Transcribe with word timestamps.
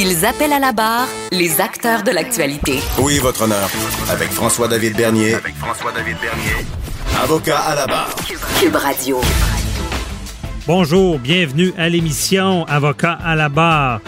Ils 0.00 0.24
appellent 0.24 0.52
à 0.52 0.60
la 0.60 0.70
barre 0.70 1.08
les 1.32 1.60
acteurs 1.60 2.04
de 2.04 2.12
l'actualité. 2.12 2.78
Oui, 3.00 3.18
votre 3.18 3.42
honneur. 3.42 3.68
Avec 4.08 4.28
François-David 4.28 4.96
Bernier. 4.96 5.34
Avec 5.34 5.56
François-David 5.56 6.16
Bernier. 6.22 6.64
Avocat 7.20 7.58
à 7.58 7.74
la 7.74 7.84
barre. 7.88 8.14
Cube 8.60 8.76
Radio. 8.76 9.20
Bonjour, 10.68 11.18
bienvenue 11.18 11.72
à 11.76 11.88
l'émission 11.88 12.64
Avocat 12.66 13.14
à 13.14 13.34
la 13.34 13.48
barre. 13.48 14.00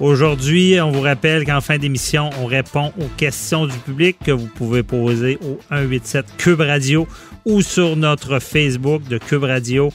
Aujourd'hui, 0.00 0.78
on 0.82 0.90
vous 0.90 1.00
rappelle 1.00 1.46
qu'en 1.46 1.62
fin 1.62 1.78
d'émission, 1.78 2.28
on 2.42 2.44
répond 2.44 2.92
aux 3.00 3.08
questions 3.16 3.66
du 3.66 3.78
public 3.78 4.18
que 4.22 4.32
vous 4.32 4.48
pouvez 4.48 4.82
poser 4.82 5.38
au 5.40 5.58
187 5.70 6.26
Cube 6.36 6.60
Radio 6.60 7.08
ou 7.46 7.62
sur 7.62 7.96
notre 7.96 8.38
Facebook 8.38 9.02
de 9.04 9.16
Cube 9.16 9.44
Radio 9.44 9.94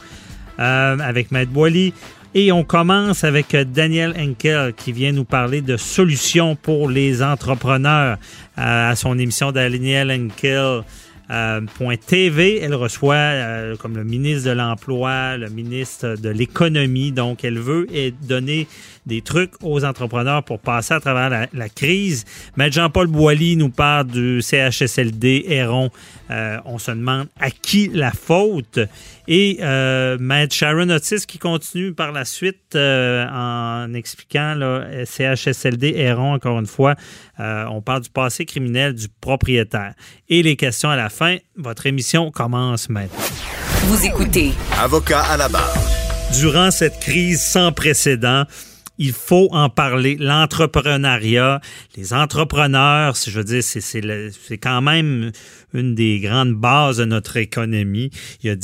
euh, 0.59 0.97
avec 0.97 1.31
Maître 1.31 1.51
Boily. 1.51 1.93
Et 2.35 2.51
on 2.51 2.63
commence 2.63 3.23
avec 3.23 3.55
Daniel 3.55 4.15
Henkel 4.17 4.73
qui 4.73 4.91
vient 4.91 5.11
nous 5.11 5.23
parler 5.23 5.61
de 5.61 5.77
solutions 5.77 6.55
pour 6.55 6.89
les 6.89 7.21
entrepreneurs 7.21 8.17
euh, 8.57 8.91
à 8.91 8.95
son 8.95 9.19
émission 9.19 9.51
Daniel 9.51 10.11
Henkel. 10.11 10.81
Euh, 11.31 11.61
.tv. 12.05 12.59
Elle 12.61 12.75
reçoit 12.75 13.15
euh, 13.15 13.75
comme 13.77 13.95
le 13.95 14.03
ministre 14.03 14.49
de 14.49 14.53
l'Emploi, 14.53 15.37
le 15.37 15.49
ministre 15.49 16.15
de 16.21 16.29
l'Économie. 16.29 17.13
Donc, 17.13 17.45
elle 17.45 17.59
veut 17.59 17.87
donner 18.21 18.67
des 19.05 19.21
trucs 19.21 19.53
aux 19.61 19.83
entrepreneurs 19.83 20.43
pour 20.43 20.59
passer 20.59 20.93
à 20.93 20.99
travers 20.99 21.47
la, 21.51 21.69
crise. 21.69 22.25
Mais 22.55 22.71
Jean-Paul 22.71 23.07
Boilly 23.07 23.55
nous 23.55 23.69
parle 23.69 24.07
du 24.07 24.41
CHSLD 24.41 25.45
Héron. 25.47 25.89
Euh, 26.31 26.57
on 26.65 26.77
se 26.77 26.91
demande 26.91 27.27
à 27.39 27.51
qui 27.51 27.89
la 27.93 28.11
faute. 28.11 28.79
Et 29.27 29.59
euh, 29.61 30.17
Maître 30.19 30.53
Sharon 30.53 30.89
Otis 30.89 31.25
qui 31.25 31.37
continue 31.37 31.93
par 31.93 32.11
la 32.11 32.25
suite 32.25 32.75
euh, 32.75 33.25
en 33.29 33.93
expliquant 33.93 34.53
là, 34.55 35.05
CHSLD 35.05 35.93
Héron, 35.95 36.33
encore 36.33 36.59
une 36.59 36.67
fois. 36.67 36.95
Euh, 37.39 37.65
on 37.69 37.81
parle 37.81 38.01
du 38.01 38.09
passé 38.09 38.45
criminel 38.45 38.93
du 38.93 39.07
propriétaire. 39.21 39.93
Et 40.29 40.43
les 40.43 40.55
questions 40.55 40.89
à 40.89 40.95
la 40.95 41.09
fin. 41.09 41.37
Votre 41.55 41.85
émission 41.85 42.31
commence 42.31 42.89
maintenant. 42.89 43.23
Vous 43.85 44.05
écoutez. 44.05 44.51
Avocat 44.77 45.21
à 45.21 45.37
la 45.37 45.49
barre. 45.49 45.73
Durant 46.39 46.71
cette 46.71 46.99
crise 46.99 47.41
sans 47.41 47.71
précédent, 47.71 48.45
il 49.03 49.11
faut 49.11 49.49
en 49.51 49.69
parler. 49.69 50.15
L'entrepreneuriat, 50.17 51.59
les 51.97 52.13
entrepreneurs, 52.13 53.15
je 53.15 53.31
veux 53.31 53.43
dire, 53.43 53.61
c'est 53.61 54.57
quand 54.57 54.81
même 54.81 55.31
une 55.73 55.93
des 55.93 56.21
grandes 56.21 56.53
bases 56.53 56.97
de 56.97 57.05
notre 57.05 57.35
économie. 57.35 58.11
Il 58.41 58.47
y 58.47 58.49
a, 58.49 58.55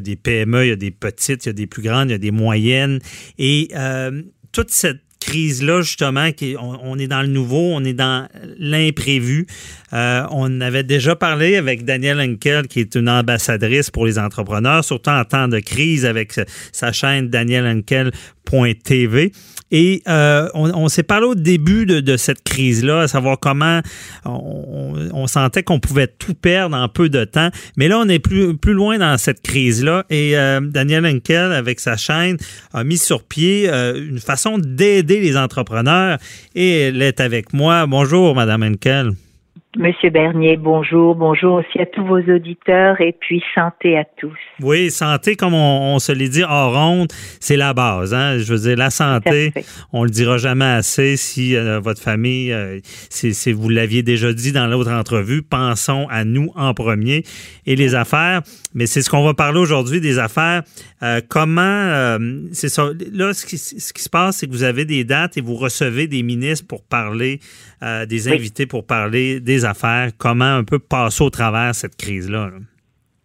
des 0.00 0.16
PME, 0.16 0.64
il 0.64 0.68
y 0.68 0.72
a 0.72 0.76
des 0.76 0.90
petites, 0.90 1.44
il 1.44 1.48
y 1.48 1.50
a 1.50 1.52
des 1.52 1.68
plus 1.68 1.82
grandes, 1.82 2.08
il 2.08 2.12
y 2.12 2.16
a 2.16 2.18
des 2.18 2.32
moyennes. 2.32 2.98
Et 3.38 3.68
euh, 3.76 4.22
toute 4.50 4.70
cette 4.70 5.00
crise-là, 5.20 5.82
justement, 5.82 6.28
on, 6.60 6.98
est 6.98 7.06
dans 7.06 7.22
le 7.22 7.28
nouveau, 7.28 7.70
on 7.72 7.84
est 7.84 7.94
dans 7.94 8.26
l'imprévu. 8.58 9.46
Euh, 9.92 10.26
on 10.30 10.60
avait 10.60 10.82
déjà 10.82 11.14
parlé 11.14 11.54
avec 11.56 11.84
Danielle 11.84 12.20
Henkel, 12.20 12.66
qui 12.66 12.80
est 12.80 12.96
une 12.96 13.08
ambassadrice 13.08 13.90
pour 13.90 14.06
les 14.06 14.18
entrepreneurs, 14.18 14.84
surtout 14.84 15.10
en 15.10 15.24
temps 15.24 15.46
de 15.46 15.60
crise 15.60 16.04
avec 16.04 16.32
sa 16.72 16.90
chaîne 16.90 17.28
danielhenkel.tv. 17.28 19.30
Et 19.70 20.02
euh, 20.08 20.48
on, 20.54 20.88
s'est 20.88 21.02
parlé 21.02 21.26
au 21.26 21.34
début 21.34 21.84
de, 21.86 22.16
cette 22.16 22.44
crise-là, 22.44 23.02
à 23.02 23.08
savoir 23.08 23.40
comment 23.40 23.80
on, 24.24 25.26
sentait 25.26 25.62
qu'on 25.62 25.80
pouvait 25.80 26.06
tout 26.06 26.34
perdre 26.34 26.76
en 26.76 26.88
peu 26.88 27.08
de 27.08 27.24
temps. 27.24 27.48
Mais 27.76 27.88
là, 27.88 27.98
on 27.98 28.08
est 28.08 28.18
plus, 28.18 28.56
plus 28.56 28.74
loin 28.74 28.98
dans 28.98 29.18
cette 29.18 29.42
crise-là. 29.42 30.04
Et 30.10 30.36
euh, 30.36 30.60
Daniel 30.60 31.06
Henkel, 31.06 31.52
avec 31.52 31.80
sa 31.80 31.96
chaîne, 31.96 32.36
a 32.72 32.84
mis 32.84 32.98
sur 32.98 33.24
pied 33.24 33.68
euh, 33.68 33.96
une 33.96 34.20
façon 34.20 34.58
d'aider 34.58 35.20
les 35.20 35.36
entrepreneurs. 35.36 36.18
Et 36.54 36.80
elle 36.82 37.02
est 37.02 37.20
avec 37.20 37.52
moi. 37.52 37.86
Bonjour, 37.86 38.34
Madame 38.34 38.62
Henkel. 38.62 39.12
Monsieur 39.76 40.10
Bernier, 40.10 40.56
bonjour. 40.56 41.16
Bonjour 41.16 41.54
aussi 41.54 41.80
à 41.80 41.86
tous 41.86 42.04
vos 42.04 42.20
auditeurs 42.20 43.00
et 43.00 43.12
puis 43.12 43.42
santé 43.56 43.98
à 43.98 44.04
tous. 44.04 44.38
Oui, 44.62 44.88
santé, 44.92 45.34
comme 45.34 45.54
on, 45.54 45.98
se 45.98 46.12
l'est 46.12 46.28
dit 46.28 46.44
en 46.44 46.70
ronde, 46.70 47.08
c'est 47.40 47.56
la 47.56 47.74
base. 47.74 48.14
Hein? 48.14 48.38
Je 48.38 48.52
veux 48.52 48.60
dire, 48.60 48.76
la 48.76 48.90
santé, 48.90 49.52
on 49.92 50.04
le 50.04 50.10
dira 50.10 50.38
jamais 50.38 50.64
assez 50.64 51.16
si 51.16 51.56
euh, 51.56 51.80
votre 51.80 52.00
famille, 52.00 52.52
euh, 52.52 52.78
si, 52.84 53.52
vous 53.52 53.68
l'aviez 53.68 54.04
déjà 54.04 54.32
dit 54.32 54.52
dans 54.52 54.68
l'autre 54.68 54.92
entrevue, 54.92 55.42
pensons 55.42 56.06
à 56.08 56.24
nous 56.24 56.52
en 56.54 56.72
premier. 56.72 57.24
Et 57.66 57.74
les 57.74 57.96
affaires, 57.96 58.42
mais 58.74 58.86
c'est 58.86 59.02
ce 59.02 59.10
qu'on 59.10 59.24
va 59.24 59.34
parler 59.34 59.58
aujourd'hui, 59.58 60.00
des 60.00 60.20
affaires. 60.20 60.62
Euh, 61.02 61.20
comment, 61.28 62.16
c'est 62.52 62.68
ça, 62.68 62.90
là, 63.12 63.34
ce 63.34 63.44
qui, 63.44 63.58
ce 63.58 63.92
qui 63.92 64.02
se 64.02 64.08
passe, 64.08 64.36
c'est 64.36 64.46
que 64.46 64.52
vous 64.52 64.62
avez 64.62 64.84
des 64.84 65.02
dates 65.02 65.36
et 65.36 65.40
vous 65.40 65.56
recevez 65.56 66.06
des 66.06 66.22
ministres 66.22 66.66
pour 66.68 66.84
parler, 66.84 67.40
des 67.82 68.28
invités 68.28 68.66
pour 68.66 68.86
parler 68.86 69.40
des 69.40 69.64
affaires, 69.64 70.10
comment 70.16 70.44
un 70.44 70.64
peu 70.64 70.78
passer 70.78 71.22
au 71.22 71.30
travers 71.30 71.74
cette 71.74 71.96
crise-là. 71.96 72.50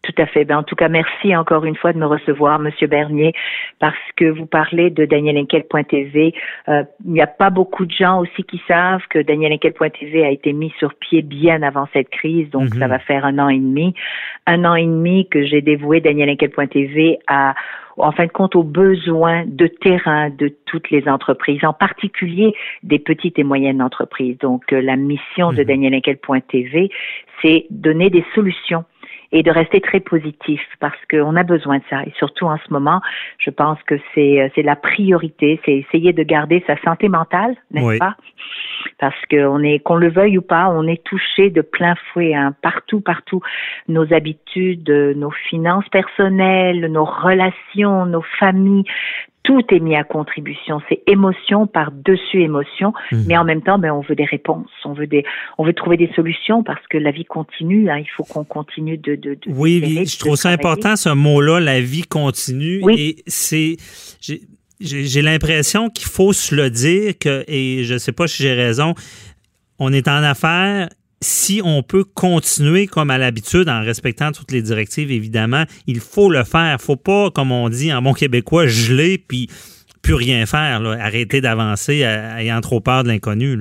Tout 0.10 0.22
à 0.22 0.26
fait. 0.26 0.46
Ben, 0.46 0.58
en 0.58 0.64
tout 0.64 0.76
cas, 0.76 0.88
merci 0.88 1.36
encore 1.36 1.66
une 1.66 1.76
fois 1.76 1.94
de 1.94 2.00
me 2.00 2.06
recevoir, 2.06 2.58
Monsieur 2.58 2.88
Bernier, 2.88 3.34
parce 3.80 3.96
que 4.16 4.26
vous 4.26 4.46
parlez 4.46 4.90
de 4.90 5.06
DanielEnquête.tv. 5.06 6.34
Euh, 6.68 6.84
il 7.06 7.12
n'y 7.12 7.22
a 7.22 7.28
pas 7.28 7.50
beaucoup 7.50 7.86
de 7.86 7.92
gens 7.92 8.20
aussi 8.20 8.44
qui 8.44 8.62
savent 8.68 9.02
que 9.10 9.20
DanielEnquête.tv 9.20 10.24
a 10.24 10.32
été 10.32 10.54
mis 10.54 10.74
sur 10.80 10.96
pied 10.96 11.22
bien 11.22 11.62
avant 11.62 11.88
cette 11.94 12.10
crise, 12.10 12.50
donc 12.50 12.70
ça 12.70 12.86
mhm. 12.86 12.92
va 12.92 13.00
faire 13.00 13.26
un 13.26 13.38
an 13.40 13.50
et 13.50 13.60
demi. 13.60 13.94
Un 14.48 14.64
an 14.66 14.76
et 14.76 14.86
demi 14.86 15.28
que 15.28 15.46
j'ai 15.46 15.62
dévoué 15.62 16.00
DanielEnquête.tv 16.00 17.20
à 17.28 17.54
en 18.00 18.12
fin 18.12 18.26
de 18.26 18.32
compte 18.32 18.56
aux 18.56 18.64
besoins 18.64 19.44
de 19.46 19.68
terrain 19.68 20.30
de 20.30 20.54
toutes 20.66 20.90
les 20.90 21.08
entreprises, 21.08 21.64
en 21.64 21.74
particulier 21.74 22.54
des 22.84 23.00
petites 23.00 23.38
et 23.38 23.44
moyennes 23.44 23.82
entreprises. 23.82 24.38
Donc 24.40 24.72
euh, 24.74 24.82
la 24.82 24.96
mission 24.96 25.52
de 25.52 25.62
mhm. 25.62 25.68
Daniel 25.68 26.02
TV, 26.48 26.90
c'est 27.42 27.66
donner 27.70 28.10
des 28.10 28.26
solutions 28.34 28.86
et 29.32 29.44
de 29.44 29.52
rester 29.52 29.80
très 29.82 30.00
positif 30.00 30.62
parce 30.80 30.98
qu'on 31.10 31.36
a 31.36 31.44
besoin 31.44 31.78
de 31.78 31.84
ça. 31.90 32.02
Et 32.04 32.14
surtout 32.18 32.46
en 32.46 32.58
ce 32.58 32.74
moment, 32.74 33.02
je 33.38 33.50
pense 33.50 33.82
que 33.84 33.96
c'est 34.14 34.42
euh, 34.42 34.50
c'est 34.56 34.64
la 34.64 34.76
priorité, 34.76 35.60
c'est 35.66 35.74
essayer 35.74 36.14
de 36.14 36.24
garder 36.24 36.64
sa 36.66 36.78
santé 36.82 37.10
mentale, 37.10 37.56
n'est-ce 37.72 38.00
pas? 38.00 38.16
Parce 38.98 39.20
qu'on 39.30 39.62
est 39.64 39.80
qu'on 39.80 39.96
le 39.96 40.10
veuille 40.10 40.38
ou 40.38 40.42
pas, 40.42 40.70
on 40.70 40.88
est 40.88 41.04
touché 41.04 41.50
de 41.50 41.62
plein 41.62 41.96
fouet 42.12 42.34
hein, 42.34 42.56
partout, 42.62 43.02
partout. 43.02 43.42
Nos 43.88 44.12
habitudes, 44.14 44.90
nos 44.90 45.32
finances 45.32 45.88
personnelles, 45.90 46.92
nos 46.92 47.06
relations, 47.06 48.06
nos 48.06 48.24
familles, 48.40 48.86
tout 49.50 49.64
est 49.74 49.80
mis 49.80 49.96
à 49.96 50.04
contribution. 50.04 50.80
C'est 50.90 51.02
émotion 51.08 51.66
par-dessus 51.66 52.44
émotion, 52.44 52.94
mhm. 53.12 53.24
mais 53.26 53.36
en 53.36 53.44
même 53.44 53.64
temps, 53.64 53.80
ben, 53.80 53.92
on 53.92 54.02
veut 54.02 54.14
des 54.14 54.26
réponses, 54.26 54.70
on 54.86 54.94
veut 54.94 55.08
des, 55.08 55.26
on 55.58 55.66
veut 55.66 55.74
trouver 55.74 55.98
des 55.98 56.12
solutions 56.16 56.62
parce 56.64 56.86
que 56.88 57.00
la 57.00 57.10
vie 57.10 57.26
continue. 57.26 57.90
Hein, 57.90 57.98
il 57.98 58.10
faut 58.16 58.24
qu'on 58.24 58.44
continue 58.44 59.00
de, 59.00 59.16
de, 59.16 59.34
de 59.34 59.40
Oui, 59.48 60.06
je 60.06 60.20
trouve 60.20 60.36
ça 60.36 60.50
important 60.50 60.96
ce 60.96 61.10
mot-là, 61.10 61.60
la 61.60 61.82
vie 61.82 62.04
continue. 62.04 62.80
Oui. 62.84 62.94
Et 63.00 63.24
c'est, 63.26 63.78
j'ai 64.80 65.22
l'impression 65.24 65.90
qu'il 65.90 66.08
faut 66.08 66.32
se 66.32 66.54
le 66.54 66.70
dire 66.70 67.18
que, 67.20 67.44
et 67.48 67.84
je 67.86 67.98
sais 67.98 68.12
pas 68.12 68.28
si 68.28 68.44
j'ai 68.44 68.54
raison, 68.54 68.94
on 69.80 69.92
est 69.92 70.08
en 70.08 70.22
affaires 70.22 70.90
si 71.22 71.62
on 71.64 71.84
peut 71.84 72.04
continuer 72.04 72.88
comme 72.88 73.10
à 73.10 73.18
l'habitude 73.18 73.68
en 73.68 73.82
respectant 73.82 74.32
toutes 74.32 74.52
les 74.52 74.62
directives, 74.62 75.12
évidemment, 75.12 75.64
il 75.88 76.00
faut 76.00 76.32
le 76.32 76.44
faire. 76.44 76.80
faut 76.80 76.96
pas, 76.96 77.30
comme 77.32 77.52
on 77.52 77.70
dit 77.70 77.94
en 77.94 78.02
bon 78.02 78.14
québécois, 78.14 78.68
geler 78.68 79.18
puis 79.18 79.50
plus 80.02 80.14
rien 80.14 80.46
faire, 80.46 80.82
arrêter 80.86 81.42
d'avancer 81.42 82.02
ayant 82.04 82.62
trop 82.62 82.80
peur 82.80 83.04
de 83.04 83.10
l'inconnu. 83.10 83.58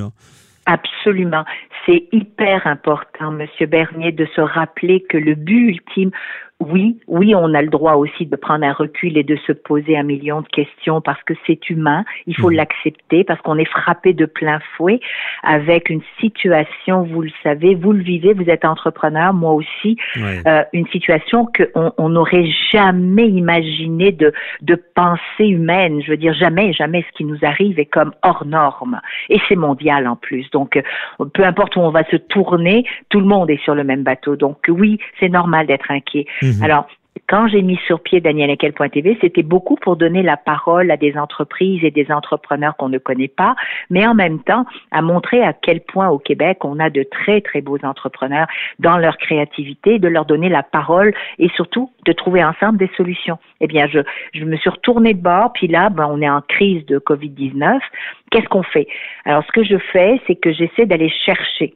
Absolument. 0.67 1.45
C'est 1.85 2.05
hyper 2.13 2.67
important, 2.67 3.33
Monsieur 3.33 3.67
Bernier, 3.67 4.13
de 4.13 4.27
se 4.37 4.41
rappeler 4.41 5.03
que 5.09 5.17
le 5.17 5.35
but 5.35 5.71
ultime, 5.71 6.11
oui, 6.61 6.99
oui, 7.07 7.37
on 7.37 7.55
a 7.55 7.63
le 7.63 7.69
droit 7.69 7.95
aussi 7.95 8.27
de 8.27 8.35
prendre 8.35 8.65
un 8.65 8.73
recul 8.73 9.17
et 9.17 9.23
de 9.23 9.37
se 9.47 9.53
poser 9.53 9.97
un 9.97 10.03
million 10.03 10.41
de 10.41 10.49
questions 10.49 11.01
parce 11.01 11.23
que 11.23 11.35
c'est 11.47 11.71
humain, 11.71 12.05
il 12.27 12.35
faut 12.37 12.51
mmh. 12.51 12.55
l'accepter 12.55 13.23
parce 13.23 13.41
qu'on 13.43 13.57
est 13.59 13.69
frappé 13.69 14.13
de 14.13 14.27
plein 14.27 14.59
fouet 14.77 14.99
avec 15.45 15.89
une 15.89 16.03
situation, 16.21 17.05
vous 17.05 17.23
le 17.23 17.31
savez, 17.45 17.77
vous 17.77 17.93
le 17.93 18.03
vivez, 18.03 18.35
vous 18.35 18.51
êtes 18.51 18.65
entrepreneur, 18.65 19.33
moi 19.33 19.53
aussi, 19.53 19.97
euh, 20.17 20.65
une 20.73 20.89
situation 20.89 21.47
qu'on 21.47 22.09
n'aurait 22.09 22.49
jamais 22.73 23.29
imaginé 23.29 24.11
de, 24.11 24.33
de 24.61 24.75
pensée 24.75 25.47
humaine. 25.47 26.03
Je 26.03 26.11
veux 26.11 26.17
dire, 26.17 26.35
jamais, 26.35 26.73
jamais 26.73 27.05
ce 27.09 27.17
qui 27.17 27.25
nous 27.25 27.39
arrive 27.43 27.79
est 27.79 27.87
comme 27.87 28.13
hors 28.23 28.45
norme. 28.45 29.01
Et 29.29 29.39
c'est 29.49 29.57
mondial 29.57 30.09
en 30.09 30.17
plus. 30.17 30.51
Donc, 30.51 30.77
euh, 30.77 30.83
peu 31.35 31.45
importe 31.45 31.77
où 31.77 31.81
on 31.81 31.91
va 31.91 32.03
se 32.11 32.17
tourner, 32.17 32.85
tout 33.11 33.21
le 33.21 33.27
monde 33.27 33.49
est 33.49 33.63
sur 33.63 33.77
le 33.77 33.85
même 33.85 34.03
bateau. 34.03 34.35
Donc, 34.35 34.59
oui, 34.69 34.99
c'est 35.21 35.29
normal 35.29 35.69
d'être 35.69 35.91
inquiet. 35.91 36.27
Mhm. 36.57 36.63
Alors, 36.63 36.87
quand 37.29 37.47
j'ai 37.49 37.63
mis 37.63 37.79
sur 37.87 38.01
pied 38.01 38.21
Daniel 38.21 38.57
TV, 38.57 39.19
c'était 39.21 39.43
beaucoup 39.43 39.77
pour 39.77 39.97
donner 39.97 40.23
la 40.23 40.37
parole 40.37 40.91
à 40.91 40.97
des 40.97 41.17
entreprises 41.17 41.85
et 41.85 41.91
des 41.91 42.11
entrepreneurs 42.11 42.77
qu'on 42.77 42.89
ne 42.89 42.99
connaît 42.99 43.29
pas, 43.29 43.55
mais 43.91 44.07
en 44.07 44.15
même 44.15 44.41
temps 44.41 44.65
à 44.91 45.03
montrer 45.03 45.43
à 45.43 45.53
quel 45.53 45.81
point 45.81 46.09
au 46.09 46.19
Québec 46.19 46.65
on 46.65 46.79
a 46.79 46.89
de 46.91 47.03
très 47.03 47.41
très 47.41 47.61
beaux 47.61 47.79
entrepreneurs 47.83 48.47
dans 48.79 48.97
leur 48.97 49.19
créativité, 49.19 49.99
de 49.99 50.09
leur 50.09 50.25
donner 50.25 50.49
la 50.49 50.63
parole 50.63 51.15
et 51.39 51.49
surtout 51.51 51.91
de 52.07 52.13
trouver 52.13 52.43
ensemble 52.43 52.79
des 52.79 52.91
solutions. 52.97 53.39
Eh 53.61 53.67
bien, 53.67 53.87
je, 53.89 54.01
je 54.33 54.45
me 54.45 54.57
suis 54.57 54.71
retournée 54.71 55.15
de 55.15 55.23
bord, 55.23 55.53
puis 55.53 55.69
là, 55.69 55.91
ben, 55.91 56.09
on 56.11 56.23
est 56.23 56.31
en 56.31 56.41
crise 56.41 56.87
de 56.87 56.99
Covid-19. 56.99 57.79
Qu'est-ce 58.31 58.49
qu'on 58.49 58.63
fait? 58.63 58.87
Alors, 59.25 59.45
ce 59.45 59.53
que 59.53 59.65
je 59.65 59.77
fais, 59.93 60.21
c'est 60.27 60.37
que 60.37 60.53
j'essaie 60.53 60.87
d'aller 60.87 61.11
chercher 61.11 61.75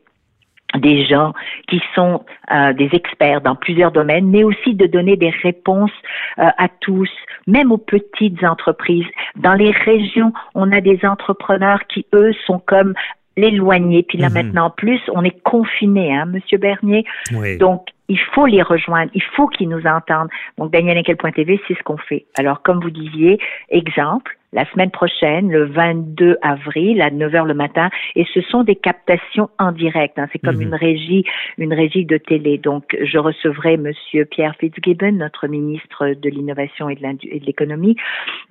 des 0.78 1.04
gens 1.04 1.32
qui 1.68 1.80
sont 1.94 2.24
euh, 2.50 2.72
des 2.72 2.88
experts 2.92 3.40
dans 3.40 3.54
plusieurs 3.54 3.92
domaines, 3.92 4.28
mais 4.28 4.44
aussi 4.44 4.74
de 4.74 4.86
donner 4.86 5.16
des 5.16 5.30
réponses 5.30 5.92
euh, 6.38 6.48
à 6.56 6.68
tous, 6.80 7.10
même 7.46 7.72
aux 7.72 7.78
petites 7.78 8.42
entreprises. 8.44 9.06
Dans 9.36 9.54
les 9.54 9.70
régions, 9.70 10.32
on 10.54 10.72
a 10.72 10.80
des 10.80 11.00
entrepreneurs 11.04 11.80
qui, 11.88 12.06
eux, 12.14 12.32
sont 12.46 12.58
comme 12.58 12.94
l'éloigner. 13.36 14.02
Puis 14.02 14.18
là, 14.18 14.28
mhm. 14.28 14.34
maintenant, 14.34 14.66
en 14.66 14.70
plus, 14.70 15.00
on 15.12 15.24
est 15.24 15.42
confiné, 15.42 16.14
hein, 16.14 16.26
Monsieur 16.26 16.58
Bernier. 16.58 17.04
Donc, 17.58 17.88
il 18.08 18.18
faut 18.18 18.46
les 18.46 18.62
rejoindre, 18.62 19.10
il 19.14 19.22
faut 19.22 19.46
qu'ils 19.46 19.68
nous 19.68 19.86
entendent. 19.86 20.28
Donc, 20.58 20.70
Daniel 20.70 21.02
TV, 21.02 21.60
c'est 21.66 21.74
ce 21.74 21.82
qu'on 21.82 21.96
fait. 21.96 22.26
Alors, 22.36 22.62
comme 22.62 22.80
vous 22.80 22.90
disiez, 22.90 23.38
exemple, 23.70 24.36
la 24.52 24.70
semaine 24.70 24.90
prochaine, 24.90 25.50
le 25.50 25.64
22 25.64 26.36
avril, 26.42 27.00
à 27.00 27.10
9 27.10 27.32
h 27.32 27.46
le 27.46 27.54
matin, 27.54 27.90
et 28.14 28.24
ce 28.32 28.40
sont 28.42 28.64
des 28.64 28.76
captations 28.76 29.48
en 29.58 29.72
direct. 29.72 30.18
Hein. 30.18 30.28
C'est 30.32 30.38
comme 30.38 30.56
mhm. 30.56 30.62
une 30.62 30.74
régie, 30.74 31.24
une 31.58 31.72
régie 31.72 32.04
de 32.04 32.18
télé. 32.18 32.58
Donc, 32.58 32.96
je 33.02 33.18
recevrai 33.18 33.76
Monsieur 33.76 34.24
Pierre 34.24 34.54
Fitzgibbon, 34.58 35.12
notre 35.12 35.46
ministre 35.46 36.14
de 36.14 36.28
l'innovation 36.28 36.88
et 36.88 36.96
de 36.96 37.46
l'économie, 37.46 37.96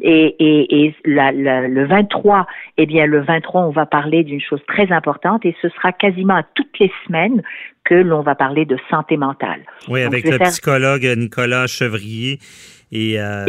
et, 0.01 0.35
et, 0.39 0.85
et 0.85 0.95
la, 1.05 1.31
le 1.31 1.85
23, 1.85 2.47
eh 2.77 2.85
bien, 2.85 3.05
le 3.05 3.21
23, 3.21 3.61
on 3.67 3.71
va 3.71 3.85
parler 3.85 4.23
d'une 4.23 4.41
chose 4.41 4.61
très 4.67 4.91
importante, 4.91 5.45
et 5.45 5.55
ce 5.61 5.69
sera 5.69 5.91
quasiment 5.91 6.35
à 6.35 6.43
toutes 6.55 6.79
les 6.79 6.91
semaines 7.05 7.43
que 7.83 7.95
l'on 7.95 8.21
va 8.21 8.35
parler 8.35 8.65
de 8.65 8.77
santé 8.89 9.17
mentale. 9.17 9.61
Oui, 9.87 10.01
avec 10.01 10.25
le 10.25 10.37
psychologue 10.39 11.03
Nicolas 11.17 11.67
Chevrier 11.67 12.39
et, 12.91 13.19
euh, 13.19 13.45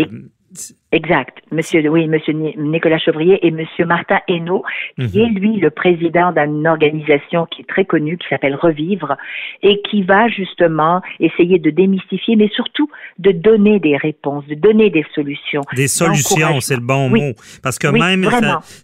Exact. 0.92 1.38
Monsieur, 1.50 1.88
oui, 1.88 2.06
Monsieur 2.06 2.34
Nicolas 2.34 2.98
Chevrier 2.98 3.46
et 3.46 3.50
Monsieur 3.50 3.86
Martin 3.86 4.20
Hainaut, 4.28 4.62
qui 4.98 5.18
mhm. 5.18 5.24
est 5.24 5.40
lui 5.40 5.56
le 5.56 5.70
président 5.70 6.32
d'une 6.32 6.66
organisation 6.66 7.46
qui 7.46 7.62
est 7.62 7.66
très 7.66 7.86
connue, 7.86 8.18
qui 8.18 8.28
s'appelle 8.28 8.54
Revivre, 8.54 9.16
et 9.62 9.80
qui 9.90 10.02
va 10.02 10.28
justement 10.28 11.00
essayer 11.18 11.58
de 11.58 11.70
démystifier, 11.70 12.36
mais 12.36 12.48
surtout 12.48 12.90
de 13.18 13.32
donner 13.32 13.80
des 13.80 13.96
réponses, 13.96 14.46
de 14.46 14.54
donner 14.54 14.90
des 14.90 15.04
solutions. 15.14 15.62
Des 15.74 15.88
solutions, 15.88 16.60
c'est 16.60 16.76
le 16.76 16.82
bon 16.82 17.08
mot. 17.08 17.32
Parce 17.62 17.78
que 17.78 17.88
même, 17.88 18.28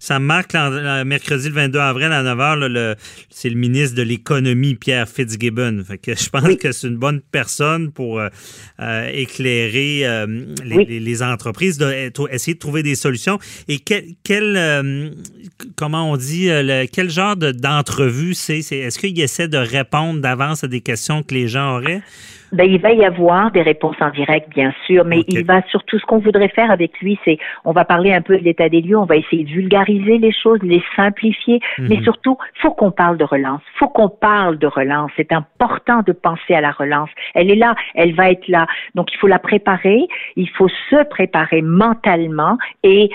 ça, 0.00 0.18
marque 0.18 0.54
mercredi 1.04 1.48
le 1.48 1.54
22 1.54 1.78
avril 1.78 2.12
à 2.12 2.22
9 2.22 2.38
h, 2.38 2.96
c'est 3.28 3.50
le 3.50 3.56
ministre 3.56 3.96
de 3.96 4.02
l'Économie, 4.02 4.74
Pierre 4.74 5.08
Fitzgibbon. 5.08 5.82
Fait 5.86 5.98
que 5.98 6.14
je 6.14 6.30
pense 6.30 6.56
que 6.56 6.72
c'est 6.72 6.88
une 6.88 6.96
bonne 6.96 7.20
personne 7.20 7.92
pour 7.92 8.18
euh, 8.18 8.28
euh, 8.80 9.10
éclairer 9.12 10.06
euh, 10.06 10.26
les, 10.64 11.00
les 11.00 11.22
entreprises 11.22 11.78
d'essayer 12.10 12.54
de 12.54 12.58
trouver 12.58 12.82
des 12.82 12.94
solutions. 12.94 13.38
Et 13.68 13.78
quel, 13.78 14.56
euh, 14.56 15.10
comment 15.76 16.10
on 16.10 16.16
dit, 16.16 16.50
euh, 16.50 16.86
quel 16.92 17.10
genre 17.10 17.36
d'entrevue 17.36 18.34
c'est? 18.34 18.58
Est-ce 18.58 18.98
qu'il 18.98 19.18
essaie 19.20 19.48
de 19.48 19.58
répondre 19.58 20.20
d'avance 20.20 20.64
à 20.64 20.68
des 20.68 20.80
questions 20.80 21.22
que 21.22 21.34
les 21.34 21.48
gens 21.48 21.76
auraient? 21.76 22.02
Ben, 22.52 22.64
il 22.64 22.80
va 22.80 22.92
y 22.92 23.04
avoir 23.04 23.50
des 23.50 23.62
réponses 23.62 23.96
en 24.00 24.10
direct, 24.10 24.48
bien 24.50 24.72
sûr, 24.86 25.04
mais 25.04 25.22
il 25.28 25.44
va 25.44 25.62
surtout, 25.68 25.98
ce 25.98 26.06
qu'on 26.06 26.18
voudrait 26.18 26.48
faire 26.48 26.70
avec 26.70 26.98
lui, 27.00 27.18
c'est, 27.24 27.38
on 27.64 27.72
va 27.72 27.84
parler 27.84 28.12
un 28.12 28.22
peu 28.22 28.38
de 28.38 28.44
l'état 28.44 28.68
des 28.68 28.80
lieux, 28.80 28.96
on 28.96 29.04
va 29.04 29.16
essayer 29.16 29.44
de 29.44 29.50
vulgariser 29.50 30.18
les 30.18 30.32
choses, 30.32 30.58
les 30.62 30.82
simplifier, 30.96 31.60
mais 31.78 31.96
mhm. 31.96 32.04
surtout, 32.04 32.38
faut 32.62 32.70
qu'on 32.70 32.90
parle 32.90 33.18
de 33.18 33.24
relance, 33.24 33.60
faut 33.78 33.88
qu'on 33.88 34.08
parle 34.08 34.58
de 34.58 34.66
relance. 34.66 35.10
C'est 35.16 35.32
important 35.32 36.02
de 36.06 36.12
penser 36.12 36.54
à 36.54 36.60
la 36.60 36.70
relance. 36.70 37.10
Elle 37.34 37.50
est 37.50 37.56
là, 37.56 37.74
elle 37.94 38.14
va 38.14 38.30
être 38.30 38.48
là. 38.48 38.66
Donc, 38.94 39.12
il 39.12 39.18
faut 39.18 39.26
la 39.26 39.38
préparer, 39.38 40.06
il 40.36 40.48
faut 40.50 40.68
se 40.68 41.04
préparer 41.08 41.62
mentalement 41.62 42.56
et 42.82 43.10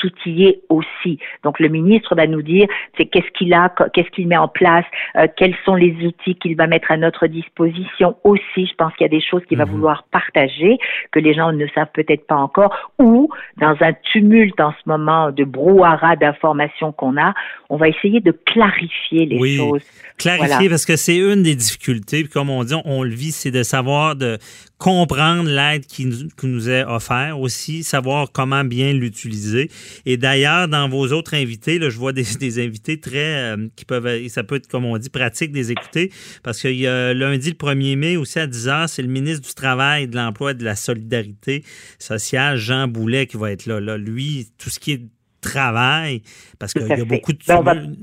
s'outiller 0.00 0.60
aussi. 0.68 1.18
Donc, 1.42 1.60
le 1.60 1.68
ministre 1.68 2.14
va 2.14 2.26
nous 2.26 2.42
dire, 2.42 2.66
c'est 2.96 3.06
qu'est-ce 3.06 3.30
qu'il 3.32 3.52
a, 3.54 3.72
qu'est-ce 3.92 4.10
qu'il 4.10 4.28
met 4.28 4.36
en 4.36 4.48
place, 4.48 4.84
euh, 5.16 5.26
quels 5.36 5.54
sont 5.64 5.74
les 5.74 5.94
outils 6.06 6.34
qu'il 6.36 6.56
va 6.56 6.66
mettre 6.66 6.90
à 6.90 6.96
notre 6.96 7.26
disposition 7.26 8.16
aussi 8.24 8.66
je 8.66 8.75
pense 8.76 8.92
qu'il 8.94 9.04
y 9.04 9.06
a 9.06 9.10
des 9.10 9.20
choses 9.20 9.44
qu'il 9.46 9.58
va 9.58 9.64
mhm. 9.64 9.72
vouloir 9.72 10.04
partager 10.10 10.78
que 11.12 11.18
les 11.18 11.34
gens 11.34 11.52
ne 11.52 11.66
savent 11.68 11.90
peut-être 11.92 12.26
pas 12.26 12.36
encore, 12.36 12.74
ou 12.98 13.28
dans 13.58 13.76
un 13.80 13.92
tumulte 14.12 14.60
en 14.60 14.72
ce 14.72 14.88
moment 14.88 15.30
de 15.30 15.44
brouhaha 15.44 16.16
d'informations 16.16 16.92
qu'on 16.92 17.16
a, 17.20 17.34
on 17.68 17.76
va 17.76 17.88
essayer 17.88 18.20
de 18.20 18.32
clarifier 18.32 19.26
les 19.26 19.38
oui, 19.38 19.56
choses. 19.56 19.84
Clarifier 20.18 20.70
parce 20.70 20.86
que 20.86 20.96
c'est 20.96 21.16
une 21.16 21.42
des 21.42 21.54
difficultés, 21.54 22.22
puis 22.22 22.32
comme 22.32 22.48
on 22.48 22.64
dit, 22.64 22.74
on 22.84 23.02
le 23.02 23.14
vit, 23.14 23.32
c'est 23.32 23.50
de 23.50 23.62
savoir 23.62 24.16
de 24.16 24.38
comprendre 24.78 25.48
l'aide 25.48 25.86
qui 25.86 26.06
nous, 26.06 26.28
qui 26.38 26.46
nous 26.46 26.70
est 26.70 26.84
offerte 26.84 27.34
aussi, 27.38 27.82
savoir 27.82 28.32
comment 28.32 28.64
bien 28.64 28.92
l'utiliser. 28.92 29.70
Et 30.06 30.16
d'ailleurs, 30.16 30.68
dans 30.68 30.88
vos 30.88 31.12
autres 31.12 31.34
invités, 31.34 31.78
là, 31.78 31.90
je 31.90 31.98
vois 31.98 32.12
des, 32.12 32.24
des 32.40 32.64
invités 32.64 32.98
très 32.98 33.54
euh, 33.54 33.68
qui 33.76 33.84
peuvent, 33.84 34.28
ça 34.28 34.42
peut 34.42 34.56
être 34.56 34.68
comme 34.68 34.86
on 34.86 34.96
dit 34.96 35.10
pratique 35.10 35.52
des 35.52 35.70
écouter, 35.70 36.10
parce 36.42 36.60
qu'il 36.60 36.76
y 36.76 36.86
a 36.86 37.12
lundi 37.12 37.50
le 37.50 37.56
1er 37.56 37.96
mai 37.96 38.16
aussi 38.16 38.38
à 38.38 38.46
10 38.46 38.68
h 38.68 38.88
c'est 38.88 39.02
le 39.02 39.08
ministre 39.08 39.46
du 39.46 39.54
Travail, 39.54 40.08
de 40.08 40.16
l'Emploi 40.16 40.52
et 40.52 40.54
de 40.54 40.64
la 40.64 40.76
Solidarité 40.76 41.62
sociale, 41.98 42.56
Jean 42.56 42.88
Boulet, 42.88 43.26
qui 43.26 43.36
va 43.36 43.52
être 43.52 43.66
là. 43.66 43.80
là. 43.80 43.98
Lui, 43.98 44.48
tout 44.58 44.70
ce 44.70 44.78
qui 44.78 44.92
est 44.92 45.02
travail, 45.40 46.22
parce 46.58 46.72
qu'il 46.72 46.86
y 46.86 46.92
a 46.92 47.04
beaucoup 47.04 47.32
de... 47.32 47.38
Ben, 47.62 47.96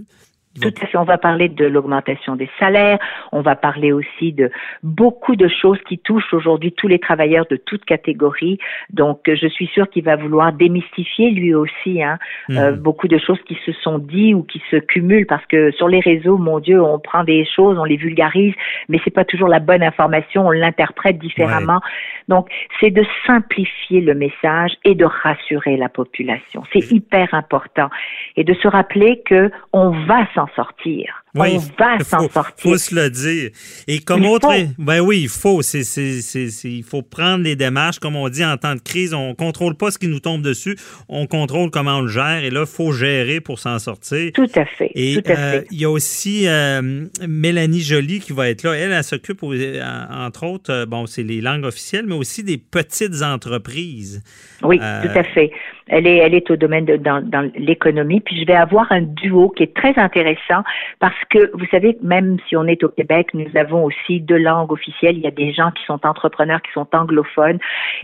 tout 0.62 0.74
à 0.82 0.86
fait. 0.86 0.98
On 0.98 1.04
va 1.04 1.18
parler 1.18 1.50
de 1.50 1.66
l'augmentation 1.66 2.36
des 2.36 2.50
salaires. 2.60 3.00
On 3.32 3.42
va 3.42 3.56
parler 3.56 3.92
aussi 3.92 4.34
de 4.34 4.52
beaucoup 4.84 5.36
de 5.36 5.48
choses 5.48 5.80
qui 5.88 5.98
touchent 5.98 6.34
aujourd'hui 6.34 6.72
tous 6.72 6.88
les 6.88 7.00
travailleurs 7.00 7.46
de 7.50 7.56
toutes 7.56 7.86
catégories. 7.86 8.60
Donc, 8.92 9.22
je 9.26 9.48
suis 9.48 9.68
sûre 9.68 9.90
qu'il 9.90 10.04
va 10.04 10.16
vouloir 10.16 10.54
démystifier 10.54 11.32
lui 11.32 11.56
aussi 11.56 12.04
hein, 12.04 12.20
mhm. 12.50 12.58
euh, 12.58 12.72
beaucoup 12.74 13.08
de 13.08 13.18
choses 13.18 13.40
qui 13.48 13.58
se 13.66 13.72
sont 13.72 13.98
dites 13.98 14.36
ou 14.36 14.44
qui 14.44 14.62
se 14.70 14.78
cumulent 14.78 15.26
parce 15.26 15.46
que 15.48 15.72
sur 15.72 15.88
les 15.88 16.00
réseaux, 16.00 16.38
mon 16.38 16.60
Dieu, 16.60 16.82
on 16.82 17.00
prend 17.00 17.24
des 17.24 17.46
choses, 17.46 17.78
on 17.80 17.84
les 17.84 17.98
vulgarise, 17.98 18.54
mais 18.90 19.00
c'est 19.04 19.14
pas 19.14 19.26
toujours 19.26 19.48
la 19.48 19.60
bonne 19.60 19.84
information. 19.84 20.48
On 20.48 20.52
l'interprète 20.52 21.18
différemment. 21.18 21.82
Donc, 22.28 22.50
c'est 22.80 22.92
de 22.92 23.04
simplifier 23.26 24.02
le 24.02 24.14
message 24.14 24.74
et 24.86 24.96
de 24.96 25.06
rassurer 25.06 25.78
la 25.78 25.90
population. 25.90 26.64
C'est 26.72 26.92
hyper 26.92 27.34
important 27.34 27.90
et 28.36 28.44
de 28.44 28.54
se 28.54 28.68
rappeler 28.68 29.22
que 29.26 29.52
on 29.72 29.90
va 29.90 30.28
s'en 30.36 30.43
sortir. 30.56 31.23
Oui, 31.36 31.50
on 31.56 31.84
va 31.84 32.00
s'en 32.04 32.30
sortir. 32.30 32.54
faut 32.58 32.78
se 32.78 32.94
le 32.94 33.10
dire. 33.10 33.50
Et 33.88 34.00
comme 34.00 34.26
autre, 34.26 34.50
ben 34.78 35.00
oui, 35.00 35.22
il 35.24 35.30
faut. 35.30 35.62
Il 35.62 36.84
faut 36.84 37.02
prendre 37.02 37.44
les 37.44 37.56
démarches. 37.56 37.98
Comme 37.98 38.16
on 38.16 38.30
dit 38.30 38.46
en 38.46 38.56
temps 38.58 38.76
de 38.76 38.80
crise, 38.80 39.16
on 39.16 39.34
contrôle 39.34 39.76
pas 39.76 39.90
ce 39.90 39.98
qui 39.98 40.08
nous 40.08 40.20
tombe 40.20 40.44
dessus. 40.44 40.78
On 41.10 41.26
contrôle 41.26 41.72
comment 41.72 41.98
on 41.98 42.02
le 42.02 42.08
gère. 42.08 42.44
Et 42.44 42.52
là, 42.52 42.62
il 42.62 42.68
faut 42.68 42.92
gérer 42.92 43.42
pour 43.42 43.58
s'en 43.58 43.80
sortir. 43.80 44.32
Tout 44.34 44.50
à 44.56 44.66
fait. 44.66 44.92
Et 44.94 45.18
euh, 45.28 45.62
il 45.72 45.82
y 45.82 45.86
a 45.86 45.90
aussi 45.90 46.48
euh, 46.48 47.06
Mélanie 47.28 47.82
Joly 47.82 48.20
qui 48.20 48.34
va 48.34 48.50
être 48.50 48.64
là. 48.64 48.74
Elle, 48.74 48.92
elle, 48.92 49.04
s'occupe, 49.04 49.42
entre 49.44 50.46
autres, 50.46 50.72
euh, 50.72 50.86
bon, 50.86 51.08
c'est 51.08 51.24
les 51.24 51.42
langues 51.42 51.66
officielles, 51.66 52.06
mais 52.08 52.16
aussi 52.16 52.44
des 52.44 52.60
petites 52.60 53.24
entreprises. 53.24 54.24
Oui, 54.62 54.78
tout 54.78 55.18
à 55.18 55.24
fait. 55.24 55.52
Elle 55.88 56.08
est, 56.08 56.18
elle 56.18 56.34
est 56.34 56.50
au 56.50 56.56
domaine 56.56 56.86
de 56.86 56.96
dans, 56.96 57.22
dans 57.22 57.52
l'économie. 57.56 58.22
Puis 58.22 58.40
je 58.40 58.46
vais 58.46 58.56
avoir 58.56 58.92
un 58.92 59.02
duo 59.02 59.50
qui 59.50 59.64
est 59.64 59.76
très 59.76 59.94
intéressant 59.98 60.64
parce 61.00 61.16
que, 61.26 61.52
vous 61.54 61.66
savez, 61.72 61.98
même 62.02 62.38
si 62.48 62.56
on 62.56 62.66
est 62.66 62.84
au 62.84 62.90
Québec, 62.90 63.30
nous 63.34 63.46
avons 63.56 63.84
aussi 63.84 64.20
deux 64.20 64.38
langues 64.38 64.72
officielles. 64.72 65.18
Il 65.18 65.24
y 65.24 65.28
a 65.28 65.32
des 65.32 65.54
gens 65.54 65.72
qui 65.72 65.84
sont 65.86 66.06
entrepreneurs, 66.06 66.62
qui 66.62 66.72
sont 66.74 66.88
anglophones. 66.94 67.60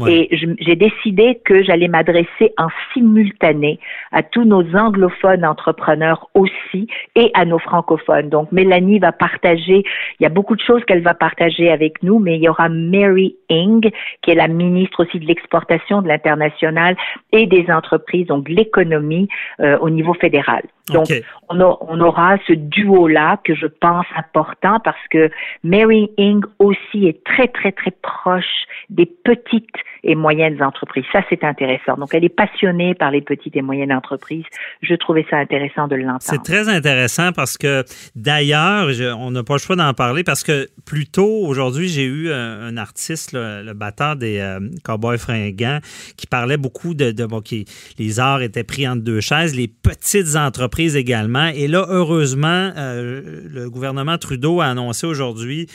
Et 0.07 0.29
j'ai 0.31 0.75
décidé 0.75 1.39
que 1.43 1.63
j'allais 1.63 1.87
m'adresser 1.87 2.53
en 2.57 2.67
simultané 2.93 3.79
à 4.11 4.23
tous 4.23 4.45
nos 4.45 4.63
anglophones 4.75 5.45
entrepreneurs 5.45 6.29
aussi 6.33 6.87
et 7.15 7.31
à 7.33 7.45
nos 7.45 7.59
francophones. 7.59 8.29
Donc, 8.29 8.51
Mélanie 8.51 8.99
va 8.99 9.11
partager, 9.11 9.83
il 10.19 10.23
y 10.23 10.25
a 10.25 10.29
beaucoup 10.29 10.55
de 10.55 10.61
choses 10.61 10.83
qu'elle 10.85 11.03
va 11.03 11.13
partager 11.13 11.69
avec 11.69 12.01
nous, 12.03 12.19
mais 12.19 12.35
il 12.35 12.43
y 12.43 12.49
aura 12.49 12.69
Mary 12.69 13.35
Ing, 13.49 13.89
qui 14.21 14.31
est 14.31 14.35
la 14.35 14.47
ministre 14.47 15.03
aussi 15.03 15.19
de 15.19 15.25
l'exportation, 15.25 16.01
de 16.01 16.07
l'international 16.07 16.95
et 17.31 17.45
des 17.45 17.65
entreprises, 17.69 18.27
donc 18.27 18.47
de 18.47 18.53
l'économie 18.53 19.27
euh, 19.59 19.77
au 19.79 19.89
niveau 19.89 20.13
fédéral. 20.13 20.63
Donc, 20.93 21.07
on, 21.49 21.59
on, 21.59 22.01
aura 22.01 22.37
ce 22.47 22.53
que 23.43 23.55
je 23.55 23.67
pense 23.67 24.05
important 24.15 24.79
parce 24.79 25.07
que 25.09 25.29
Mary 25.63 26.09
Ing 26.17 26.43
aussi 26.59 27.07
est 27.07 27.23
très, 27.23 27.47
très, 27.47 27.71
très 27.71 27.91
proche 28.01 28.65
des 28.89 29.05
petites 29.05 29.65
et 30.03 30.15
moyennes 30.15 30.61
entreprises. 30.61 31.05
Ça, 31.11 31.21
c'est 31.29 31.43
intéressant. 31.43 31.95
Donc, 31.97 32.09
elle 32.13 32.23
est 32.23 32.29
passionnée 32.29 32.95
par 32.95 33.11
les 33.11 33.21
petites 33.21 33.55
et 33.55 33.61
moyennes 33.61 33.91
entreprises. 33.91 34.45
Je 34.81 34.95
trouvais 34.95 35.25
ça 35.29 35.37
intéressant 35.37 35.87
de 35.87 35.95
l'entendre. 35.95 36.21
C'est 36.21 36.43
très 36.43 36.69
intéressant 36.69 37.31
parce 37.31 37.57
que, 37.57 37.83
d'ailleurs, 38.15 38.87
on 39.17 39.31
n'a 39.31 39.43
pas 39.43 39.55
le 39.55 39.59
choix 39.59 39.75
d'en 39.75 39.93
parler 39.93 40.23
parce 40.23 40.43
que 40.43 40.67
plus 40.85 41.07
tôt, 41.07 41.43
aujourd'hui, 41.45 41.87
j'ai 41.87 42.05
eu 42.05 42.31
un, 42.31 42.77
artiste, 42.77 43.33
le, 43.33 43.73
batteur 43.73 44.15
des 44.15 44.39
euh, 44.39 44.59
Cowboys 44.83 45.17
fringants, 45.17 45.79
qui 46.17 46.27
parlait 46.27 46.57
beaucoup 46.57 46.93
de, 46.93 47.11
de 47.11 47.25
bon, 47.25 47.41
qui, 47.41 47.65
les 47.97 48.19
arts 48.19 48.41
étaient 48.41 48.63
pris 48.63 48.87
entre 48.87 49.03
deux 49.03 49.21
chaises, 49.21 49.55
les 49.55 49.67
petites 49.67 50.35
entreprises 50.35 50.95
également. 50.95 51.47
Et 51.47 51.67
là, 51.67 51.85
heureusement, 51.89 52.71
euh, 52.77 53.41
le 53.49 53.69
gouvernement 53.69 54.17
Trudeau 54.17 54.61
a 54.61 54.65
annoncé 54.65 55.07
aujourd'hui 55.07 55.67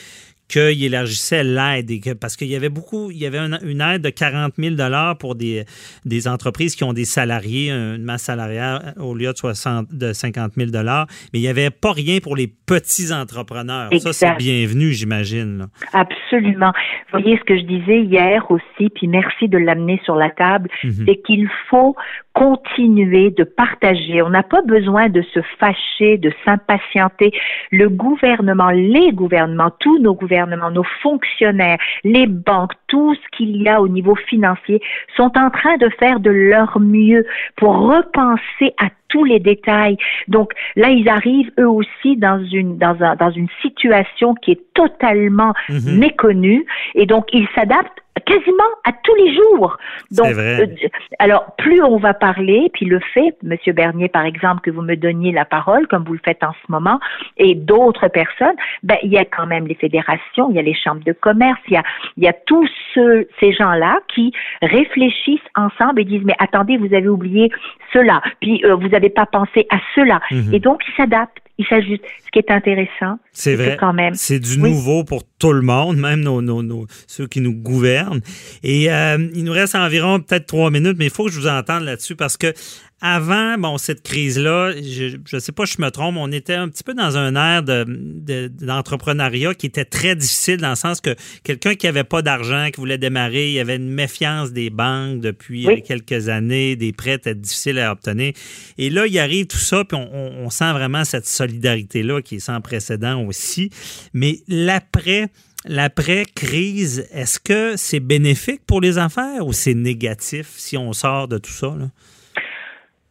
qu'il 0.47 0.83
élargissait 0.83 1.43
l'aide 1.43 1.91
parce 2.19 2.35
qu'il 2.35 2.47
y 2.47 2.55
avait 2.55 2.69
beaucoup, 2.69 3.11
il 3.11 3.17
y 3.17 3.25
avait 3.25 3.39
une, 3.39 3.81
aide 3.81 4.01
de 4.01 4.09
40 4.09 4.53
000 4.57 4.75
pour 5.19 5.35
des, 5.35 5.65
des 6.05 6.27
entreprises 6.27 6.75
qui 6.75 6.83
ont 6.83 6.93
des 6.93 7.05
salariés, 7.05 7.71
une 7.71 8.03
masse 8.03 8.23
salariale 8.23 8.93
au 8.97 9.13
lieu 9.13 9.31
de, 9.31 9.37
60, 9.37 9.87
de 9.91 10.13
50 10.13 10.53
000 10.53 10.71
mais 10.75 11.05
il 11.33 11.41
n'y 11.41 11.47
avait 11.47 11.69
pas 11.69 11.91
rien 11.91 12.19
pour 12.19 12.35
les 12.35 12.47
petits 12.47 13.11
entrepreneurs. 13.13 13.89
Ça, 13.99 14.13
c'est 14.13 14.35
bienvenu, 14.37 14.91
j'imagine. 14.91 15.67
Absolument. 15.93 16.71
Vous 17.11 17.19
voyez 17.19 17.37
ce 17.37 17.43
que 17.43 17.57
je 17.57 17.63
disais 17.63 18.01
hier 18.01 18.49
aussi, 18.49 18.89
puis 18.89 19.07
merci 19.07 19.47
de 19.47 19.57
l'amener 19.57 19.99
sur 20.03 20.15
la 20.15 20.29
table, 20.29 20.69
mhm. 20.83 21.05
c'est 21.07 21.21
qu'il 21.25 21.49
faut 21.69 21.95
continuer 22.35 23.31
de 23.31 23.45
partager. 23.45 24.21
On 24.21 24.29
n'a 24.29 24.43
pas 24.43 24.61
besoin 24.61 25.07
de 25.07 25.21
se 25.33 25.39
fâcher, 25.57 26.17
de 26.17 26.31
s'impatienter. 26.43 27.31
Le 27.71 27.87
gouvernement, 27.89 28.69
les 28.69 29.11
gouvernements, 29.13 29.71
tous 29.79 29.97
nos 29.99 30.13
gouvernements, 30.13 30.69
nos 30.69 30.83
fonctionnaires, 31.01 31.79
les 32.03 32.27
banques, 32.27 32.73
tout 32.87 33.15
ce 33.15 33.37
qu'il 33.37 33.61
y 33.61 33.69
a 33.69 33.81
au 33.81 33.87
niveau 33.87 34.15
financier 34.15 34.81
sont 35.15 35.31
en 35.37 35.49
train 35.49 35.77
de 35.77 35.89
faire 35.97 36.19
de 36.19 36.29
leur 36.29 36.77
mieux 36.79 37.25
pour 37.55 37.73
repenser 37.77 38.73
à 38.79 38.89
tous 39.07 39.23
les 39.23 39.39
détails. 39.39 39.97
Donc 40.27 40.53
là, 40.75 40.89
ils 40.89 41.09
arrivent 41.09 41.51
eux 41.59 41.69
aussi 41.69 42.17
dans 42.17 42.43
une 42.43 42.77
dans, 42.77 43.01
un, 43.01 43.15
dans 43.15 43.31
une 43.31 43.49
situation 43.61 44.35
qui 44.35 44.51
est 44.51 44.61
totalement 44.73 45.53
mhm. 45.69 45.97
méconnue 45.97 46.65
et 46.95 47.05
donc 47.05 47.27
ils 47.33 47.47
s'adaptent 47.55 48.01
quasiment 48.25 48.63
à 48.83 48.91
tous 48.91 49.15
les 49.15 49.35
jours. 49.35 49.77
Donc, 50.11 50.27
vrai. 50.27 50.61
Euh, 50.61 50.87
alors 51.19 51.55
plus 51.57 51.81
on 51.83 51.97
va 51.97 52.13
parler, 52.13 52.69
puis 52.73 52.85
le 52.85 52.99
fait, 53.13 53.35
Monsieur 53.43 53.73
Bernier 53.73 54.09
par 54.09 54.25
exemple, 54.25 54.61
que 54.61 54.71
vous 54.71 54.81
me 54.81 54.95
donniez 54.95 55.31
la 55.31 55.45
parole 55.45 55.87
comme 55.87 56.03
vous 56.03 56.13
le 56.13 56.19
faites 56.23 56.43
en 56.43 56.53
ce 56.53 56.71
moment, 56.71 56.99
et 57.37 57.55
d'autres 57.55 58.07
personnes, 58.07 58.55
ben 58.83 58.97
il 59.03 59.11
y 59.11 59.17
a 59.17 59.25
quand 59.25 59.45
même 59.45 59.67
les 59.67 59.75
fédérations, 59.75 60.49
il 60.49 60.55
y 60.55 60.59
a 60.59 60.61
les 60.61 60.73
chambres 60.73 61.03
de 61.03 61.13
commerce, 61.13 61.59
il 61.67 61.73
y 61.73 61.77
a 61.77 61.83
il 62.17 62.23
y 62.23 62.27
a 62.27 62.33
tous 62.33 62.67
ceux, 62.93 63.27
ces 63.39 63.51
gens-là 63.53 63.99
qui 64.13 64.31
réfléchissent 64.61 65.39
ensemble 65.55 66.01
et 66.01 66.05
disent 66.05 66.23
mais 66.25 66.35
attendez, 66.39 66.77
vous 66.77 66.93
avez 66.93 67.09
oublié 67.09 67.51
cela, 67.93 68.21
puis 68.41 68.63
euh, 68.65 68.75
vous 68.75 68.94
n'avez 68.95 69.09
pas 69.09 69.25
pensé 69.25 69.67
à 69.69 69.77
cela, 69.93 70.19
mhm. 70.31 70.53
et 70.53 70.59
donc 70.59 70.81
ils 70.87 70.95
s'adaptent 70.95 71.39
il 71.57 71.65
s'ajuste. 71.67 72.03
Ce 72.25 72.31
qui 72.31 72.39
est 72.39 72.51
intéressant, 72.51 73.17
c'est 73.31 73.55
vrai. 73.55 73.77
quand 73.79 73.93
même. 73.93 74.13
C'est 74.15 74.39
du 74.39 74.57
nouveau 74.59 75.03
pour 75.05 75.23
tout 75.39 75.53
le 75.53 75.61
monde, 75.61 75.97
même 75.97 76.19
nos, 76.19 76.41
nos, 76.41 76.61
nos 76.61 76.85
ceux 77.07 77.27
qui 77.27 77.39
nous 77.39 77.53
gouvernent. 77.53 78.19
Et 78.63 78.91
euh, 78.91 79.29
il 79.33 79.45
nous 79.45 79.53
reste 79.53 79.75
environ 79.75 80.19
peut-être 80.19 80.47
trois 80.47 80.69
minutes, 80.69 80.97
mais 80.97 81.05
il 81.05 81.11
faut 81.11 81.25
que 81.25 81.31
je 81.31 81.39
vous 81.39 81.47
entende 81.47 81.83
là-dessus 81.83 82.15
parce 82.15 82.35
que 82.35 82.53
avant 83.01 83.57
bon, 83.57 83.77
cette 83.77 84.03
crise-là, 84.03 84.71
je 84.81 85.17
ne 85.33 85.39
sais 85.39 85.51
pas 85.51 85.65
si 85.65 85.75
je 85.77 85.81
me 85.81 85.91
trompe, 85.91 86.15
on 86.17 86.31
était 86.31 86.53
un 86.53 86.69
petit 86.69 86.83
peu 86.83 86.93
dans 86.93 87.17
un 87.17 87.35
air 87.35 87.61
d'entrepreneuriat 87.61 89.49
de, 89.49 89.53
qui 89.53 89.65
était 89.65 89.85
très 89.85 90.15
difficile 90.15 90.57
dans 90.57 90.69
le 90.69 90.75
sens 90.75 91.01
que 91.01 91.13
quelqu'un 91.43 91.75
qui 91.75 91.87
n'avait 91.87 92.05
pas 92.05 92.21
d'argent, 92.21 92.69
qui 92.73 92.79
voulait 92.79 92.97
démarrer, 92.97 93.49
il 93.49 93.53
y 93.53 93.59
avait 93.59 93.75
une 93.75 93.89
méfiance 93.89 94.53
des 94.53 94.69
banques 94.69 95.19
depuis 95.19 95.67
quelques 95.83 96.29
années, 96.29 96.77
des 96.77 96.93
prêts 96.93 97.15
étaient 97.15 97.35
difficiles 97.35 97.79
à 97.79 97.91
obtenir. 97.91 98.31
Et 98.77 98.89
là, 98.89 99.05
il 99.07 99.19
arrive 99.19 99.47
tout 99.47 99.57
ça, 99.57 99.83
puis 99.83 99.97
on, 99.97 100.49
sent 100.49 100.71
vraiment 100.71 101.03
cette 101.03 101.27
solidarité-là 101.27 102.21
qui 102.21 102.35
est 102.35 102.39
sans 102.39 102.61
précédent 102.61 103.21
aussi. 103.25 103.71
Mais 104.13 104.39
l'après, 104.47 105.27
l'après-crise, 105.65 107.07
est-ce 107.11 107.39
que 107.39 107.73
c'est 107.75 107.99
bénéfique 107.99 108.61
pour 108.65 108.79
les 108.79 108.97
affaires 108.97 109.45
ou 109.45 109.51
c'est 109.51 109.73
négatif 109.73 110.53
si 110.55 110.77
on 110.77 110.93
sort 110.93 111.27
de 111.27 111.37
tout 111.37 111.51
ça? 111.51 111.75
Là? 111.77 111.89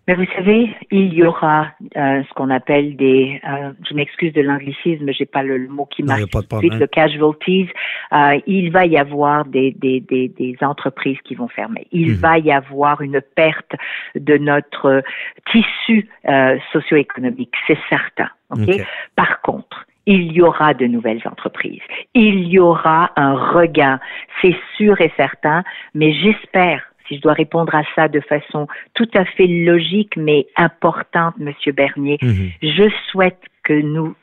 Mais 0.06 0.14
vous 0.14 0.26
savez, 0.36 0.70
il 0.90 1.14
y 1.14 1.24
aura 1.24 1.68
euh, 1.96 2.22
ce 2.28 2.34
qu'on 2.34 2.50
appelle 2.50 2.94
des, 2.96 3.40
euh, 3.48 3.72
je 3.88 3.94
m'excuse 3.94 4.34
de 4.34 4.42
l'anglicisme, 4.42 5.10
j'ai 5.12 5.24
pas 5.24 5.42
le, 5.42 5.66
mot 5.68 5.86
qui 5.86 6.02
marche 6.02 6.22
le 6.22 6.86
casualties. 6.86 7.68
Euh, 8.12 8.38
il 8.46 8.70
va 8.70 8.84
y 8.84 8.98
avoir 8.98 9.46
des, 9.46 9.72
des, 9.72 10.00
des, 10.00 10.28
des 10.28 10.56
entreprises 10.60 11.16
qui 11.24 11.34
vont 11.34 11.48
fermer. 11.48 11.86
Il 11.90 12.10
mhm. 12.10 12.16
va 12.16 12.38
y 12.38 12.52
avoir 12.52 13.00
une 13.00 13.22
perte 13.34 13.72
de 14.14 14.36
notre 14.36 15.02
tissu 15.50 16.08
euh, 16.28 16.58
socio-économique, 16.72 17.54
c'est 17.66 17.78
certain. 17.88 18.28
Okay? 18.50 18.84
Par 19.16 19.40
contre, 19.40 19.86
il 20.06 20.32
y 20.32 20.42
aura 20.42 20.74
de 20.74 20.86
nouvelles 20.86 21.22
entreprises. 21.24 21.80
Il 22.12 22.46
y 22.48 22.58
aura 22.58 23.10
un 23.16 23.34
regain, 23.34 24.00
c'est 24.42 24.56
sûr 24.76 25.00
et 25.00 25.12
certain, 25.16 25.64
mais 25.94 26.12
j'espère 26.12 26.82
si 27.08 27.16
je 27.16 27.20
dois 27.20 27.32
répondre 27.32 27.74
à 27.74 27.82
ça 27.94 28.08
de 28.08 28.20
façon 28.20 28.66
tout 28.94 29.08
à 29.14 29.24
fait 29.24 29.46
logique 29.46 30.16
mais 30.16 30.46
importante, 30.56 31.34
Monsieur 31.38 31.72
Bernier, 31.72 32.18
mhm. 32.22 32.50
je 32.62 32.90
souhaite 33.10 33.40
que 33.62 33.74
nous 33.74 34.14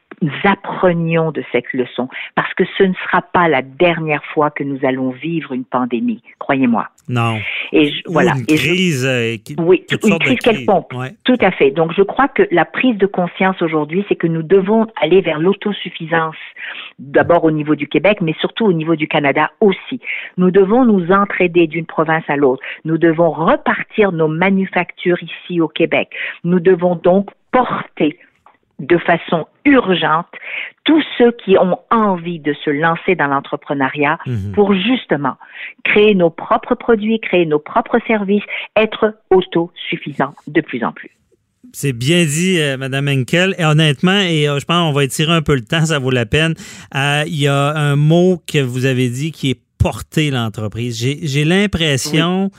apprenions 0.43 1.31
de 1.31 1.43
cette 1.51 1.71
leçon, 1.73 2.07
parce 2.35 2.53
que 2.53 2.63
ce 2.77 2.83
ne 2.83 2.93
sera 2.93 3.21
pas 3.21 3.47
la 3.47 3.61
dernière 3.61 4.23
fois 4.33 4.51
que 4.51 4.63
nous 4.63 4.79
allons 4.83 5.11
vivre 5.11 5.53
une 5.53 5.65
pandémie, 5.65 6.21
croyez-moi. 6.39 6.87
Non. 7.09 7.39
Et 7.73 7.91
voilà. 8.05 8.33
Une 8.37 8.45
crise. 8.45 9.05
Euh, 9.05 9.35
oui, 9.59 9.85
une 10.05 10.19
crise 10.19 10.39
quelconque. 10.39 10.91
Tout 11.23 11.37
à 11.41 11.51
fait. 11.51 11.71
Donc, 11.71 11.91
je 11.95 12.03
crois 12.03 12.27
que 12.27 12.43
la 12.51 12.65
prise 12.65 12.97
de 12.97 13.05
conscience 13.05 13.61
aujourd'hui, 13.61 14.05
c'est 14.07 14.15
que 14.15 14.27
nous 14.27 14.43
devons 14.43 14.87
aller 15.01 15.21
vers 15.21 15.39
l'autosuffisance, 15.39 16.35
d'abord 16.99 17.43
au 17.43 17.51
niveau 17.51 17.75
du 17.75 17.87
Québec, 17.87 18.19
mais 18.21 18.35
surtout 18.39 18.65
au 18.65 18.73
niveau 18.73 18.95
du 18.95 19.07
Canada 19.07 19.51
aussi. 19.59 19.99
Nous 20.37 20.51
devons 20.51 20.85
nous 20.85 21.11
entraider 21.11 21.67
d'une 21.67 21.85
province 21.85 22.23
à 22.27 22.35
l'autre. 22.35 22.63
Nous 22.85 22.97
devons 22.97 23.31
repartir 23.31 24.11
nos 24.11 24.27
manufactures 24.27 25.21
ici 25.21 25.59
au 25.59 25.67
Québec. 25.67 26.09
Nous 26.43 26.59
devons 26.59 26.95
donc 26.95 27.29
porter 27.51 28.17
de 28.81 28.97
façon 28.97 29.47
urgente 29.63 30.27
tous 30.83 31.03
ceux 31.17 31.31
qui 31.43 31.57
ont 31.57 31.77
envie 31.91 32.39
de 32.39 32.53
se 32.65 32.69
lancer 32.69 33.15
dans 33.15 33.27
l'entrepreneuriat 33.27 34.17
mhm. 34.25 34.51
pour 34.53 34.73
justement 34.73 35.35
créer 35.83 36.15
nos 36.15 36.31
propres 36.31 36.75
produits, 36.75 37.19
créer 37.19 37.45
nos 37.45 37.59
propres 37.59 37.99
services, 38.07 38.43
être 38.75 39.15
autosuffisants 39.29 40.33
de 40.47 40.61
plus 40.61 40.83
en 40.83 40.91
plus. 40.91 41.11
C'est 41.73 41.93
bien 41.93 42.25
dit, 42.25 42.59
euh, 42.59 42.75
Madame 42.75 43.07
Henkel. 43.07 43.55
Et 43.57 43.63
honnêtement, 43.63 44.19
et 44.19 44.49
euh, 44.49 44.59
je 44.59 44.65
pense 44.65 44.87
qu'on 44.87 44.91
va 44.91 45.03
étirer 45.03 45.31
un 45.31 45.43
peu 45.43 45.55
le 45.55 45.61
temps, 45.61 45.85
ça 45.85 45.99
vaut 45.99 46.11
la 46.11 46.25
peine. 46.25 46.55
Euh, 46.95 47.23
il 47.27 47.39
y 47.39 47.47
a 47.47 47.73
un 47.77 47.95
mot 47.95 48.41
que 48.51 48.57
vous 48.57 48.85
avez 48.85 49.09
dit 49.09 49.31
qui 49.31 49.51
est 49.51 49.59
porter 49.77 50.31
l'entreprise. 50.31 50.97
J'ai 50.99 51.45
l'impression 51.45 52.51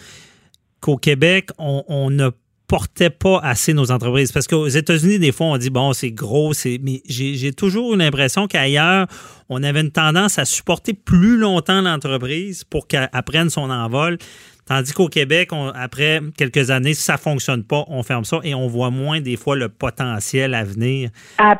qu'au 0.80 0.96
Québec, 0.96 1.50
on 1.58 2.10
n'a 2.10 2.30
portait 2.72 3.10
pas 3.10 3.38
assez 3.42 3.74
nos 3.74 3.90
entreprises. 3.90 4.32
Parce 4.32 4.46
qu'aux 4.46 4.66
États-Unis, 4.66 5.18
des 5.18 5.30
fois, 5.30 5.48
on 5.48 5.58
dit, 5.58 5.68
bon, 5.68 5.92
c'est 5.92 6.10
gros, 6.10 6.54
c'est. 6.54 6.80
Mais 6.82 7.02
j'ai 7.06 7.52
toujours 7.52 7.92
eu 7.92 7.98
l'impression 7.98 8.46
qu'ailleurs, 8.46 9.08
on 9.50 9.62
avait 9.62 9.82
une 9.82 9.90
tendance 9.90 10.38
à 10.38 10.46
supporter 10.46 10.94
plus 10.94 11.36
longtemps 11.36 11.82
l'entreprise 11.82 12.64
pour 12.64 12.86
qu'elle 12.86 13.10
prenne 13.26 13.50
son 13.50 13.68
envol. 13.68 14.16
Tandis 14.74 14.94
qu'au 14.94 15.08
Québec, 15.08 15.50
après 15.74 16.20
quelques 16.34 16.70
années, 16.70 16.94
ça 16.94 17.18
fonctionne 17.18 17.62
pas, 17.62 17.84
on 17.88 18.02
ferme 18.02 18.24
ça 18.24 18.38
et 18.42 18.54
on 18.54 18.68
voit 18.68 18.88
moins 18.88 19.20
des 19.20 19.36
fois 19.36 19.54
le 19.54 19.68
potentiel 19.68 20.54
à 20.54 20.64
venir 20.64 21.10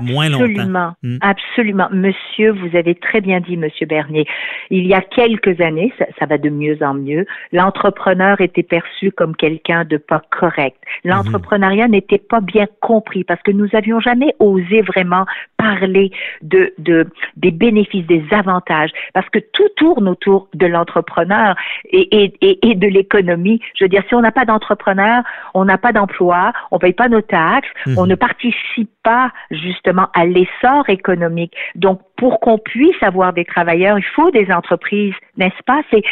moins 0.00 0.30
longtemps. 0.30 0.44
Absolument, 0.46 0.92
hmm. 1.02 1.16
absolument. 1.20 1.88
Monsieur, 1.92 2.52
vous 2.52 2.74
avez 2.74 2.94
très 2.94 3.20
bien 3.20 3.40
dit, 3.40 3.58
Monsieur 3.58 3.84
Bernier. 3.84 4.24
Il 4.70 4.86
y 4.86 4.94
a 4.94 5.02
quelques 5.02 5.60
années, 5.60 5.92
ça, 5.98 6.06
ça 6.18 6.24
va 6.24 6.38
de 6.38 6.48
mieux 6.48 6.78
en 6.80 6.94
mieux. 6.94 7.26
L'entrepreneur 7.52 8.40
était 8.40 8.62
perçu 8.62 9.12
comme 9.12 9.36
quelqu'un 9.36 9.84
de 9.84 9.98
pas 9.98 10.22
correct. 10.30 10.78
L'entrepreneuriat 11.04 11.88
n'était 11.88 12.16
pas 12.16 12.40
bien 12.40 12.66
compris 12.80 13.24
parce 13.24 13.42
que 13.42 13.50
nous 13.50 13.68
avions 13.74 14.00
jamais 14.00 14.34
osé 14.38 14.80
vraiment 14.80 15.26
parler 15.58 16.10
de, 16.40 16.72
de 16.78 17.06
des 17.36 17.50
bénéfices, 17.50 18.06
des 18.06 18.24
avantages, 18.30 18.90
parce 19.14 19.28
que 19.28 19.38
tout 19.38 19.68
tourne 19.76 20.08
autour 20.08 20.48
de 20.54 20.66
l'entrepreneur 20.66 21.54
et, 21.90 22.32
et, 22.40 22.70
et, 22.70 22.74
de 22.74 22.86
l'économie. 23.02 23.60
Je 23.74 23.84
veux 23.84 23.88
dire, 23.88 24.02
si 24.08 24.14
on 24.14 24.20
n'a 24.20 24.32
pas 24.32 24.44
d'entrepreneur, 24.44 25.22
on 25.54 25.64
n'a 25.64 25.78
pas 25.78 25.92
d'emploi, 25.92 26.52
on 26.70 26.78
paye 26.78 26.92
pas 26.92 27.08
nos 27.08 27.20
taxes, 27.20 27.68
mhm. 27.86 27.98
on 27.98 28.06
ne 28.06 28.14
participe 28.14 28.90
pas 29.02 29.32
justement 29.50 30.08
à 30.14 30.24
l'essor 30.24 30.88
économique. 30.88 31.54
Donc, 31.74 32.00
pour 32.22 32.38
qu'on 32.38 32.56
puisse 32.56 33.02
avoir 33.02 33.32
des 33.32 33.44
travailleurs, 33.44 33.98
il 33.98 34.04
faut 34.04 34.30
des 34.30 34.48
entreprises, 34.52 35.14
n'est-ce 35.38 35.60
pas? 35.66 35.82
C'est 35.90 36.04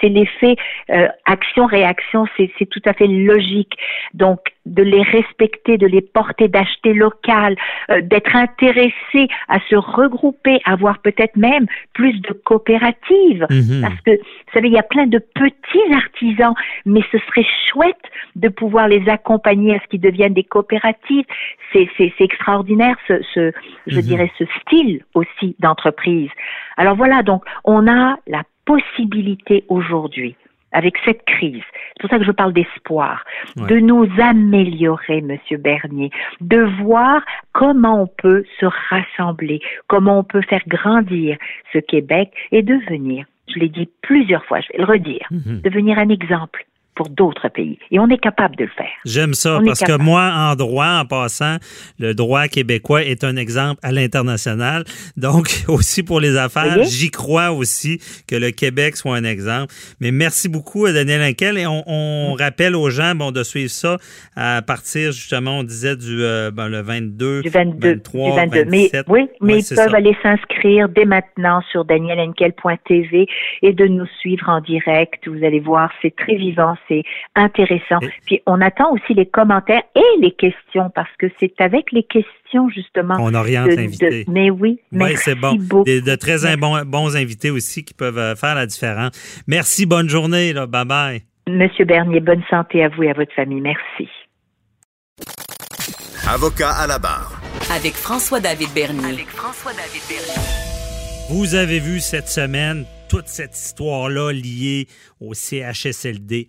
c'est 0.00 0.08
l'effet 0.08 0.56
euh, 0.88 1.08
action-réaction, 1.26 2.24
c'est 2.38 2.70
tout 2.70 2.80
à 2.86 2.94
fait 2.94 3.06
logique. 3.06 3.74
Donc, 4.14 4.40
de 4.64 4.82
les 4.82 5.02
respecter, 5.02 5.76
de 5.76 5.86
les 5.86 6.00
porter, 6.00 6.48
d'acheter 6.48 6.94
local, 6.94 7.56
euh, 7.90 8.00
d'être 8.00 8.34
intéressé 8.34 9.28
à 9.48 9.58
se 9.68 9.74
regrouper, 9.74 10.60
avoir 10.64 11.00
peut-être 11.00 11.36
même 11.36 11.66
plus 11.92 12.18
de 12.20 12.32
coopératives. 12.32 13.46
Mhm. 13.50 13.82
Parce 13.82 14.00
que, 14.02 14.12
vous 14.12 14.52
savez, 14.54 14.68
il 14.68 14.74
y 14.74 14.78
a 14.78 14.84
plein 14.84 15.06
de 15.06 15.18
petits 15.18 15.94
artisans, 15.94 16.54
mais 16.86 17.00
ce 17.10 17.18
serait 17.18 17.46
chouette 17.68 17.96
de 18.36 18.48
pouvoir 18.48 18.88
les 18.88 19.06
accompagner 19.08 19.74
à 19.74 19.80
ce 19.80 19.88
qu'ils 19.88 20.00
deviennent 20.00 20.34
des 20.34 20.44
coopératives. 20.44 21.26
C'est 21.72 21.88
extraordinaire, 22.20 22.96
ce, 23.08 23.14
ce 23.34 23.52
je 23.86 23.96
mhm. 23.96 24.02
dirais, 24.02 24.30
ce 24.38 24.44
style 24.60 25.02
aussi 25.14 25.41
d'entreprise. 25.58 26.30
Alors 26.76 26.96
voilà, 26.96 27.22
donc 27.22 27.44
on 27.64 27.86
a 27.88 28.16
la 28.26 28.42
possibilité 28.64 29.64
aujourd'hui 29.68 30.36
avec 30.72 30.94
cette 31.04 31.24
crise, 31.24 31.62
c'est 31.74 32.00
pour 32.00 32.10
ça 32.10 32.18
que 32.18 32.24
je 32.24 32.30
parle 32.30 32.54
d'espoir, 32.54 33.24
de 33.56 33.78
nous 33.78 34.08
améliorer, 34.18 35.20
Monsieur 35.20 35.58
Bernier, 35.58 36.10
de 36.40 36.62
voir 36.82 37.22
comment 37.52 38.02
on 38.02 38.06
peut 38.06 38.44
se 38.58 38.66
rassembler, 38.90 39.60
comment 39.86 40.20
on 40.20 40.24
peut 40.24 40.40
faire 40.42 40.62
grandir 40.66 41.36
ce 41.72 41.78
Québec 41.78 42.32
et 42.52 42.62
devenir, 42.62 43.26
je 43.48 43.58
l'ai 43.60 43.68
dit 43.68 43.88
plusieurs 44.00 44.44
fois, 44.46 44.60
je 44.60 44.68
vais 44.72 44.78
le 44.78 44.84
redire, 44.84 45.26
mhm. 45.30 45.60
devenir 45.60 45.98
un 45.98 46.08
exemple 46.08 46.64
pour 46.94 47.08
d'autres 47.08 47.48
pays. 47.48 47.78
Et 47.90 47.98
on 47.98 48.08
est 48.08 48.18
capable 48.18 48.56
de 48.56 48.64
le 48.64 48.70
faire. 48.70 48.86
J'aime 49.04 49.34
ça 49.34 49.60
parce 49.64 49.80
que 49.80 49.96
moi, 49.96 50.30
en 50.34 50.54
droit, 50.56 51.00
en 51.00 51.06
passant, 51.06 51.56
le 51.98 52.14
droit 52.14 52.48
québécois 52.48 53.02
est 53.02 53.24
un 53.24 53.36
exemple 53.36 53.80
à 53.82 53.92
l'international. 53.92 54.84
Donc, 55.16 55.64
aussi 55.68 56.02
pour 56.02 56.20
les 56.20 56.36
affaires, 56.36 56.82
j'y 56.82 57.10
crois 57.10 57.52
aussi 57.52 57.98
que 58.28 58.36
le 58.36 58.50
Québec 58.50 58.96
soit 58.96 59.16
un 59.16 59.24
exemple. 59.24 59.72
Mais 60.00 60.10
merci 60.10 60.48
beaucoup 60.48 60.84
à 60.84 60.92
Daniel 60.92 61.22
Inkel 61.22 61.58
et 61.58 61.66
on, 61.66 62.34
rappelle 62.38 62.74
aux 62.74 62.90
gens 62.90 63.14
bon, 63.14 63.30
de 63.30 63.42
suivre 63.42 63.70
ça 63.70 63.98
à 64.36 64.62
partir, 64.62 65.12
justement, 65.12 65.58
on 65.58 65.62
disait 65.62 65.96
du 65.96 66.22
euh, 66.22 66.50
ben, 66.50 66.68
le 66.68 66.80
22, 66.80 67.42
du 67.42 67.48
22, 67.48 67.88
23, 67.94 68.30
du 68.30 68.36
22. 68.36 68.64
Mais, 68.70 68.90
oui, 69.08 69.28
mais 69.40 69.60
ils 69.60 69.76
peuvent 69.76 69.94
aller 69.94 70.16
s'inscrire 70.22 70.88
dès 70.88 71.04
maintenant 71.04 71.60
sur 71.70 71.84
danielenkel.tv 71.84 73.26
et 73.62 73.72
de 73.72 73.86
nous 73.86 74.06
suivre 74.20 74.48
en 74.48 74.60
direct. 74.60 75.28
Vous 75.28 75.44
allez 75.44 75.60
voir, 75.60 75.90
c'est 76.00 76.14
très 76.16 76.36
vivant 76.36 76.74
c'est 76.88 77.02
intéressant. 77.34 77.98
Puis 78.26 78.42
on 78.46 78.60
attend 78.60 78.92
aussi 78.92 79.14
les 79.14 79.26
commentaires 79.26 79.82
et 79.94 80.20
les 80.20 80.32
questions 80.32 80.90
parce 80.94 81.10
que 81.18 81.26
c'est 81.40 81.60
avec 81.60 81.92
les 81.92 82.02
questions 82.02 82.68
justement. 82.68 83.16
On 83.18 83.34
oriente 83.34 83.68
l'invité. 83.68 84.24
Mais 84.28 84.50
oui, 84.50 84.80
merci 84.90 85.16
c'est 85.16 85.34
bon. 85.34 85.54
Beaucoup. 85.54 85.84
De, 85.84 86.16
très 86.16 86.56
bons, 86.56 87.16
invités 87.16 87.50
aussi 87.50 87.84
qui 87.84 87.94
peuvent 87.94 88.18
euh, 88.18 88.34
faire 88.34 88.54
la 88.54 88.66
différence. 88.66 89.12
Merci, 89.46 89.86
bonne 89.86 90.08
journée, 90.08 90.52
là. 90.52 90.66
bye 90.66 90.84
bye. 90.84 91.22
Monsieur 91.48 91.84
Bernier, 91.84 92.20
bonne 92.20 92.42
santé 92.48 92.84
à 92.84 92.88
vous 92.88 93.02
et 93.02 93.10
à 93.10 93.14
votre 93.14 93.32
famille. 93.34 93.60
Merci. 93.60 94.08
Avocat 96.28 96.70
à 96.70 96.86
la 96.86 96.98
barre. 96.98 97.40
Avec 97.74 97.94
François-David 97.94 98.68
Bernier. 98.74 99.12
Avec 99.12 99.26
François-David 99.26 100.02
Bernier. 100.08 100.62
Vous 101.30 101.54
avez 101.54 101.80
vu 101.80 102.00
cette 102.00 102.28
semaine 102.28 102.84
toute 103.08 103.28
cette 103.28 103.56
histoire-là 103.56 104.32
liée 104.32 104.86
au 105.20 105.34
CHSLD 105.34 106.48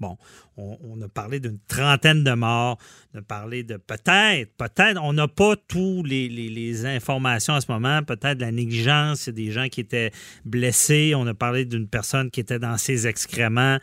Bon, 0.00 0.18
on, 0.56 1.00
a 1.02 1.08
parlé 1.08 1.38
d'une 1.38 1.58
trentaine 1.68 2.24
de 2.24 2.32
morts, 2.32 2.78
on 3.14 3.18
a 3.18 3.22
parlé 3.22 3.62
de 3.62 3.76
peut-être, 3.76 4.50
peut-être, 4.56 5.00
on 5.00 5.12
n'a 5.12 5.28
pas 5.28 5.54
toutes 5.68 6.08
les, 6.08 6.84
informations 6.86 7.54
à 7.54 7.60
ce 7.60 7.70
moment, 7.70 8.02
peut-être 8.02 8.40
la 8.40 8.50
négligence, 8.50 9.28
des 9.28 9.52
gens 9.52 9.68
qui 9.68 9.80
étaient 9.80 10.10
blessés, 10.44 11.12
on 11.14 11.26
a 11.26 11.34
parlé 11.34 11.64
d'une 11.64 11.86
personne 11.86 12.30
qui 12.30 12.40
était 12.40 12.58
dans 12.58 12.76
ses 12.76 13.06
excréments. 13.06 13.78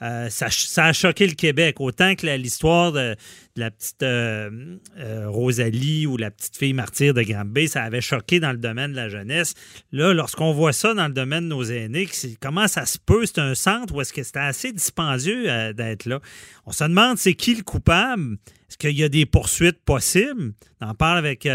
Euh, 0.00 0.28
ça, 0.30 0.46
a 0.84 0.92
choqué 0.92 1.26
le 1.26 1.34
Québec. 1.34 1.80
Autant 1.80 2.14
que 2.14 2.26
l'histoire 2.26 2.92
de, 2.92 3.16
la 3.56 3.70
petite 3.72 4.02
euh, 4.04 4.76
euh, 4.98 5.28
Rosalie 5.28 6.06
ou 6.06 6.16
la 6.16 6.30
petite 6.30 6.56
fille 6.56 6.72
martyre 6.72 7.14
de 7.14 7.22
Granby, 7.22 7.66
ça 7.66 7.82
avait 7.82 8.00
choqué 8.00 8.38
dans 8.38 8.52
le 8.52 8.58
domaine 8.58 8.92
de 8.92 8.96
la 8.96 9.08
jeunesse. 9.08 9.54
Là, 9.90 10.12
lorsqu'on 10.12 10.52
voit 10.52 10.72
ça 10.72 10.94
dans 10.94 11.08
le 11.08 11.12
domaine 11.12 11.44
de 11.44 11.48
nos 11.48 11.64
aînés, 11.64 12.08
comment 12.40 12.68
ça 12.68 12.86
se 12.86 12.98
peut? 12.98 13.26
C'est 13.26 13.40
un 13.40 13.56
centre 13.56 13.94
ou 13.94 14.00
est-ce 14.00 14.12
que 14.12 14.22
c'était 14.22 14.38
assez 14.38 14.72
dispendieux 14.72 15.72
d'être 15.74 16.06
là? 16.06 16.20
On 16.66 16.72
se 16.72 16.84
demande 16.84 17.18
c'est 17.18 17.34
qui 17.34 17.56
le 17.56 17.62
coupable? 17.62 18.38
Est-ce 18.68 18.78
qu'il 18.78 18.96
y 18.96 19.02
a 19.02 19.08
des 19.08 19.26
poursuites 19.26 19.82
possibles? 19.84 20.52
On 20.80 20.88
en 20.88 20.94
parle 20.94 21.18
avec 21.18 21.48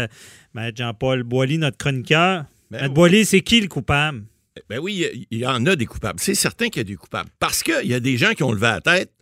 Jean-Paul 0.74 1.22
Boilly, 1.22 1.56
notre 1.56 1.78
chroniqueur. 1.78 2.44
Ben 2.70 2.88
Boilly, 2.88 3.24
c'est 3.24 3.40
qui 3.40 3.60
le 3.60 3.68
coupable? 3.68 4.24
Ben 4.68 4.78
oui, 4.78 5.26
il 5.30 5.38
y 5.38 5.46
en 5.46 5.66
a 5.66 5.74
des 5.74 5.86
coupables. 5.86 6.20
C'est 6.20 6.34
certain 6.34 6.68
qu'il 6.68 6.78
y 6.78 6.80
a 6.80 6.84
des 6.84 6.94
coupables. 6.94 7.28
Parce 7.40 7.62
qu'il 7.62 7.86
y 7.86 7.94
a 7.94 8.00
des 8.00 8.16
gens 8.16 8.34
qui 8.34 8.42
ont 8.44 8.52
levé 8.52 8.68
la 8.68 8.80
tête 8.80 9.12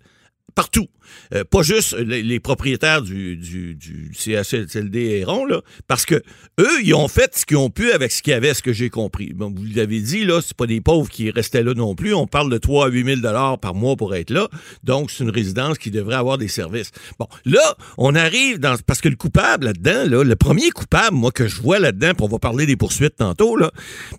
partout. 0.55 0.89
Euh, 1.35 1.45
pas 1.45 1.63
juste 1.63 1.97
les, 1.99 2.41
propriétaires 2.41 3.03
du, 3.03 3.37
du, 3.37 3.75
du 3.75 4.13
CHSLD 4.15 4.99
Héron, 5.21 5.45
là, 5.45 5.61
parce 5.87 6.07
que 6.07 6.23
eux, 6.61 6.83
ils 6.83 6.95
ont 6.95 7.09
fait 7.09 7.37
ce 7.37 7.47
qu'ils 7.47 7.57
ont 7.57 7.71
pu 7.71 7.93
avec 7.93 8.13
ce 8.13 8.23
qu'il 8.23 8.33
y 8.33 8.35
avait, 8.35 8.55
ce 8.55 8.63
que 8.63 8.73
j'ai 8.73 8.91
compris. 8.91 9.33
Vous 9.37 9.53
l'avez 9.75 10.01
dit, 10.01 10.25
là, 10.25 10.41
c'est 10.43 10.57
pas 10.57 10.67
des 10.67 10.81
pauvres 10.81 11.09
qui 11.09 11.31
restaient 11.31 11.63
là 11.63 11.75
non 11.75 11.95
plus. 11.95 12.15
On 12.15 12.27
parle 12.27 12.51
de 12.51 12.59
3 12.59 12.87
à 12.87 12.89
8 12.89 13.05
000 13.05 13.21
dollars 13.21 13.59
par 13.59 13.75
mois 13.75 13.97
pour 13.97 14.15
être 14.15 14.31
là. 14.31 14.49
Donc, 14.85 15.11
c'est 15.11 15.25
une 15.25 15.31
résidence 15.31 15.79
qui 15.79 15.91
devrait 15.91 16.17
avoir 16.17 16.39
des 16.39 16.49
services. 16.49 16.91
Bon, 17.19 17.27
là, 17.45 17.77
on 17.99 18.15
arrive 18.15 18.59
dans... 18.59 18.77
Parce 18.87 19.01
que 19.01 19.09
le 19.09 19.17
coupable 19.17 19.67
là-dedans, 19.67 20.05
là, 20.09 20.25
le 20.25 20.37
premier 20.37 20.71
coupable, 20.71 21.17
moi, 21.17 21.31
que 21.31 21.47
je 21.47 21.61
vois 21.61 21.79
là-dedans, 21.79 22.13
puis 22.15 22.25
on 22.25 22.29
va 22.29 22.39
parler 22.39 22.67
des 22.67 22.77
poursuites 22.77 23.17
tantôt, 23.17 23.57
là, 23.57 23.71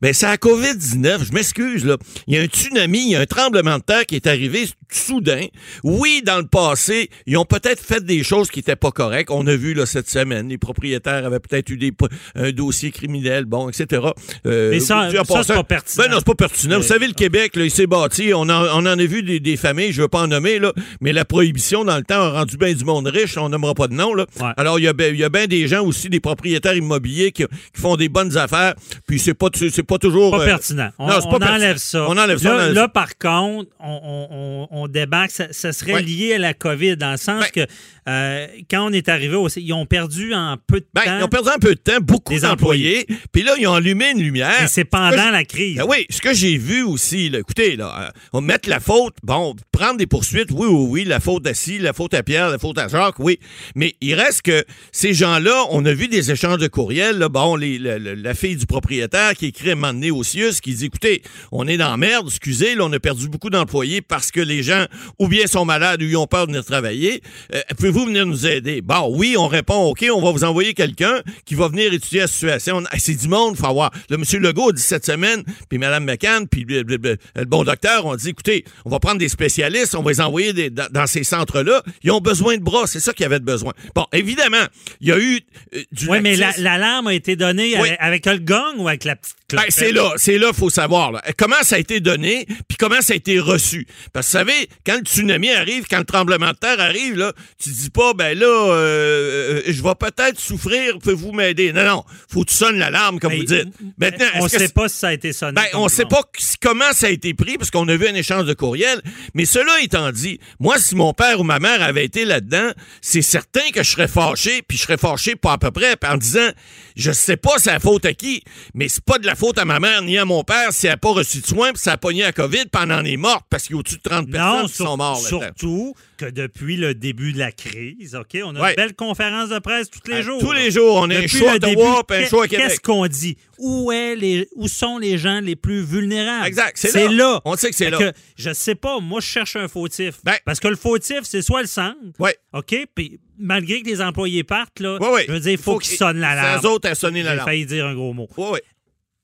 ben, 0.02 0.14
c'est 0.14 0.26
la 0.26 0.38
COVID-19. 0.38 1.26
Je 1.26 1.34
m'excuse, 1.34 1.86
là. 1.86 1.98
Il 2.28 2.36
y 2.36 2.38
a 2.38 2.42
un 2.42 2.46
tsunami, 2.46 3.00
il 3.00 3.12
y 3.12 3.16
a 3.16 3.22
un 3.22 3.26
tremblement 3.26 3.78
de 3.78 3.84
terre 3.84 4.06
qui 4.06 4.16
est 4.16 4.28
arrivé 4.28 4.66
soudain. 4.96 5.46
Oui, 5.84 6.22
dans 6.26 6.38
le 6.38 6.48
passé, 6.48 7.10
ils 7.26 7.38
ont 7.38 7.46
peut-être 7.46 7.82
fait 7.84 8.04
des 8.04 8.24
choses 8.24 8.50
qui 8.50 8.60
n'étaient 8.60 8.76
pas 8.76 8.92
correctes. 8.92 9.32
On 9.32 9.46
a 9.48 9.56
vu 9.56 9.74
là, 9.74 9.86
cette 9.86 10.10
semaine, 10.10 10.50
les 10.50 10.58
propriétaires 10.58 11.26
avaient 11.26 11.40
peut-être 11.40 11.70
eu 11.70 11.78
des, 11.78 11.92
un 12.36 12.52
dossier 12.52 12.92
criminel, 12.92 13.46
bon, 13.46 13.70
etc. 13.70 14.08
Euh, 14.46 14.72
Mais 14.72 14.80
ça, 14.80 15.10
ça 15.12 15.44
c'est 15.44 15.54
pas 15.54 15.64
pertinent. 15.64 16.04
Ben 16.04 16.12
non, 16.12 16.18
c'est 16.18 16.26
pas 16.26 16.36
pertinent. 16.36 16.78
Vous 16.78 16.84
savez, 16.84 17.08
le 17.08 17.14
Québec, 17.14 17.56
là, 17.56 17.66
il 17.66 17.72
s'est 17.72 17.88
bâti. 17.88 18.32
On 18.34 18.42
en, 18.42 18.66
on 18.74 18.86
en 18.86 18.86
a 18.86 19.06
vu 19.06 19.24
des, 19.24 19.58
familles, 19.58 19.92
je 19.92 19.98
ne 19.98 20.04
veux 20.04 20.10
pas 20.10 20.22
en 20.22 20.28
nommer, 20.28 20.60
là, 20.60 20.74
mais 21.02 21.14
la 21.14 21.26
prohibition, 21.26 21.86
dans 21.86 21.98
le 21.98 22.04
temps, 22.04 22.22
a 22.22 22.32
rendu 22.32 22.58
bien 22.58 22.74
du 22.74 22.84
monde 22.84 23.08
riche. 23.08 23.38
On 23.38 23.50
nommera 23.50 23.74
pas 23.74 23.88
de 23.88 23.94
nom. 23.94 24.14
Là. 24.14 24.26
Alors, 24.58 24.80
il 24.80 24.84
y 24.84 24.88
a 24.88 24.94
bien 24.94 25.30
ben 25.30 25.48
des 25.48 25.68
gens 25.68 25.84
aussi, 25.84 26.10
des 26.10 26.20
propriétaires 26.20 26.76
immobiliers 26.76 27.32
qui, 27.32 27.46
font 27.76 27.96
des 27.96 28.10
bonnes 28.10 28.38
affaires. 28.38 28.76
Puis, 29.08 29.20
c'est 29.20 29.34
pas, 29.34 29.48
c'est 29.54 29.84
pas 29.84 29.98
toujours. 29.98 30.32
Pas 30.32 30.44
euh, 30.44 30.46
pertinent. 30.46 30.90
On, 31.00 31.08
non, 31.08 31.40
pas 31.40 31.52
enlève 31.52 31.78
ça. 31.78 32.06
On 32.08 32.18
enlève 32.18 32.38
ça. 32.38 32.70
Là, 32.70 32.88
par 32.88 33.18
contre, 33.18 33.70
on, 33.80 34.68
on, 34.72 34.83
débarque. 34.88 35.32
Ça, 35.32 35.74
serait 35.74 36.02
lié 36.02 36.36
à 36.36 36.40
la 36.40 36.54
COVID, 36.54 36.98
dans 36.98 37.12
le 37.12 37.18
sens 37.18 37.44
ben, 37.54 37.66
que 37.66 37.72
euh, 38.08 38.48
quand 38.70 38.86
on 38.86 38.94
est 38.94 39.10
arrivé, 39.10 39.36
aussi, 39.36 39.62
ils 39.62 39.74
ont 39.74 39.86
perdu 39.86 40.34
en 40.34 40.58
peu 40.58 40.80
de 40.80 40.88
ben, 40.94 41.04
temps. 41.04 41.18
Ils 41.20 41.24
ont 41.24 41.30
perdu 41.30 41.50
un 41.50 41.60
peu 41.60 41.76
de 41.76 41.80
temps, 41.80 42.00
beaucoup 42.02 42.38
d'employés. 42.38 43.06
Puis 43.32 43.44
là, 43.44 43.54
ils 43.60 43.68
ont 43.68 43.74
allumé 43.74 44.12
une 44.12 44.22
lumière. 44.22 44.64
Et 44.64 44.68
c'est 44.68 44.86
pendant 44.86 45.32
la 45.32 45.44
crise. 45.46 45.78
Ben 45.78 45.86
oui, 45.88 46.06
ce 46.10 46.22
que 46.22 46.34
j'ai 46.34 46.58
vu 46.58 46.84
aussi, 46.84 47.32
écoutez, 47.34 47.76
là, 47.76 48.08
euh, 48.08 48.20
on 48.34 48.42
met 48.42 48.60
la 48.68 48.80
faute, 48.80 49.16
bon, 49.24 49.56
prendre 49.72 49.98
des 49.98 50.08
poursuites, 50.08 50.52
oui, 50.52 50.68
oui, 50.68 50.88
oui, 50.90 51.04
la 51.06 51.20
faute 51.20 51.48
à 51.48 51.54
la 51.80 51.94
faute 51.94 52.14
à 52.14 52.24
Pierre, 52.24 52.50
la 52.50 52.58
faute 52.58 52.78
à 52.78 52.88
Jacques, 52.88 53.20
oui. 53.20 53.40
Mais 53.76 53.96
il 54.02 54.16
reste 54.16 54.44
que 54.44 54.64
ces 54.92 55.14
gens-là, 55.14 55.66
on 55.72 55.86
a 55.86 55.94
vu 55.94 56.08
des 56.08 56.32
échanges 56.32 56.58
de 56.58 56.68
courriels, 56.68 57.18
là, 57.18 57.30
bon, 57.30 57.56
les, 57.56 57.78
la, 57.80 58.34
fille 58.34 58.56
du 58.56 58.66
propriétaire 58.66 59.34
qui 59.34 59.48
écrit 59.48 59.70
à 59.70 59.74
un 59.74 59.76
moment 59.76 59.94
donné 59.94 60.12
au 60.12 60.24
CIUS, 60.24 60.60
qui 60.62 60.74
dit, 60.74 60.86
écoutez, 60.86 61.22
on 61.52 61.68
est 61.68 61.78
dans 61.78 61.92
la 61.92 61.98
merde, 61.98 62.28
excusez, 62.28 62.76
là, 62.76 62.86
on 62.86 62.92
a 62.92 63.00
perdu 63.00 63.30
beaucoup 63.30 63.50
d'employés 63.50 64.02
parce 64.02 64.32
que 64.32 64.42
les 64.42 64.64
gens, 64.64 64.86
ou 65.20 65.28
bien 65.28 65.48
sont 65.48 65.66
malades, 65.66 66.02
ou 66.02 66.06
ils 66.06 66.18
ont 66.18 66.28
peur 66.28 66.48
de 66.48 66.52
venir 66.52 66.66
travailler. 66.66 67.22
Euh, 67.54 67.62
pouvez-vous 67.94 68.08
venir 68.08 68.26
nous 68.26 68.48
aider? 68.48 68.82
Bon, 68.82 69.08
oui, 69.16 69.36
on 69.38 69.48
répond, 69.48 69.84
OK, 69.92 70.04
on 70.12 70.22
va 70.22 70.32
vous 70.32 70.44
envoyer 70.44 70.74
quelqu'un 70.74 71.22
qui 71.46 71.54
va 71.56 71.68
venir 71.68 71.94
étudier 71.94 72.22
la 72.22 72.28
situation. 72.28 72.84
C'est 72.98 73.14
du 73.16 73.28
monde, 73.28 73.56
faut 73.56 73.68
avoir. 73.68 73.92
Le 74.10 74.18
monsieur 74.18 74.40
Legault 74.40 74.70
a 74.70 74.74
dit 74.74 74.82
cette 74.82 75.06
semaine, 75.06 75.44
puis 75.70 75.78
Mme 75.78 76.04
McCann, 76.06 76.48
puis 76.48 76.66
le, 76.68 77.18
bon 77.46 77.64
docteur 77.64 78.06
ont 78.06 78.16
dit, 78.16 78.30
écoutez, 78.30 78.66
on 78.86 78.90
va 78.90 79.00
prendre 79.00 79.20
des 79.20 79.30
spécialistes, 79.30 79.94
on 79.96 80.02
va 80.02 80.12
les 80.12 80.22
envoyer 80.22 80.54
des- 80.54 80.70
dans, 80.70 80.88
dans 80.92 81.06
ces 81.08 81.24
centres-là. 81.24 81.84
Ils 82.04 82.12
ont 82.12 82.20
besoin 82.20 82.58
de 82.58 82.64
bras, 82.64 82.88
c'est 82.88 83.00
ça 83.00 83.14
qu'ils 83.14 83.26
avaient 83.26 83.40
besoin. 83.40 83.74
Bon, 83.96 84.06
évidemment, 84.12 84.66
il 85.00 85.10
y 85.10 85.12
a 85.12 85.20
eu 85.20 85.40
euh, 85.76 85.82
du 85.92 86.08
Oui, 86.10 86.20
mais 86.22 86.36
la- 86.36 86.54
l'alarme 86.58 87.08
a 87.08 87.14
été 87.14 87.36
donnée 87.36 87.74
Oui. 87.80 87.90
avec, 87.90 87.98
avec 88.00 88.26
le 88.26 88.38
gong 88.40 88.78
ou 88.78 88.88
avec 88.88 89.04
la 89.04 89.16
petite 89.16 89.36
Ben, 89.52 89.62
c'est 89.70 89.92
là, 89.92 90.14
c'est 90.18 90.40
là, 90.40 90.52
faut 90.52 90.72
savoir 90.72 91.12
là. 91.12 91.22
comment 91.38 91.62
ça 91.62 91.76
a 91.76 91.80
été 91.80 92.00
donné, 92.00 92.48
puis 92.68 92.76
comment 92.80 93.02
ça 93.02 93.14
a 93.14 93.16
été 93.16 93.40
reçu? 93.40 93.86
Parce 94.12 94.26
que 94.28 94.32
vous 94.32 94.38
savez, 94.40 94.70
quand 94.86 94.96
le 94.96 95.04
tsunami 95.06 95.52
arrive, 95.52 95.86
quand 95.88 96.00
le 96.00 96.06
tremblement 96.06 96.48
de 96.52 96.58
terre 96.58 96.80
arrive, 96.80 97.16
là, 97.18 97.34
tu 97.62 97.70
dis 97.70 97.83
pas, 97.90 98.14
ben 98.14 98.38
là, 98.38 98.46
euh, 98.46 98.74
euh, 98.76 99.62
je 99.68 99.82
vais 99.84 99.96
peut-être 99.96 100.40
souffrir, 100.40 100.98
pouvez-vous 101.00 101.32
m'aider? 101.32 101.74
Non, 101.74 101.84
non, 101.84 102.04
faut 102.30 102.44
que 102.44 102.50
tu 102.50 102.56
sonnes 102.56 102.78
l'alarme, 102.78 103.20
comme 103.20 103.32
Mais- 103.32 103.40
vous 103.40 103.44
dites. 103.46 103.68
Maintenant, 103.98 104.26
on 104.36 104.46
que 104.46 104.52
sait 104.52 104.68
pas 104.70 104.90
si 104.90 104.98
ça 104.98 105.08
a 105.10 105.14
été 105.14 105.34
sonné. 105.34 105.54
ben, 105.56 105.66
on 105.80 105.88
du 105.88 105.94
sait 105.94 106.06
pas 106.06 106.22
comment 106.62 106.92
ça 106.94 107.08
a 107.08 107.10
été 107.10 107.34
pris, 107.34 107.58
parce 107.58 107.72
qu'on 107.72 107.88
a 107.88 107.96
vu 107.96 108.08
un 108.08 108.16
échange 108.16 108.46
de 108.46 108.54
courriel. 108.54 109.02
Mais 109.34 109.46
cela 109.46 109.82
étant 109.82 110.12
dit, 110.12 110.40
moi, 110.60 110.78
si 110.78 110.96
mon 110.96 111.14
père 111.14 111.40
ou 111.40 111.44
ma 111.44 111.60
mère 111.60 111.82
avait 111.82 112.06
été 112.06 112.26
là-dedans, 112.26 112.72
c'est 113.02 113.22
certain 113.22 113.70
que 113.74 113.84
je 113.84 113.90
serais 113.90 114.08
fâché, 114.08 114.62
puis 114.68 114.78
je 114.78 114.84
serais 114.84 114.98
fâché 114.98 115.36
pas 115.36 115.54
à 115.54 115.58
peu 115.58 115.72
près, 115.72 115.96
en 116.08 116.18
disant, 116.18 116.50
je 116.96 117.12
sais 117.12 117.38
pas 117.38 117.52
c'est 117.58 117.72
la 117.72 117.80
faute 117.80 118.06
à 118.06 118.14
qui, 118.14 118.44
mais 118.74 118.88
c'est 118.90 119.04
pas 119.04 119.18
de 119.18 119.26
la 119.26 119.36
faute 119.36 119.58
à 119.58 119.66
ma 119.66 119.80
mère 119.80 120.02
ni 120.02 120.18
à 120.18 120.26
mon 120.26 120.44
père 120.44 120.72
si 120.72 120.86
elle 120.88 120.94
n'a 120.94 120.98
pas 120.98 121.10
reçu 121.12 121.40
de 121.42 121.48
soins, 121.48 121.72
puis 121.74 121.82
ça 121.82 121.94
a 121.94 121.98
pogné 121.98 122.22
la 122.22 122.32
COVID, 122.32 122.66
puis 122.72 122.82
elle 122.84 122.92
en 122.92 123.04
est 123.06 123.18
morte, 123.18 123.46
parce 123.50 123.64
qu'il 123.64 123.74
y 123.76 123.78
a 123.78 123.80
au-dessus 123.80 123.98
de 123.98 124.02
30 124.02 124.30
personnes 124.30 124.68
qui 124.68 124.74
sur- 124.76 124.86
sont 124.88 124.98
mortes 124.98 125.24
là-dedans. 125.24 125.40
surtout 125.58 125.94
depuis 126.32 126.78
le 126.78 126.94
début 126.96 127.34
de 127.34 127.40
la 127.40 127.52
crise, 127.52 128.16
OK, 128.16 128.38
on 128.44 128.56
a 128.56 128.62
Ouais. 128.62 128.70
une 128.72 128.76
belle 128.76 128.96
conférence 128.96 129.50
de 129.50 129.60
presse 129.60 129.90
tous 129.90 130.00
les 130.12 130.22
jours. 130.24 130.40
tous 130.40 130.52
les 130.52 130.72
jours, 130.72 130.96
on 130.98 131.10
a 131.10 131.16
un 131.18 131.22
Depuis 131.22 131.38
show 131.40 131.48
à 131.48 131.56
Ottawa, 131.56 132.04
qu'est- 132.08 132.26
show 132.30 132.42
à 132.42 132.48
Québec. 132.48 132.68
Qu'est-ce 132.68 132.80
qu'on 132.80 133.06
dit? 133.08 133.38
Où, 133.60 133.92
est 133.92 134.16
les, 134.16 134.48
où 134.56 134.68
sont 134.68 134.98
les 134.98 135.18
gens 135.18 135.40
les 135.42 135.56
plus 135.56 135.82
vulnérables? 135.84 136.46
Exact, 136.48 136.78
c'est 136.78 137.08
là. 137.08 137.12
là. 137.12 137.42
On 137.46 137.56
sait 137.56 137.70
que 137.70 137.76
c'est 137.76 137.90
là. 137.90 137.98
que 137.98 138.12
je 138.36 138.52
sais 138.54 138.76
pas, 138.76 139.00
moi, 139.00 139.22
je 139.22 139.28
cherche 139.28 139.56
un 139.56 139.68
fautif. 139.68 140.16
Ben- 140.24 140.38
Parce 140.46 140.60
que 140.60 140.68
le 140.68 140.76
fautif, 140.76 141.22
c'est 141.24 141.42
soit 141.42 141.62
le 141.62 141.68
centre, 141.68 141.96
Ouais. 142.20 142.36
OK, 142.54 142.76
puis 142.96 143.20
malgré 143.38 143.82
que 143.82 143.88
les 143.88 144.02
employés 144.02 144.44
partent, 144.44 144.80
là, 144.80 144.98
Ouais, 145.02 145.10
ouais. 145.10 145.26
je 145.28 145.34
veux 145.34 145.40
dire, 145.40 145.52
il 145.54 145.58
faut, 145.58 145.78
qu'ils 145.80 145.98
sonnent 145.98 146.20
l'alarme. 146.20 146.62
Eux 146.64 146.68
autres 146.70 146.90
à 146.90 146.96
sonner 146.96 147.20
J'ai 147.20 147.26
l'alarme. 147.26 147.48
failli 147.50 147.66
dire 147.66 147.86
un 147.86 147.94
gros 147.96 148.14
mot. 148.14 148.28
Ouais. 148.38 148.62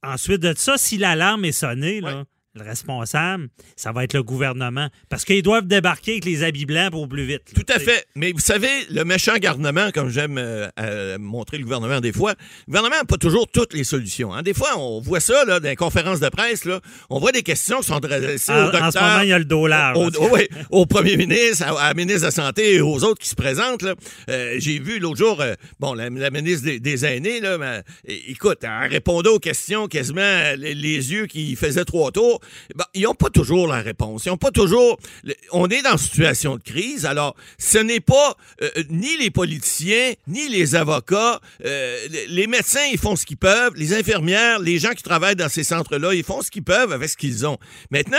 Ensuite 0.01 0.39
de 0.41 0.53
ça, 0.55 0.77
si 0.77 0.97
l'alarme 0.97 1.43
est 1.45 1.51
sonnée, 1.51 1.99
là. 2.01 2.23
Le 2.55 2.63
responsable, 2.63 3.47
ça 3.75 3.91
va 3.91 4.03
être 4.03 4.13
le 4.13 4.23
gouvernement. 4.23 4.87
Parce 5.07 5.23
qu'ils 5.23 5.43
doivent 5.43 5.67
débarquer 5.67 6.13
avec 6.13 6.25
les 6.25 6.43
habits 6.43 6.65
blancs 6.65 6.91
pour 6.91 7.07
plus 7.07 7.23
vite. 7.25 7.41
là, 7.55 7.61
Tout 7.63 7.73
à 7.73 7.79
fait. 7.79 8.05
Mais 8.15 8.31
vous 8.31 8.39
savez, 8.39 8.69
le 8.89 9.03
méchant 9.05 9.35
gouvernement, 9.35 9.91
comme 9.93 10.09
j'aime 10.09 10.37
euh, 10.39 10.67
euh, 10.79 11.17
montrer 11.19 11.57
le 11.59 11.63
gouvernement 11.63 12.01
des 12.01 12.11
fois, 12.11 12.33
le 12.67 12.71
gouvernement 12.71 12.95
n'a 12.97 13.05
pas 13.05 13.17
toujours 13.17 13.47
toutes 13.47 13.73
les 13.73 13.83
solutions. 13.83 14.33
hein. 14.33 14.41
Des 14.41 14.55
fois, 14.55 14.77
on 14.77 14.99
voit 14.99 15.19
ça 15.19 15.45
là, 15.45 15.59
dans 15.59 15.69
les 15.69 15.75
conférences 15.75 16.19
de 16.19 16.29
presse. 16.29 16.65
Là, 16.65 16.79
on 17.11 17.19
voit 17.19 17.31
des 17.31 17.43
questions 17.43 17.79
qui 17.81 17.85
sont 17.87 18.03
adressées 18.03 18.51
En, 18.51 18.69
au 18.69 18.75
en 18.75 18.91
ce 18.91 18.97
moment, 18.99 19.21
il 19.21 19.29
y 19.29 19.33
a 19.33 19.39
le 19.39 19.45
dollar. 19.45 19.95
Au, 19.97 20.09
oui, 20.31 20.47
au 20.71 20.85
premier 20.87 21.17
ministre, 21.17 21.63
à, 21.67 21.79
à 21.79 21.87
la 21.89 21.93
ministre 21.93 22.21
de 22.21 22.25
la 22.25 22.31
Santé 22.31 22.75
et 22.75 22.81
aux 22.81 23.03
autres 23.03 23.21
qui 23.21 23.29
se 23.29 23.35
présentent. 23.35 23.85
Euh, 24.29 24.55
J'ai 24.57 24.79
vu 24.79 24.99
l'autre 24.99 25.17
jour, 25.17 25.43
bon, 25.79 25.93
la, 25.93 26.09
la 26.09 26.31
ministre 26.31 26.65
des, 26.65 26.79
des 26.79 27.05
Aînés, 27.05 27.41
là, 27.41 27.57
mais, 27.59 27.83
écoute, 28.27 28.59
elle 28.63 28.89
répondait 28.89 29.29
aux 29.29 29.39
questions 29.39 29.87
quasiment 29.87 30.55
les, 30.57 30.73
les 30.73 31.11
yeux 31.11 31.27
qui 31.27 31.55
faisaient 31.55 31.85
trois 31.85 32.11
tours. 32.11 32.39
Ben, 32.75 32.85
ils 32.93 33.03
n'ont 33.03 33.13
pas 33.15 33.29
toujours 33.29 33.67
la 33.67 33.81
réponse. 33.81 34.25
Ils 34.25 34.29
n'ont 34.29 34.37
pas 34.37 34.51
toujours... 34.51 34.97
le- 35.23 35.35
On 35.51 35.67
est 35.69 35.81
dans 35.81 35.91
une 35.93 35.97
situation 35.97 36.55
de 36.57 36.61
crise, 36.63 37.05
alors 37.05 37.35
ce 37.57 37.77
n'est 37.77 37.99
pas 37.99 38.35
euh, 38.61 38.69
ni 38.89 39.17
les 39.17 39.31
politiciens, 39.31 40.13
ni 40.27 40.47
les 40.49 40.75
avocats. 40.75 41.39
euh, 41.65 41.97
les- 42.29 42.47
médecins, 42.47 42.85
ils 42.91 42.97
font 42.97 43.15
ce 43.15 43.25
qu'ils 43.25 43.37
peuvent. 43.37 43.73
Les 43.75 43.93
infirmières, 43.93 44.59
les 44.59 44.79
gens 44.79 44.91
qui 44.91 45.03
travaillent 45.03 45.35
dans 45.35 45.49
ces 45.49 45.63
centres-là, 45.63 46.13
ils 46.13 46.23
font 46.23 46.41
ce 46.41 46.49
qu'ils 46.49 46.63
peuvent 46.63 46.91
avec 46.91 47.09
ce 47.09 47.17
qu'ils 47.17 47.45
ont. 47.45 47.57
Maintenant, 47.91 48.17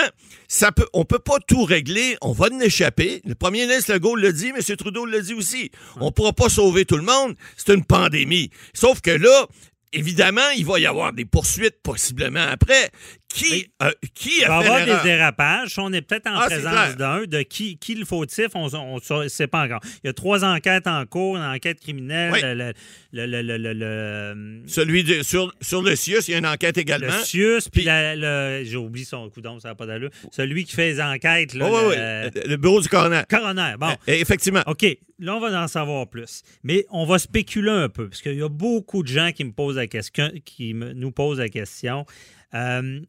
ça 0.48 0.70
peut, 0.72 0.86
on 0.92 1.04
peut 1.04 1.18
pas 1.18 1.38
tout 1.46 1.64
régler. 1.64 2.16
On 2.20 2.32
va 2.32 2.46
en 2.52 2.60
échapper. 2.60 3.22
Le 3.24 3.34
premier 3.34 3.66
ministre 3.66 3.92
Legault 3.92 4.16
l'a 4.16 4.32
dit, 4.32 4.48
M. 4.48 4.76
Trudeau 4.76 5.04
l'a 5.06 5.20
dit 5.20 5.34
aussi. 5.34 5.70
On 6.00 6.12
pourra 6.12 6.32
pas 6.32 6.48
sauver 6.48 6.84
tout 6.84 6.96
le 6.96 7.02
monde. 7.02 7.34
C'est 7.56 7.72
une 7.74 7.84
pandémie. 7.84 8.50
Sauf 8.72 9.00
que 9.00 9.10
là, 9.10 9.46
évidemment, 9.92 10.48
il 10.56 10.64
va 10.64 10.78
y 10.78 10.86
avoir 10.86 11.12
des 11.12 11.24
poursuites 11.24 11.82
possiblement 11.82 12.46
après. 12.50 12.90
Qui, 13.32 13.70
euh, 13.80 13.92
qui 14.12 14.40
Il 14.40 14.46
va 14.48 14.60
fait 14.60 14.68
avoir 14.68 14.84
des 14.84 15.08
dérapages. 15.08 15.78
On 15.78 15.92
est 15.92 16.02
peut-être 16.02 16.26
en 16.26 16.36
Ah, 16.36 16.46
présence 16.46 16.96
d'un. 16.96 17.24
De 17.26 17.42
qui, 17.42 17.78
qui 17.78 17.94
le 17.94 18.04
fautif, 18.04 18.48
on 18.54 18.66
ne 18.66 19.28
sait 19.28 19.46
pas 19.46 19.64
encore. 19.64 19.80
Il 20.02 20.08
y 20.08 20.10
a 20.10 20.12
trois 20.12 20.44
enquêtes 20.44 20.88
en 20.88 21.06
cours, 21.06 21.36
une 21.36 21.44
enquête 21.44 21.78
criminelle, 21.80 22.32
Oui. 22.32 22.40
le, 22.42 22.72
le, 23.12 23.26
le, 23.26 23.42
le, 23.42 23.56
le- 23.56 23.72
le- 23.72 24.62
Celui 24.66 25.04
de, 25.04 25.22
sur, 25.22 25.54
sur 25.60 25.80
le 25.80 25.94
CIUS, 25.94 26.26
il 26.26 26.32
y 26.32 26.34
a 26.34 26.38
une 26.38 26.46
enquête 26.46 26.74
le 26.76 26.82
également. 26.82 27.12
CIUS, 27.22 27.68
puis 27.72 27.84
le- 27.86 28.62
j'ai 28.64 28.76
oublié 28.76 29.06
son 29.06 29.30
coup 29.30 29.40
ça 29.60 29.68
n'a 29.68 29.74
pas 29.76 29.86
d'allure. 29.86 30.10
Celui 30.32 30.64
qui 30.64 30.74
fait 30.74 30.92
les 30.92 31.00
enquêtes, 31.00 31.54
là, 31.54 31.66
Oui, 31.70 31.80
oui, 31.88 31.94
le- 31.96 32.30
oui. 32.34 32.42
Le 32.50 32.56
bureau 32.56 32.80
du 32.80 32.88
coroner. 32.88 33.22
coroner. 33.28 33.74
Bon, 33.78 33.94
Eh, 34.08 34.20
Effectivement. 34.20 34.62
OK, 34.66 34.84
là, 35.20 35.36
on 35.36 35.40
va 35.40 35.62
en 35.62 35.68
savoir 35.68 36.08
plus. 36.08 36.42
Mais 36.64 36.84
on 36.90 37.06
va 37.06 37.18
spéculer 37.20 37.70
un 37.70 37.88
peu, 37.88 38.08
parce 38.08 38.22
qu'il 38.22 38.34
y 38.34 38.42
a 38.42 38.48
beaucoup 38.48 39.02
de 39.04 39.08
gens 39.08 39.30
qui 39.32 39.44
me 39.44 39.52
posent 39.52 39.76
la 39.76 39.86
question, 39.86 40.30
qui 40.44 40.74
me- 40.74 40.92
nous 40.94 41.12
posent 41.12 41.38
la 41.38 41.48
question. 41.48 42.04
Euh, 42.54 43.00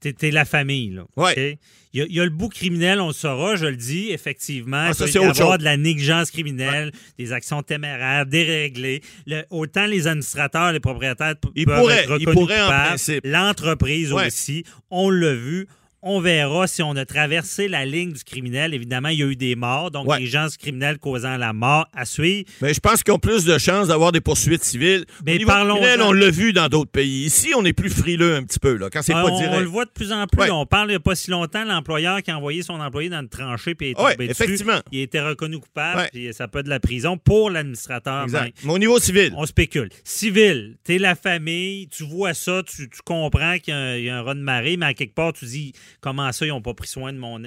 T'es 0.00 0.30
la 0.30 0.44
famille, 0.46 0.90
là. 0.90 1.04
Ouais. 1.16 1.58
Il 1.92 1.98
y, 2.00 2.02
a, 2.02 2.06
il 2.06 2.14
y 2.14 2.20
a 2.20 2.24
le 2.24 2.30
bout 2.30 2.48
criminel, 2.48 3.00
on 3.00 3.08
le 3.08 3.12
saura, 3.12 3.56
je 3.56 3.66
le 3.66 3.76
dis, 3.76 4.10
effectivement. 4.12 4.76
Ah, 4.86 4.90
il 4.90 4.94
ça, 4.94 5.04
y 5.06 5.08
autre 5.18 5.40
avoir 5.40 5.52
chose. 5.54 5.58
de 5.58 5.64
la 5.64 5.76
négligence 5.76 6.30
criminelle, 6.30 6.92
des 7.18 7.32
actions 7.32 7.62
téméraires, 7.62 8.24
déréglées. 8.26 9.02
Le- 9.26 9.42
autant 9.50 9.86
les 9.86 10.06
administrateurs, 10.06 10.72
les 10.72 10.80
propriétaires 10.80 11.34
Ils 11.56 11.66
peuvent 11.66 11.80
pourraient- 11.80 12.04
être 12.04 12.16
ils 12.20 12.28
reconnus. 12.28 13.20
L'entreprise 13.24 14.12
Ouais. 14.12 14.28
aussi, 14.28 14.64
on 14.90 15.10
l'a 15.10 15.34
vu. 15.34 15.66
On 16.02 16.18
verra 16.20 16.66
si 16.66 16.82
on 16.82 16.96
a 16.96 17.04
traversé 17.04 17.68
la 17.68 17.84
ligne 17.84 18.12
du 18.14 18.24
criminel. 18.24 18.72
Évidemment, 18.72 19.10
il 19.10 19.18
y 19.18 19.22
a 19.22 19.26
eu 19.26 19.36
des 19.36 19.54
morts, 19.54 19.90
donc 19.90 20.08
Ouais. 20.08 20.18
les 20.20 20.26
gens 20.26 20.46
criminels 20.58 20.98
causant 20.98 21.36
la 21.36 21.52
mort 21.52 21.86
à 21.92 22.06
suivre. 22.06 22.48
Mais 22.62 22.72
je 22.72 22.80
pense 22.80 23.02
qu'ils 23.02 23.12
ont 23.12 23.18
plus 23.18 23.44
de 23.44 23.58
chances 23.58 23.88
d'avoir 23.88 24.10
des 24.10 24.22
poursuites 24.22 24.64
civiles. 24.64 25.04
Mais 25.26 25.42
Au 25.42 25.46
parlons-en. 25.46 25.76
criminel, 25.76 26.00
on 26.02 26.12
l'a 26.12 26.30
vu 26.30 26.54
dans 26.54 26.68
d'autres 26.68 26.90
pays. 26.90 27.24
Ici, 27.24 27.50
on 27.54 27.66
est 27.66 27.74
plus 27.74 27.90
frileux 27.90 28.34
un 28.34 28.42
petit 28.44 28.58
peu, 28.58 28.76
là, 28.76 28.88
quand 28.90 29.02
c'est 29.02 29.12
Ah, 29.12 29.22
pas 29.22 29.30
on, 29.30 29.36
direct. 29.38 29.54
on 29.56 29.60
le 29.60 29.66
voit 29.66 29.84
de 29.84 29.90
plus 29.90 30.10
en 30.10 30.26
plus. 30.26 30.40
Ouais. 30.40 30.50
On 30.50 30.64
parle 30.64 30.88
il 30.88 30.92
n'y 30.92 30.96
a 30.96 31.00
pas 31.00 31.14
si 31.14 31.30
longtemps, 31.30 31.64
l'employeur 31.64 32.22
qui 32.22 32.30
a 32.30 32.36
envoyé 32.38 32.62
son 32.62 32.80
employé 32.80 33.10
dans 33.10 33.20
une 33.20 33.28
tranchée 33.28 33.74
puis 33.74 33.90
est 33.90 34.00
Ouais, 34.00 34.12
tombé 34.12 34.28
dessus. 34.28 34.42
effectivement. 34.42 34.80
Il 34.92 35.00
a 35.00 35.02
été 35.02 35.20
reconnu 35.20 35.58
coupable, 35.58 36.08
puis 36.12 36.32
ça 36.32 36.48
peut 36.48 36.60
être 36.60 36.64
de 36.64 36.70
la 36.70 36.80
prison 36.80 37.18
pour 37.18 37.50
l'administrateur. 37.50 38.26
Mais 38.64 38.72
au 38.72 38.78
niveau 38.78 38.98
civil, 38.98 39.34
On 39.36 39.44
spécule. 39.44 39.90
Civil, 40.02 40.76
t'es 40.82 40.96
la 40.96 41.14
famille, 41.14 41.88
tu 41.88 42.04
vois 42.04 42.32
ça, 42.32 42.62
tu, 42.66 42.88
tu 42.88 43.00
comprends 43.04 43.58
qu'il 43.58 43.74
y, 43.74 43.76
a 43.76 43.80
un- 43.80 43.96
il 43.96 44.04
y 44.04 44.08
a 44.08 44.16
un 44.18 44.22
raz 44.22 44.34
de 44.34 44.40
marée, 44.40 44.78
mais 44.78 44.86
à 44.86 44.94
quelque 44.94 45.14
part, 45.14 45.34
tu 45.34 45.44
dis 45.44 45.72
comment 46.00 46.30
ça, 46.32 46.46
ils 46.46 46.50
n'ont 46.50 46.62
pas 46.62 46.74
pris 46.74 46.88
soin 46.88 47.12
de 47.12 47.18
mon, 47.18 47.40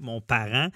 mon 0.00 0.20
parent? 0.20 0.68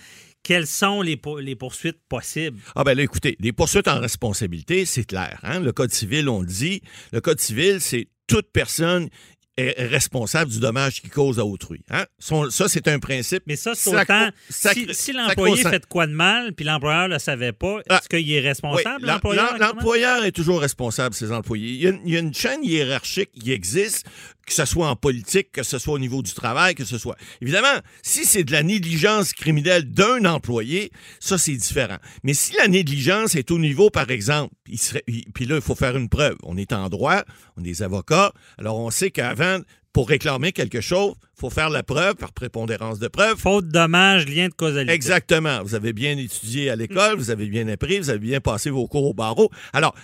Quelles 0.43 0.67
sont 0.67 1.01
les, 1.03 1.17
po- 1.17 1.41
les 1.41 1.57
poursuites 1.57 2.01
possibles? 2.09 2.59
Ah 2.75 2.85
ben 2.85 2.95
là, 2.97 3.03
écoutez, 3.03 3.37
les 3.41 3.53
poursuites 3.53 3.89
en 3.89 3.99
responsabilité, 4.01 4.85
c'est 4.85 5.05
clair. 5.05 5.39
Hein? 5.43 5.61
Le 5.61 5.73
Code 5.73 5.93
civil, 5.93 6.29
on 6.29 6.41
le 6.41 6.47
dit. 6.47 6.83
Le 7.13 7.21
Code 7.21 7.41
civil, 7.41 7.81
c'est 7.81 8.09
toute 8.27 8.51
personne 8.53 9.09
est 9.57 9.87
responsable 9.87 10.51
du 10.51 10.59
dommage 10.59 11.01
qu'il 11.01 11.11
cause 11.11 11.39
à 11.39 11.45
autrui. 11.45 11.81
Hein? 11.89 12.07
Ça, 12.19 12.69
c'est 12.69 12.89
un 12.89 12.99
principe. 12.99 13.45
Mais 13.47 13.55
ça, 13.55 13.77
c'est 13.77 13.95
autant. 13.95 14.31
si 14.51 14.93
si 14.93 15.13
l'employé 15.13 15.63
fait 15.63 15.79
de 15.79 15.87
quoi 15.87 16.09
de 16.09 16.13
mal, 16.13 16.53
puis 16.55 16.65
l'employeur 16.65 17.07
ne 17.09 17.13
le 17.15 17.19
savait 17.21 17.53
pas, 17.53 17.79
Ah. 17.89 17.99
est-ce 17.99 18.09
qu'il 18.09 18.33
est 18.33 18.41
responsable, 18.41 19.07
l'em- 19.07 19.15
l'employeur? 19.15 19.53
l'em- 19.57 19.61
L'employeur 19.61 20.25
est 20.25 20.33
toujours 20.33 20.61
responsable 20.61 21.15
ses 21.15 21.31
employés. 21.31 21.69
Il 21.71 21.81
y, 21.83 21.87
a, 21.87 21.91
une- 21.91 22.01
il 22.05 22.13
y 22.13 22.17
a 22.17 22.19
une 22.19 22.35
chaîne 22.35 22.65
hiérarchique 22.65 23.31
qui 23.31 23.53
existe, 23.53 24.05
que 24.47 24.53
ce 24.53 24.65
soit 24.65 24.89
en 24.89 24.97
politique, 24.97 25.53
que 25.53 25.63
ce 25.63 25.79
soit 25.79 25.95
au 25.95 25.99
niveau 25.99 26.23
du 26.23 26.33
travail, 26.33 26.75
que 26.75 26.85
ce 26.85 26.99
soit. 26.99 27.17
Évidemment, 27.41 27.79
si 28.03 28.25
c'est 28.25 28.45
de 28.45 28.53
la 28.53 28.63
négligence 28.63 29.33
criminelle 29.33 29.91
d'un 29.91 30.25
employé, 30.25 30.91
ça, 31.21 31.39
c'est 31.39 31.57
différent. 31.57 31.99
Mais 32.23 32.35
si 32.35 32.55
la 32.59 32.69
négligence 32.69 33.35
est 33.35 33.51
au 33.51 33.59
niveau, 33.59 33.91
par 33.91 34.11
exemple, 34.11 34.55
il 34.69 34.79
serait, 34.79 35.05
il- 35.07 35.25
puis 35.33 35.47
là, 35.47 35.57
il 35.57 35.63
faut 35.63 35.75
faire 35.75 35.97
une 35.97 36.09
preuve. 36.09 36.37
On 36.43 36.57
est 36.57 36.73
en 36.73 36.89
droit, 36.89 37.23
on 37.57 37.61
est 37.61 37.65
des 37.65 37.83
avocats, 37.83 38.33
alors 38.59 38.79
on 38.79 38.91
sait 38.91 39.11
qu'avant, 39.11 39.59
pour 39.93 40.09
réclamer 40.09 40.51
quelque 40.51 40.81
chose, 40.81 41.15
il 41.37 41.41
faut 41.41 41.51
faire 41.51 41.71
la 41.71 41.85
preuve 41.85 42.17
par 42.17 42.33
prépondérance 42.33 42.99
de 42.99 43.07
preuve. 43.07 43.39
Faute, 43.39 43.69
dommage, 43.69 44.27
lien 44.27 44.49
de 44.49 44.53
causalité. 44.53 44.93
Exactement. 44.93 45.63
Vous 45.63 45.77
avez 45.77 45.93
bien 45.93 46.19
étudié 46.19 46.69
à 46.69 46.75
l'école, 46.75 47.17
vous 47.17 47.31
avez 47.31 47.47
bien 47.47 47.69
appris, 47.69 48.01
vous 48.01 48.11
avez 48.11 48.19
bien 48.19 48.41
passé 48.41 48.71
vos 48.71 48.89
cours 48.89 49.05
au 49.05 49.15
barreau. 49.15 49.51
Alors, 49.73 49.95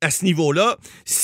à, 0.00 0.10
ce 0.10 0.24
niveau-là, 0.24 0.76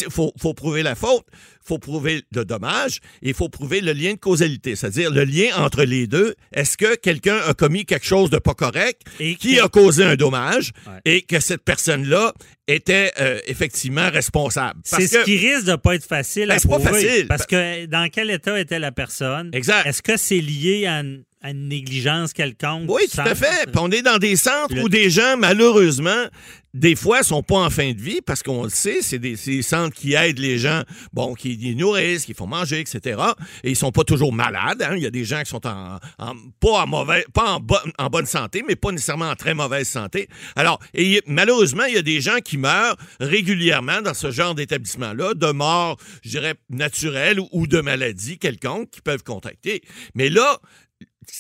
il 0.03 0.11
faut, 0.11 0.33
faut 0.41 0.55
prouver 0.55 0.83
la 0.83 0.95
faute, 0.95 1.25
il 1.33 1.67
faut 1.69 1.79
prouver 1.79 2.23
le 2.35 2.45
dommage 2.45 2.99
et 3.23 3.29
il 3.29 3.35
faut 3.35 3.49
prouver 3.49 3.81
le 3.81 3.93
lien 3.93 4.13
de 4.15 4.19
causalité, 4.19 4.75
c'est-à-dire 4.77 5.11
le 5.11 5.25
lien 5.25 5.51
entre 5.57 5.85
les 5.85 6.07
deux. 6.07 6.35
Est-ce 6.53 6.77
que 6.77 6.97
quelqu'un 6.97 7.39
a 7.47 7.55
commis 7.55 7.85
quelque 7.85 8.07
chose 8.07 8.31
de 8.31 8.39
pas 8.39 8.55
correct 8.55 9.03
Et 9.21 9.37
qui 9.37 9.61
a 9.61 9.69
causé 9.69 10.05
un 10.05 10.17
dommage 10.17 10.73
Ouais. 10.87 11.01
et 11.05 11.23
que 11.23 11.39
cette 11.41 11.63
personne-là 11.63 12.33
était 12.67 13.13
euh, 13.21 13.39
effectivement 13.47 14.11
responsable? 14.11 14.81
C'est 14.85 15.07
ce 15.07 15.25
qui 15.25 15.37
risque 15.37 15.67
de 15.67 15.77
pas 15.77 15.95
être 15.95 16.05
facile 16.07 16.49
Ben, 16.49 16.55
à 16.57 16.59
c'est 16.59 16.69
pas 16.69 16.79
prouver. 16.79 16.91
facile. 17.05 17.27
Parce 17.29 17.47
que 17.47 17.87
dans 17.87 18.09
quel 18.11 18.31
état 18.31 18.59
était 18.59 18.79
la 18.79 18.91
personne? 18.93 19.51
Exact. 19.53 19.87
Est-ce 19.87 20.03
que 20.03 20.17
c'est 20.17 20.41
lié 20.41 20.87
à 20.87 21.01
une, 21.01 21.23
à 21.43 21.51
une 21.51 21.69
négligence 21.69 22.33
quelconque. 22.33 22.89
Oui, 22.89 23.03
tout 23.13 23.21
à 23.21 23.35
fait. 23.35 23.67
Puis 23.67 23.77
on 23.81 23.91
est 23.91 24.03
dans 24.03 24.19
des 24.19 24.37
centres 24.37 24.75
Le- 24.75 24.83
où 24.83 24.89
des 24.89 25.11
gens, 25.11 25.37
malheureusement, 25.37 26.25
des 26.73 26.95
fois, 26.97 27.23
sont 27.23 27.43
pas 27.43 27.57
en 27.59 27.69
fin 27.69 27.93
de 27.93 28.01
vie 28.01 28.21
parce 28.25 28.43
qu'on 28.43 28.63
le 28.63 28.71
sait, 28.71 29.03
c'est 29.03 29.19
des, 29.19 29.37
centres 29.63 29.95
qui 29.95 30.15
aident 30.15 30.39
les 30.39 30.57
gens, 30.59 30.83
bon, 31.13 31.35
qui 31.35 31.55
les 31.57 31.75
nourrissent, 31.75 32.25
qui 32.25 32.33
font 32.33 32.47
manger, 32.47 32.81
etc. 32.81 33.21
Et 33.63 33.71
ils 33.71 33.77
sont 33.77 33.93
pas 33.93 34.05
toujours 34.05 34.33
malades. 34.33 34.81
hein. 34.83 34.95
Il 34.97 35.03
y 35.03 35.07
a 35.07 35.11
des 35.11 35.25
gens 35.25 35.43
qui 35.43 35.51
sont 35.51 35.67
en, 35.67 35.99
en- 36.19 36.35
pas 36.61 36.83
en 36.85 36.87
mauvais, 36.87 37.27
pas 37.35 37.55
en, 37.55 37.61
bo- 37.61 37.77
en 37.99 38.07
bonne 38.09 38.25
santé, 38.25 38.65
mais 38.67 38.75
pas 38.77 38.91
nécessairement 38.93 39.29
en 39.29 39.37
très 39.37 39.53
mauvaise 39.53 39.87
santé. 39.89 40.29
Alors, 40.57 40.79
et 40.95 41.21
malheureusement, 41.27 41.85
il 41.85 41.95
y 41.95 41.99
a 41.99 42.03
des 42.03 42.21
gens 42.23 42.39
qui 42.43 42.57
meurent 42.57 42.97
régulièrement 43.21 44.01
dans 44.01 44.15
ce 44.15 44.31
genre 44.31 44.55
d'établissement-là, 44.55 45.35
de 45.35 45.51
morts, 45.53 45.99
je 46.25 46.31
dirais, 46.31 46.55
naturelles 46.71 47.39
ou, 47.41 47.49
ou 47.53 47.67
de 47.67 47.81
maladies 47.81 48.39
quelconques 48.39 48.91
qui 48.91 49.01
peuvent 49.03 49.25
contacter. 49.25 49.83
Mais 50.15 50.31
là, 50.31 50.59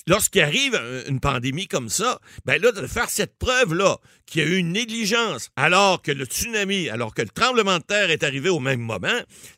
lorsqu'il 0.06 0.42
arrive 0.42 0.74
un- 0.74 1.08
une 1.10 1.20
pandémie 1.20 1.66
comme 1.68 1.88
ça, 1.88 2.18
ben 2.44 2.60
là, 2.60 2.72
de 2.72 2.86
faire 2.86 3.08
cette 3.10 3.36
preuve-là 3.38 3.98
qu'il 4.26 4.42
y 4.42 4.44
a 4.46 4.48
eu 4.48 4.56
une 4.56 4.72
négligence 4.72 5.50
alors 5.56 6.00
que 6.00 6.10
le 6.12 6.24
tsunami, 6.24 6.88
alors 6.88 7.12
que 7.14 7.22
le 7.22 7.28
tremblement 7.28 7.78
de 7.78 7.82
terre 7.82 8.10
est 8.10 8.22
arrivé 8.22 8.48
au 8.48 8.60
même 8.60 8.80
moment, 8.80 9.08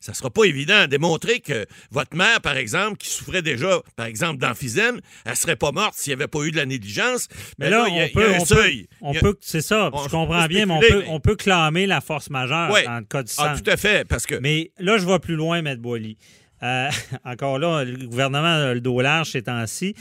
ça 0.01 0.15
sera 0.15 0.31
pas 0.31 0.45
évident 0.45 0.75
à 0.77 0.87
démontrer 0.87 1.41
que 1.41 1.67
votre 1.91 2.17
mère, 2.17 2.41
par 2.41 2.57
exemple, 2.57 2.97
qui 2.97 3.09
souffrait 3.09 3.43
déjà, 3.43 3.81
par 3.97 4.07
exemple, 4.07 4.39
d'emphysème, 4.41 5.01
elle 5.25 5.37
serait 5.37 5.57
pas 5.57 5.71
morte 5.73 5.95
s'il 5.97 6.11
n'y 6.11 6.15
avait 6.15 6.29
pas 6.29 6.43
eu 6.43 6.51
de 6.51 6.57
la 6.57 6.67
négligence. 6.67 7.29
Mais 7.59 7.71
là, 7.71 7.85
il 7.89 7.95
y 7.95 8.01
a- 8.01 8.05
on 8.05 8.07
y 8.07 8.11
peut, 8.13 8.25
a 8.33 8.37
un 8.37 8.41
on 8.41 8.45
seuil. 8.45 8.83
peut, 8.85 8.97
on 9.03 9.13
Il 9.13 9.15
y 9.15 9.19
a- 9.19 9.21
peut- 9.21 9.39
c'est 9.41 9.61
ça, 9.63 9.91
on- 9.93 10.05
je 10.05 10.09
comprends 10.09 10.47
bien, 10.47 10.67
mais 10.67 10.73
on 10.75 10.81
peut, 10.81 10.99
mais- 11.01 11.05
on 11.09 11.21
peut 11.21 11.37
clamer 11.37 11.87
la 11.87 12.01
force 12.01 12.31
majeure 12.31 12.71
Ouais. 12.73 12.85
dans 12.85 12.99
le 12.99 13.05
cas 13.05 13.23
du 13.23 13.33
Ah, 13.39 13.57
tout 13.63 13.71
à 13.71 13.77
fait, 13.77 14.07
parce 14.09 14.27
que... 14.27 14.35
Mais 14.37 14.73
là, 14.79 14.99
je 14.99 15.07
vais 15.07 15.19
plus 15.19 15.37
loin, 15.37 15.59
M. 15.65 15.77
Boily. 15.77 16.17
Euh, 16.65 16.89
encore 17.25 17.59
là, 17.59 17.85
le 17.85 18.07
gouvernement 18.07 18.71
a 18.71 18.75
le 18.75 18.81
dos 18.81 19.01
large 19.01 19.31
ces 19.31 19.43
temps-ci. 19.43 19.95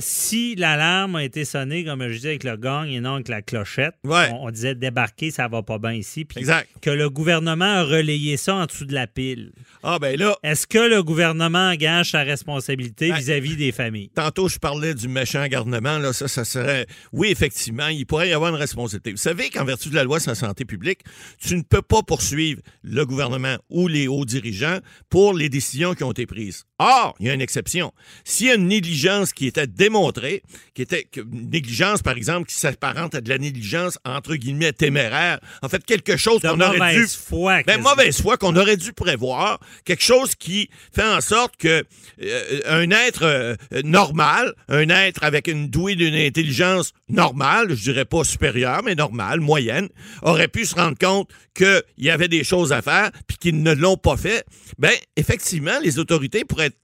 Si 0.00 0.54
l'alarme 0.54 1.16
a 1.16 1.24
été 1.24 1.44
sonnée, 1.44 1.84
comme 1.84 2.06
je 2.08 2.14
disais, 2.14 2.28
avec 2.30 2.44
le 2.44 2.56
gong 2.56 2.84
et 2.84 3.00
non 3.00 3.14
avec 3.14 3.28
la 3.28 3.42
clochette, 3.42 3.94
Ouais. 4.04 4.28
on, 4.32 4.46
on 4.46 4.50
disait 4.50 4.74
débarquer, 4.74 5.30
ça 5.30 5.48
va 5.48 5.62
pas 5.62 5.78
bien 5.78 5.92
ici. 5.94 6.24
Puis 6.24 6.38
Exact. 6.40 6.68
que 6.80 6.90
le 6.90 7.10
gouvernement 7.10 7.64
a 7.64 7.82
relayé 7.84 8.36
ça 8.36 8.54
en 8.54 8.66
dessous 8.66 8.84
de 8.84 8.94
la 8.94 9.06
pile. 9.06 9.52
Ah, 9.82 9.98
ben 9.98 10.16
là, 10.18 10.36
Est-ce 10.42 10.66
que 10.66 10.78
le 10.78 11.02
gouvernement 11.02 11.70
engage 11.70 12.10
sa 12.12 12.22
responsabilité 12.22 13.08
Ben, 13.10 13.16
vis-à-vis 13.18 13.56
des 13.56 13.72
familles? 13.72 14.10
Tantôt, 14.14 14.48
je 14.48 14.58
parlais 14.58 14.94
du 14.94 15.08
méchant 15.08 15.46
garnement. 15.48 15.98
Là, 15.98 16.12
ça, 16.12 16.28
ça 16.28 16.44
serait. 16.44 16.86
Oui, 17.12 17.28
effectivement, 17.30 17.88
il 17.88 18.06
pourrait 18.06 18.28
y 18.28 18.32
avoir 18.32 18.50
une 18.50 18.56
responsabilité. 18.60 19.10
Vous 19.10 19.16
savez 19.16 19.50
qu'en 19.50 19.64
vertu 19.64 19.88
de 19.90 19.94
la 19.96 20.04
loi 20.04 20.20
sur 20.20 20.30
la 20.30 20.34
santé 20.36 20.64
publique, 20.64 21.00
tu 21.40 21.56
ne 21.56 21.62
peux 21.62 21.82
pas 21.82 22.02
poursuivre 22.02 22.60
le 22.82 23.04
gouvernement 23.04 23.56
ou 23.70 23.88
les 23.88 24.06
hauts 24.08 24.24
dirigeants 24.24 24.78
pour 25.10 25.34
les 25.34 25.48
décisions 25.48 25.94
qui 25.94 26.04
ont 26.04 26.12
été 26.12 26.26
prises. 26.26 26.64
Or, 26.78 27.16
il 27.18 27.26
y 27.26 27.30
a 27.30 27.34
une 27.34 27.40
exception. 27.40 27.92
S'il 28.24 28.46
y 28.46 28.50
a 28.50 28.54
une 28.54 28.68
négligence 28.68 29.32
qui 29.32 29.47
était 29.48 29.66
démontrée, 29.66 30.42
qui 30.74 30.82
était 30.82 31.06
une 31.16 31.50
négligence, 31.50 32.02
par 32.02 32.16
exemple, 32.16 32.48
qui 32.48 32.54
s'apparente 32.54 33.14
à 33.14 33.20
de 33.20 33.28
la 33.28 33.38
négligence 33.38 33.98
entre 34.04 34.34
guillemets 34.34 34.72
téméraire, 34.72 35.40
en 35.62 35.68
fait, 35.68 35.84
quelque 35.84 36.16
chose 36.16 36.40
qu'on 36.40 36.60
aurait 36.60 36.72
dû 36.72 36.78
mauvaise 36.78 37.16
foi. 37.16 37.62
ben, 37.64 37.80
mauvaise 37.80 38.20
foi 38.20 38.36
qu'on 38.36 38.56
aurait 38.56 38.76
dû 38.76 38.92
prévoir, 38.92 39.60
quelque 39.84 40.02
chose 40.02 40.34
qui 40.34 40.70
fait 40.92 41.02
en 41.02 41.20
sorte 41.20 41.56
que 41.56 41.84
euh, 42.22 42.60
un 42.66 42.90
être 42.90 43.22
euh, 43.24 43.56
normal, 43.84 44.54
un 44.68 44.88
être 44.88 45.24
avec 45.24 45.48
une 45.48 45.68
douée 45.68 45.94
d'une 45.94 46.14
intelligence 46.14 46.92
normale, 47.08 47.70
je 47.70 47.82
dirais 47.82 48.04
pas 48.04 48.24
supérieure, 48.24 48.82
mais 48.84 48.94
normale, 48.94 49.40
moyenne, 49.40 49.88
aurait 50.22 50.48
pu 50.48 50.64
se 50.64 50.74
rendre 50.74 50.98
compte 50.98 51.30
qu'il 51.54 51.82
y 51.98 52.10
avait 52.10 52.28
des 52.28 52.44
choses 52.44 52.72
à 52.72 52.82
faire 52.82 53.10
puis 53.26 53.36
qu'ils 53.36 53.62
ne 53.62 53.72
l'ont 53.72 53.96
pas 53.96 54.16
fait. 54.16 54.44
Ben, 54.78 54.92
effectivement, 55.16 55.78
les 55.82 55.98
autorités 55.98 56.44
pourraient 56.44 56.66
être 56.66 56.76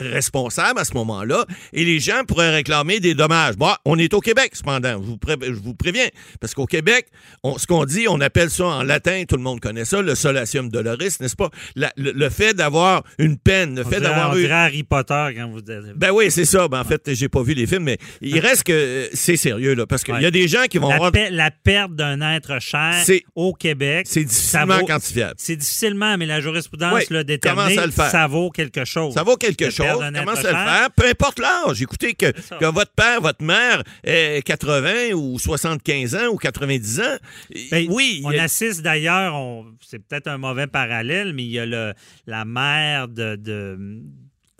responsables 0.00 0.78
à 0.78 0.84
ce 0.84 0.94
moment-là 0.94 1.44
et 1.72 1.84
les 1.84 1.98
gens 2.00 2.24
pourraient 2.26 2.50
réclamer 2.54 3.00
des 3.00 3.14
dommages. 3.14 3.56
Bon, 3.56 3.72
on 3.84 3.98
est 3.98 4.12
au 4.14 4.20
Québec, 4.20 4.50
cependant, 4.54 4.92
je 5.02 5.06
vous, 5.06 5.16
pré- 5.16 5.36
je 5.40 5.52
vous 5.52 5.74
préviens, 5.74 6.06
parce 6.40 6.54
qu'au 6.54 6.66
Québec, 6.66 7.06
on- 7.42 7.58
ce 7.58 7.66
qu'on 7.66 7.84
dit, 7.84 8.06
on 8.08 8.20
appelle 8.20 8.50
ça 8.50 8.64
en 8.64 8.82
latin, 8.82 9.22
tout 9.28 9.36
le 9.36 9.42
monde 9.42 9.60
connaît 9.60 9.84
ça, 9.84 10.02
le 10.02 10.14
solatium 10.14 10.68
doloris, 10.68 11.20
n'est-ce 11.20 11.36
pas? 11.36 11.50
La- 11.76 11.92
le, 11.96 12.12
le 12.12 12.30
fait 12.30 12.54
d'avoir 12.54 13.02
une 13.18 13.38
peine, 13.38 13.74
le 13.76 13.86
On 13.86 13.88
fait 13.88 14.00
d'avoir 14.00 14.36
eu... 14.36 14.46
Harry 14.46 14.82
Potter 14.82 15.28
quand 15.36 15.48
vous 15.48 15.62
dites. 15.62 15.94
Ben 15.96 16.10
oui, 16.10 16.30
c'est 16.30 16.44
ça. 16.44 16.68
Ben, 16.68 16.80
en 16.80 16.84
fait, 16.84 17.02
j'ai 17.14 17.28
pas 17.28 17.42
vu 17.42 17.54
les 17.54 17.66
films, 17.66 17.84
mais 17.84 17.98
il 18.20 18.38
reste 18.38 18.64
que 18.64 18.72
euh, 18.72 19.08
c'est 19.14 19.36
sérieux, 19.36 19.74
là, 19.74 19.86
parce 19.86 20.04
qu'il 20.04 20.14
y 20.14 20.18
a 20.18 20.20
Ouais. 20.22 20.30
des 20.30 20.48
gens 20.48 20.64
qui 20.70 20.78
vont 20.78 20.88
la, 20.88 20.96
avoir... 20.96 21.12
pe- 21.12 21.30
la 21.30 21.50
perte 21.50 21.94
d'un 21.94 22.20
être 22.34 22.60
cher 22.60 22.94
au 23.34 23.52
Québec, 23.54 24.06
C'est 24.08 24.20
ça 24.20 24.26
difficilement 24.26 24.78
vaut- 24.78 24.86
quantifiable. 24.86 25.34
C'est 25.38 25.56
difficilement, 25.56 26.16
mais 26.18 26.26
la 26.26 26.40
jurisprudence 26.40 26.94
Oui, 26.94 27.04
l'a 27.10 27.24
déterminé. 27.24 27.78
à 27.78 27.86
le 27.86 27.92
faire. 27.92 28.10
Ça 28.10 28.26
vaut 28.26 28.50
quelque 28.50 28.84
chose. 28.84 29.14
Ça 29.14 29.22
vaut 29.22 29.36
quelque 29.36 29.61
De 29.66 29.70
chose. 29.70 29.86
Commence 30.24 30.44
à 30.44 30.50
le 30.50 30.56
faire? 30.56 30.90
Peu 30.96 31.06
importe 31.08 31.38
l'âge. 31.38 31.82
Écoutez, 31.82 32.14
que, 32.14 32.26
votre 32.70 32.92
père, 32.92 33.20
votre 33.20 33.42
mère 33.44 33.82
ait 34.04 34.42
80 34.44 35.12
ou 35.14 35.38
75 35.38 36.14
ans 36.14 36.26
ou 36.32 36.36
90 36.36 37.00
ans. 37.00 37.16
Ben, 37.70 37.86
oui. 37.90 38.22
On 38.24 38.30
a- 38.30 38.42
assiste 38.42 38.82
d'ailleurs, 38.82 39.34
c'est 39.80 39.98
peut-être 39.98 40.28
un 40.28 40.38
mauvais 40.38 40.66
parallèle, 40.66 41.32
mais 41.32 41.44
il 41.44 41.50
y 41.50 41.58
a 41.58 41.66
le, 41.66 41.92
la 42.26 42.44
mère 42.44 43.08
de. 43.08 43.36
de- 43.36 44.00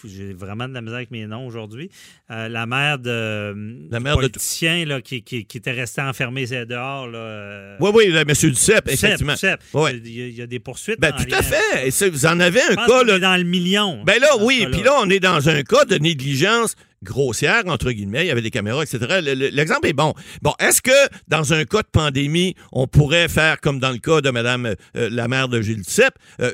j'ai 0.09 0.33
vraiment 0.33 0.69
de 0.69 0.75
la 0.75 0.81
misère 0.81 0.97
avec 0.97 1.11
mes 1.11 1.27
noms 1.27 1.47
aujourd'hui. 1.47 1.91
Euh, 2.31 2.49
la 2.49 2.67
mère 2.67 2.99
de. 2.99 3.55
La 3.91 3.99
du 3.99 4.05
mère 4.05 4.17
de- 4.17 4.21
politicien 4.23 4.85
là, 4.85 5.01
qui, 5.01 5.23
qui, 5.23 5.45
qui 5.45 5.59
était 5.59 5.73
resté 5.73 6.01
enfermé 6.03 6.47
dehors. 6.67 7.07
Là, 7.09 7.19
euh, 7.19 7.77
Oui, 7.81 7.91
oui, 7.95 8.07
M. 8.17 8.27
Duceppe, 8.27 8.89
effectivement. 8.89 9.33
Duceppe. 9.35 9.61
Ouais. 9.75 9.97
Il, 10.05 10.11
y 10.11 10.23
a, 10.23 10.27
il 10.27 10.35
y 10.35 10.43
a 10.43 10.47
des 10.47 10.59
poursuites. 10.61 11.01
Ben, 11.01 11.13
en 11.13 11.17
tout 11.17 11.29
lien- 11.29 11.39
à 11.39 11.43
fait. 11.43 11.87
Et 11.89 11.91
vous 12.11 12.27
en 12.27 12.41
avez 12.41 12.61
un 12.61 12.71
Je 12.71 12.75
pense 12.77 12.87
cas, 12.87 13.05
là. 13.05 13.17
est 13.17 13.21
dans 13.21 13.37
le 13.37 13.45
million. 13.45 14.03
Ben 14.05 14.21
là, 14.21 14.29
oui. 14.41 14.67
Puis 14.71 14.83
là, 14.83 14.93
on 15.01 15.09
est 15.11 15.21
dans 15.21 15.49
un 15.49 15.63
cas 15.63 15.85
de 15.85 15.97
négligence 15.97 16.75
grossière, 17.03 17.63
entre 17.67 17.91
guillemets. 17.93 18.25
Il 18.25 18.29
y 18.29 18.31
avait 18.31 18.43
des 18.43 18.51
caméras, 18.51 18.83
etc. 18.83 19.21
Le- 19.23 19.35
le- 19.35 19.49
L'exemple 19.49 19.89
est 19.89 19.93
bon. 19.93 20.15
Bon, 20.41 20.53
est-ce 20.59 20.81
que 20.83 20.91
dans 21.29 21.53
un 21.53 21.65
cas 21.65 21.83
de 21.83 21.89
pandémie, 21.91 22.55
on 22.73 22.87
pourrait 22.87 23.29
faire 23.29 23.61
comme 23.61 23.79
dans 23.79 23.91
le 23.91 23.99
cas 23.99 24.21
de 24.21 24.31
Madame 24.31 24.67
euh, 24.97 25.09
la 25.11 25.29
mère 25.29 25.49
de 25.49 25.61
Gilles 25.61 25.83
Duceppe? 25.83 26.15
Euh, 26.41 26.53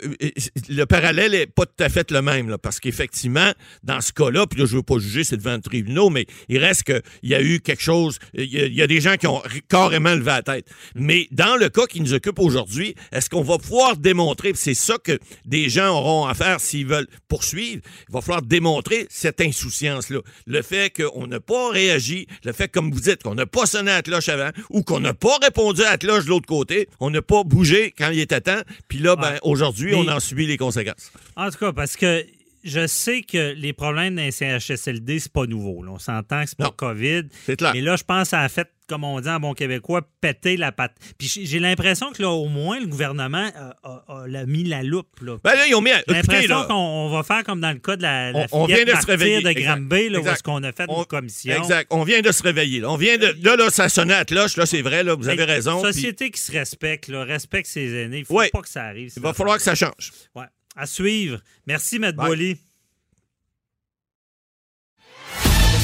le 0.68 0.84
parallèle 0.84 1.34
est 1.34 1.46
pas 1.46 1.66
tout 1.66 1.82
à 1.84 1.88
fait 1.88 2.10
le 2.10 2.22
même, 2.22 2.56
parce 2.62 2.80
qu'effectivement, 2.80 3.52
dans 3.82 4.00
ce 4.00 4.12
cas-là, 4.12 4.46
puis 4.46 4.60
là, 4.60 4.66
je 4.66 4.76
veux 4.76 4.82
pas 4.82 4.98
juger, 4.98 5.24
c'est 5.24 5.36
devant 5.36 5.54
le 5.54 5.60
tribunal, 5.60 6.06
mais 6.10 6.26
il 6.48 6.58
reste 6.58 6.84
qu'il 6.84 7.02
y 7.24 7.34
a 7.34 7.42
eu 7.42 7.60
quelque 7.60 7.82
chose, 7.82 8.18
il 8.34 8.44
y, 8.44 8.74
y 8.74 8.82
a 8.82 8.86
des 8.86 9.00
gens 9.00 9.16
qui 9.16 9.26
ont 9.26 9.42
carrément 9.68 10.14
levé 10.14 10.26
la 10.26 10.42
tête. 10.42 10.66
Mais 10.94 11.28
dans 11.30 11.56
le 11.56 11.68
cas 11.68 11.86
qui 11.86 12.00
nous 12.00 12.14
occupe 12.14 12.38
aujourd'hui, 12.38 12.94
est-ce 13.12 13.28
qu'on 13.30 13.42
va 13.42 13.58
pouvoir 13.58 13.96
démontrer, 13.96 14.52
c'est 14.54 14.74
ça 14.74 14.96
que 15.02 15.18
des 15.44 15.68
gens 15.68 15.88
auront 15.96 16.26
à 16.26 16.34
faire 16.34 16.60
s'ils 16.60 16.86
veulent 16.86 17.08
poursuivre, 17.28 17.82
il 18.08 18.12
va 18.12 18.20
falloir 18.20 18.42
démontrer 18.42 19.06
cette 19.10 19.40
insouciance-là. 19.40 20.20
Le 20.46 20.62
fait 20.62 20.90
qu'on 20.94 21.26
n'a 21.26 21.40
pas 21.40 21.70
réagi, 21.70 22.26
le 22.44 22.52
fait, 22.52 22.68
comme 22.68 22.90
vous 22.90 23.00
dites, 23.00 23.22
qu'on 23.22 23.34
n'a 23.34 23.46
pas 23.46 23.66
sonné 23.66 23.90
à 23.90 23.96
la 23.96 24.02
cloche 24.02 24.28
avant, 24.28 24.50
ou 24.70 24.82
qu'on 24.82 25.00
n'a 25.00 25.14
pas 25.14 25.36
répondu 25.42 25.82
à 25.82 25.90
la 25.92 25.98
cloche 25.98 26.24
de 26.24 26.30
l'autre 26.30 26.46
côté, 26.46 26.88
on 27.00 27.10
n'a 27.10 27.22
pas 27.22 27.42
bougé 27.44 27.92
quand 27.96 28.10
il 28.10 28.20
était 28.20 28.40
temps, 28.40 28.60
puis 28.88 28.98
là, 28.98 29.16
ben, 29.16 29.38
aujourd'hui, 29.42 29.94
on 29.94 30.08
en 30.08 30.20
subit 30.20 30.46
les 30.46 30.56
conséquences. 30.56 31.12
En 31.36 31.50
tout 31.50 31.58
cas, 31.58 31.72
parce 31.72 31.96
que 31.96 32.24
je 32.64 32.86
sais 32.86 33.22
que 33.22 33.52
les 33.54 33.72
problèmes 33.72 34.16
d'un 34.16 34.30
CHSLD, 34.30 35.20
c'est 35.20 35.32
pas 35.32 35.46
nouveau. 35.46 35.82
là. 35.82 35.92
On 35.92 35.98
s'entend 35.98 36.42
que 36.42 36.48
c'est 36.50 36.58
pas 36.58 36.64
Non. 36.64 36.72
COVID. 36.76 37.22
C'est 37.46 37.56
clair. 37.56 37.72
Mais 37.74 37.80
là, 37.80 37.96
je 37.96 38.02
pense 38.04 38.24
que 38.24 38.28
ça 38.30 38.40
a 38.40 38.48
fait, 38.48 38.68
comme 38.88 39.04
on 39.04 39.20
dit 39.20 39.28
en 39.28 39.38
bon 39.38 39.52
québécois, 39.54 40.02
péter 40.20 40.56
la 40.56 40.72
patte. 40.72 40.96
Puis 41.18 41.28
j'ai 41.44 41.58
l'impression 41.58 42.10
que 42.12 42.22
là, 42.22 42.30
au 42.30 42.46
moins, 42.48 42.80
le 42.80 42.86
gouvernement 42.86 43.50
a, 43.54 43.76
a- 43.84 44.04
a- 44.24 44.46
mis 44.46 44.64
la 44.64 44.82
loupe. 44.82 45.20
Là. 45.20 45.36
Ben 45.44 45.54
là, 45.54 45.66
ils 45.66 45.74
ont 45.74 45.80
mis... 45.82 45.90
l'impression 46.08 46.64
qu'on 46.64 46.74
on 46.74 47.10
va 47.10 47.22
faire 47.22 47.44
comme 47.44 47.60
dans 47.60 47.70
le 47.72 47.78
cas 47.78 47.96
de 47.96 48.02
la, 48.02 48.32
la 48.32 48.46
On- 48.52 48.66
vient 48.66 48.84
de 48.84 48.90
se 48.92 49.06
réveiller. 49.06 49.42
de 49.42 49.48
Exact. 49.48 49.64
Granby, 49.78 50.08
là, 50.08 50.18
où 50.18 50.20
Exact. 50.22 50.32
est-ce 50.34 50.42
qu'on 50.42 50.62
a 50.64 50.72
fait 50.72 50.86
On- 50.88 51.00
une 51.00 51.04
commission. 51.06 51.54
Exact. 51.56 51.86
On 51.90 52.02
vient 52.04 52.20
de 52.22 52.32
se 52.32 52.42
réveiller. 52.42 52.80
Là, 52.80 52.90
on 52.90 52.96
vient 52.96 53.18
de... 53.18 53.36
Là, 53.42 53.56
là, 53.56 53.70
ça 53.70 53.88
sonnait 53.88 54.14
à 54.14 54.24
cloche. 54.24 54.56
Là, 54.56 54.66
c'est 54.66 54.82
vrai. 54.82 55.02
Là, 55.04 55.14
vous 55.14 55.28
avez 55.28 55.42
Hey, 55.42 55.46
raison. 55.48 55.82
puis 55.82 55.92
Société 55.92 56.30
qui 56.30 56.40
se 56.40 56.50
respecte, 56.52 57.08
là, 57.08 57.24
respecte 57.24 57.68
ses 57.68 57.94
aînés. 57.94 58.20
Il 58.20 58.24
faut 58.24 58.38
Oui. 58.38 58.46
pas 58.52 58.62
que 58.62 58.68
ça 58.68 58.84
arrive. 58.84 59.12
Il 59.16 59.22
va 59.22 59.34
falloir 59.34 59.56
que 59.58 59.62
ça 59.62 59.74
change. 59.74 60.12
Ouais. 60.34 60.44
À 60.76 60.86
suivre. 60.86 61.40
Merci, 61.66 61.96
M. 61.96 62.02
Bye. 62.12 62.14
Boily. 62.14 62.56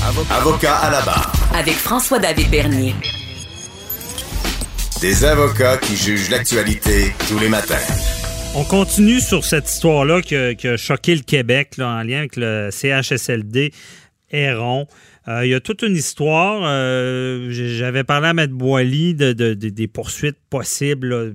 Avocat 0.08 0.76
à 0.76 0.90
la 0.90 1.00
barre. 1.02 1.32
Avec 1.54 1.74
François-David 1.74 2.50
Bernier. 2.50 2.94
Des 5.00 5.24
avocats 5.24 5.78
qui 5.78 5.96
jugent 5.96 6.28
l'actualité 6.30 7.12
tous 7.28 7.38
les 7.38 7.48
matins. 7.48 7.78
On 8.54 8.64
continue 8.64 9.20
sur 9.20 9.44
cette 9.46 9.68
histoire-là 9.68 10.20
qui, 10.20 10.36
a- 10.36 10.54
qui 10.54 10.68
a 10.68 10.76
choqué 10.76 11.14
le 11.14 11.22
Québec 11.22 11.76
là, 11.78 11.88
en 11.88 12.02
lien 12.02 12.18
avec 12.18 12.36
le 12.36 12.68
CHSLD 12.70 13.72
Héron. 14.30 14.86
Euh, 15.28 15.46
il 15.46 15.50
y 15.50 15.54
a 15.54 15.60
toute 15.60 15.80
une 15.82 15.96
histoire. 15.96 16.62
euh, 16.64 17.48
J'avais 17.50 18.04
parlé 18.04 18.26
à 18.28 18.30
M. 18.30 18.46
Boily 18.48 19.14
de, 19.14 19.32
de- 19.32 19.54
de- 19.54 19.70
des 19.70 19.88
poursuites 19.88 20.36
possibles 20.50 21.08
là, 21.08 21.30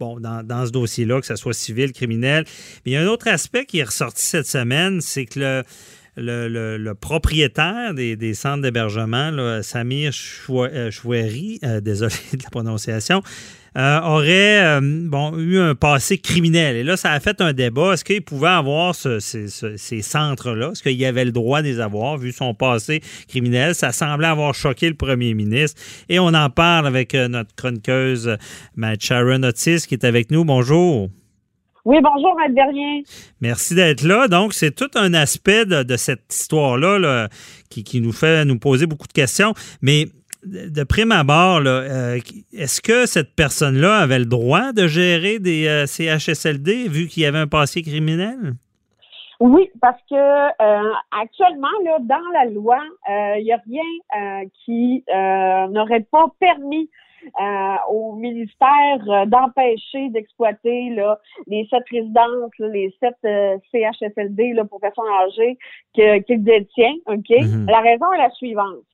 bon, 0.00 0.18
dans, 0.18 0.42
dans 0.42 0.64
ce 0.66 0.70
dossier-là, 0.70 1.20
que 1.20 1.26
ce 1.26 1.36
soit 1.36 1.52
civil, 1.52 1.92
criminel. 1.92 2.44
Mais 2.86 2.92
il 2.92 2.94
y 2.94 2.96
a 2.96 3.02
un 3.02 3.06
autre 3.06 3.28
aspect 3.28 3.66
qui 3.66 3.80
est 3.80 3.84
ressorti 3.84 4.24
cette 4.24 4.46
semaine, 4.46 5.00
c'est 5.02 5.26
que 5.26 5.40
le, 5.40 5.62
le, 6.16 6.92
propriétaire 6.94 7.94
des, 7.94 8.34
centres 8.34 8.62
d'hébergement, 8.62 9.62
Samir 9.62 10.10
Choua- 10.12 10.70
euh, 10.72 10.90
Choueri, 10.90 11.58
euh, 11.64 11.80
désolé 11.80 12.14
de 12.32 12.42
la 12.42 12.50
prononciation, 12.50 13.22
euh, 13.76 14.00
aurait 14.02 14.80
eu 14.80 15.58
un 15.58 15.74
passé 15.74 16.18
criminel. 16.18 16.76
Et 16.76 16.84
là, 16.84 16.96
ça 16.96 17.10
a 17.10 17.18
fait 17.18 17.40
un 17.40 17.52
débat. 17.52 17.94
Est-ce 17.94 18.04
qu'il 18.04 18.22
pouvait 18.22 18.48
avoir 18.48 18.94
ces, 18.94 19.18
ces 19.20 20.02
centres-là? 20.02 20.70
Est-ce 20.70 20.82
qu'il 20.82 21.04
avait 21.04 21.24
le 21.24 21.32
droit 21.32 21.60
de 21.60 21.66
les 21.66 21.80
avoir, 21.80 22.16
vu 22.16 22.30
son 22.30 22.54
passé 22.54 23.02
criminel? 23.26 23.74
Ça 23.74 23.90
semblait 23.90 24.28
avoir 24.28 24.54
choqué 24.54 24.88
le 24.88 24.94
premier 24.94 25.34
ministre. 25.34 25.80
Et 26.08 26.20
on 26.20 26.28
en 26.28 26.50
parle 26.50 26.86
avec 26.86 27.14
notre 27.14 27.52
chroniqueuse, 27.56 28.36
Matt 28.76 29.02
Sharon 29.02 29.42
Otis, 29.42 29.86
qui 29.88 29.94
est 29.94 30.04
avec 30.04 30.30
nous. 30.30 30.44
Bonjour. 30.44 31.10
Oui, 31.84 31.98
bonjour, 32.02 32.34
Bernier. 32.50 33.04
Merci 33.42 33.74
d'être 33.74 34.02
là. 34.04 34.26
Donc, 34.26 34.54
c'est 34.54 34.74
tout 34.74 34.90
un 34.94 35.12
aspect 35.12 35.66
de, 35.66 35.96
cette 35.96 36.32
histoire-là 36.32 37.28
qui, 37.68 38.00
nous 38.00 38.12
fait 38.12 38.44
nous 38.46 38.58
poser 38.58 38.86
beaucoup 38.86 39.06
de 39.06 39.12
questions. 39.12 39.52
Mais 39.82 40.06
de 40.46 40.84
prime 40.84 41.12
abord, 41.12 41.62
euh, 41.66 42.18
est-ce 42.52 42.80
que 42.80 43.06
cette 43.06 43.34
personne-là 43.34 43.98
avait 43.98 44.18
le 44.18 44.26
droit 44.26 44.72
de 44.72 44.86
gérer 44.86 45.38
des 45.38 45.66
euh, 45.66 45.86
CHSLD 45.86 46.88
vu 46.88 47.06
qu'il 47.08 47.22
y 47.22 47.26
avait 47.26 47.38
un 47.38 47.46
passé 47.46 47.82
criminel? 47.82 48.54
Oui, 49.40 49.68
parce 49.80 50.00
que 50.08 50.14
euh, 50.14 50.92
actuellement, 51.10 51.68
là, 51.84 51.98
dans 52.00 52.30
la 52.32 52.44
loi, 52.46 52.78
il 53.38 53.44
n'y 53.44 53.52
a 53.52 53.60
rien 53.66 54.46
qui 54.64 55.04
n'aurait 55.70 56.06
pas 56.10 56.26
permis 56.38 56.88
euh, 57.40 57.76
au 57.90 58.14
ministère 58.14 58.98
euh, 59.08 59.26
d'empêcher 59.26 60.08
d'exploiter 60.10 60.90
là, 60.90 61.18
les 61.46 61.66
sept 61.70 61.84
résidences, 61.90 62.52
les 62.58 62.94
sept 63.00 63.16
euh, 63.24 63.56
CHSLD 63.72 64.52
là, 64.52 64.64
pour 64.64 64.80
personnes 64.80 65.10
âgées 65.26 65.58
qu'il 65.94 66.42
détient. 66.42 66.94
OK? 67.06 67.28
Mm-hmm. 67.28 67.70
La 67.70 67.80
raison 67.80 68.12
est 68.12 68.18
la 68.18 68.30
suivante. 68.30 68.84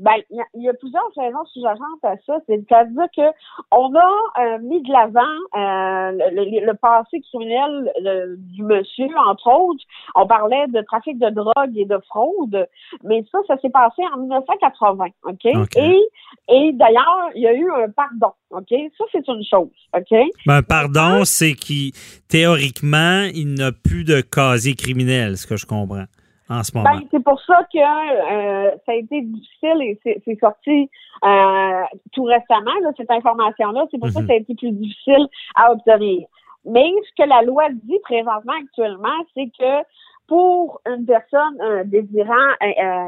Ben, 0.00 0.14
il 0.30 0.62
y, 0.62 0.68
a 0.68 0.72
plusieurs 0.72 1.10
raisons 1.14 1.44
sous-jacentes 1.52 2.04
à 2.04 2.14
ça. 2.26 2.38
C'est-à-dire 2.46 3.04
que 3.14 3.22
on 3.70 3.94
a 3.94 4.10
euh, 4.40 4.58
mis 4.60 4.80
de 4.82 4.90
l'avant 4.90 5.20
euh, 5.20 6.30
le, 6.32 6.64
le, 6.64 6.74
passé 6.74 7.20
criminel 7.20 7.92
du 8.38 8.62
monsieur, 8.62 9.08
entre 9.28 9.46
autres. 9.48 9.84
On 10.14 10.26
parlait 10.26 10.66
de 10.68 10.80
trafic 10.80 11.18
de 11.18 11.28
drogue 11.28 11.76
et 11.76 11.84
de 11.84 11.98
fraude, 12.08 12.66
mais 13.04 13.26
ça, 13.30 13.40
ça 13.46 13.58
s'est 13.58 13.68
passé 13.68 14.02
en 14.14 14.20
1980, 14.20 15.06
OK? 15.24 15.44
Et, 15.76 16.00
et 16.48 16.72
d'ailleurs, 16.72 17.28
il 17.34 17.42
y 17.42 17.46
a 17.46 17.52
eu 17.52 17.70
un 17.70 17.90
pardon, 17.90 18.32
OK? 18.52 18.72
Ça, 18.96 19.04
c'est 19.12 19.28
une 19.28 19.44
chose, 19.44 19.68
OK? 19.94 20.18
Ben, 20.46 20.62
pardon, 20.62 21.26
c'est 21.26 21.52
qui, 21.52 21.92
théoriquement, 22.26 23.28
il 23.34 23.52
n'a 23.52 23.70
plus 23.70 24.04
de 24.04 24.22
casier 24.22 24.74
criminel, 24.74 25.36
ce 25.36 25.46
que 25.46 25.56
je 25.56 25.66
comprends. 25.66 26.06
Ben, 26.50 27.00
c'est 27.10 27.22
pour 27.22 27.40
ça 27.42 27.62
que 27.72 27.78
euh, 27.78 28.70
ça 28.84 28.92
a 28.92 28.94
été 28.96 29.22
difficile 29.22 29.82
et 29.82 30.00
c'est 30.04 30.40
sorti 30.40 30.90
euh, 31.24 31.82
tout 32.12 32.24
récemment, 32.24 32.72
cette 32.96 33.10
information-là. 33.10 33.86
C'est 33.90 33.98
pour 33.98 34.08
ça 34.10 34.20
que 34.20 34.26
ça 34.26 34.32
a 34.32 34.36
été 34.36 34.54
plus 34.56 34.72
difficile 34.72 35.26
à 35.54 35.72
obtenir. 35.72 36.26
Mais 36.64 36.90
ce 37.08 37.22
que 37.22 37.28
la 37.28 37.42
loi 37.42 37.68
dit 37.70 37.98
présentement 38.02 38.52
actuellement, 38.60 39.24
c'est 39.34 39.50
que 39.58 39.86
pour 40.26 40.80
une 40.86 41.06
personne 41.06 41.60
euh, 41.60 41.84
désirant 41.84 42.34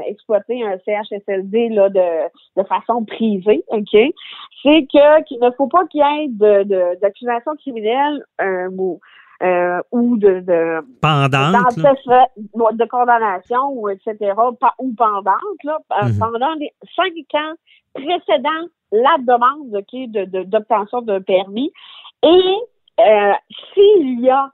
exploiter 0.06 0.64
un 0.64 0.76
CHSLD 0.84 1.68
là, 1.70 1.88
de, 1.88 2.60
de 2.60 2.66
façon 2.66 3.04
privée, 3.04 3.64
OK, 3.68 3.90
c'est 3.92 4.86
que 4.86 5.22
qu'il 5.24 5.40
ne 5.40 5.50
faut 5.52 5.68
pas 5.68 5.84
qu'il 5.86 6.00
y 6.00 6.24
ait 6.24 6.28
de 6.28 7.00
d'accusation 7.00 7.52
criminelle 7.56 8.24
un 8.38 8.70
mot 8.70 9.00
euh, 9.42 9.80
ou 9.90 10.16
de, 10.16 10.40
de 10.40 10.80
de 11.02 12.84
condamnation 12.88 13.70
ou 13.72 13.88
etc. 13.88 14.34
ou 14.78 14.94
pendante 14.94 15.64
là, 15.64 15.78
euh, 16.00 16.06
mhm. 16.06 16.18
pendant 16.18 16.54
les 16.54 16.72
cinq 16.94 17.12
ans 17.34 17.54
précédant 17.92 18.68
la 18.92 19.16
demande 19.18 19.70
de 19.70 20.44
d'obtention 20.44 21.02
d'un 21.02 21.20
permis 21.20 21.72
et 22.22 22.56
euh, 23.00 23.32
s'il 23.74 24.20
y 24.20 24.30
a 24.30 24.52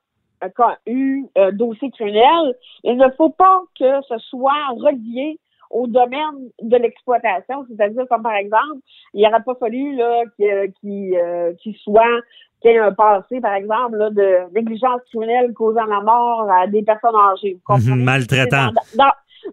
eu 0.87 1.27
un 1.37 1.53
dossier 1.53 1.91
criminel, 1.91 2.55
il 2.85 2.97
ne 2.97 3.11
faut 3.11 3.31
pas 3.31 3.63
que 3.79 4.01
ce 4.09 4.19
soit 4.19 4.69
relié 4.77 5.39
au 5.71 5.87
domaine 5.87 6.51
de 6.63 6.77
l'exploitation, 6.77 7.67
c'est-à-dire 7.69 8.05
comme 8.09 8.23
par 8.23 8.35
exemple, 8.37 8.81
il 9.13 9.23
n'aurait 9.23 9.43
pas 9.43 9.55
fallu 9.57 9.97
là 9.97 10.25
qu'il 10.39 11.77
soit 11.83 12.21
qu'il 12.61 12.73
y 12.73 12.75
ait 12.75 12.79
un 12.79 12.93
passé, 12.93 13.41
par 13.41 13.55
exemple, 13.55 13.97
là, 13.97 14.11
de 14.11 14.53
négligence 14.55 15.01
criminelle 15.11 15.53
causant 15.55 15.85
la 15.85 16.01
mort 16.01 16.49
à 16.51 16.67
des 16.67 16.83
personnes 16.83 17.15
âgées. 17.15 17.55
Vous 17.55 17.63
comprenez? 17.65 17.97
Mhm, 17.97 18.05
maltraitant. 18.05 18.71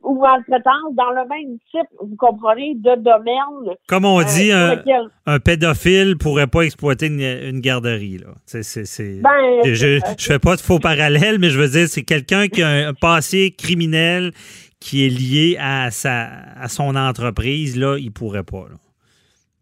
ou 0.03 0.19
maltraitance 0.19 0.93
dans 0.93 1.11
le 1.11 1.27
même 1.29 1.57
type, 1.71 1.87
vous 2.01 2.15
comprenez, 2.17 2.73
de 2.75 2.95
domaine. 2.95 3.75
Comme 3.87 4.05
on 4.05 4.19
euh, 4.19 4.23
dit, 4.23 4.51
un, 4.51 4.81
un, 5.25 5.39
pédophile 5.39 6.17
pourrait 6.17 6.47
pas 6.47 6.61
exploiter 6.61 7.07
une, 7.07 7.59
garderie. 7.59 8.17
Là. 8.17 8.33
Ben, 8.51 9.63
je 9.63 9.95
ne 9.95 10.15
fais 10.19 10.39
pas 10.39 10.55
de 10.55 10.61
faux 10.61 10.79
parallèles, 10.79 11.39
mais 11.39 11.49
je 11.49 11.59
veux 11.59 11.69
dire, 11.69 11.87
c'est 11.87 12.03
quelqu'un 12.03 12.47
qui 12.47 12.63
a 12.63 12.87
un 12.89 12.93
passé 12.93 13.53
criminel 13.57 14.31
qui 14.79 15.05
est 15.05 15.09
lié 15.09 15.57
à, 15.59 15.89
sa, 15.91 16.27
à 16.59 16.67
son 16.67 16.95
entreprise, 16.95 17.77
là, 17.77 17.97
il 17.97 18.11
pourrait 18.11 18.43
pas. 18.43 18.65
Là. 18.69 18.75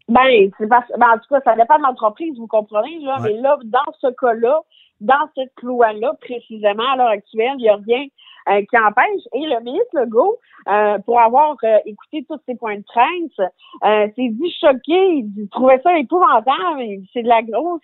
Ben, 0.08 0.50
c'est 0.58 0.68
parce, 0.68 0.86
ben, 0.98 1.06
en 1.14 1.18
tout 1.18 1.28
cas, 1.30 1.40
ça 1.44 1.56
dépend 1.56 1.78
de 1.78 1.82
l'entreprise, 1.82 2.38
vous 2.38 2.46
comprenez, 2.46 2.98
là, 3.00 3.18
mais 3.22 3.32
là, 3.40 3.58
dans 3.64 3.92
ce 4.00 4.08
cas-là, 4.08 4.60
dans 5.00 5.28
cette 5.34 5.60
loi-là, 5.62 6.14
précisément, 6.20 6.84
à 6.92 6.96
l'heure 6.96 7.08
actuelle, 7.08 7.54
il 7.58 7.62
n'y 7.62 7.68
a 7.68 7.76
rien 7.76 8.04
euh, 8.50 8.62
qui 8.68 8.78
empêche. 8.78 9.22
Et 9.32 9.46
le 9.46 9.60
ministre 9.60 9.94
Legault, 9.94 10.36
euh, 10.68 10.98
pour 11.00 11.20
avoir 11.20 11.56
euh, 11.64 11.78
écouté 11.86 12.24
tous 12.28 12.38
ces 12.46 12.54
points 12.54 12.76
de 12.76 12.84
crainte, 12.84 14.12
s'est 14.14 14.28
dit 14.28 14.54
choqué, 14.60 15.24
il 15.36 15.48
trouvait 15.50 15.80
ça 15.82 15.98
épouvantable, 15.98 16.82
c'est 17.12 17.22
de 17.22 17.28
la 17.28 17.42
grosse, 17.42 17.80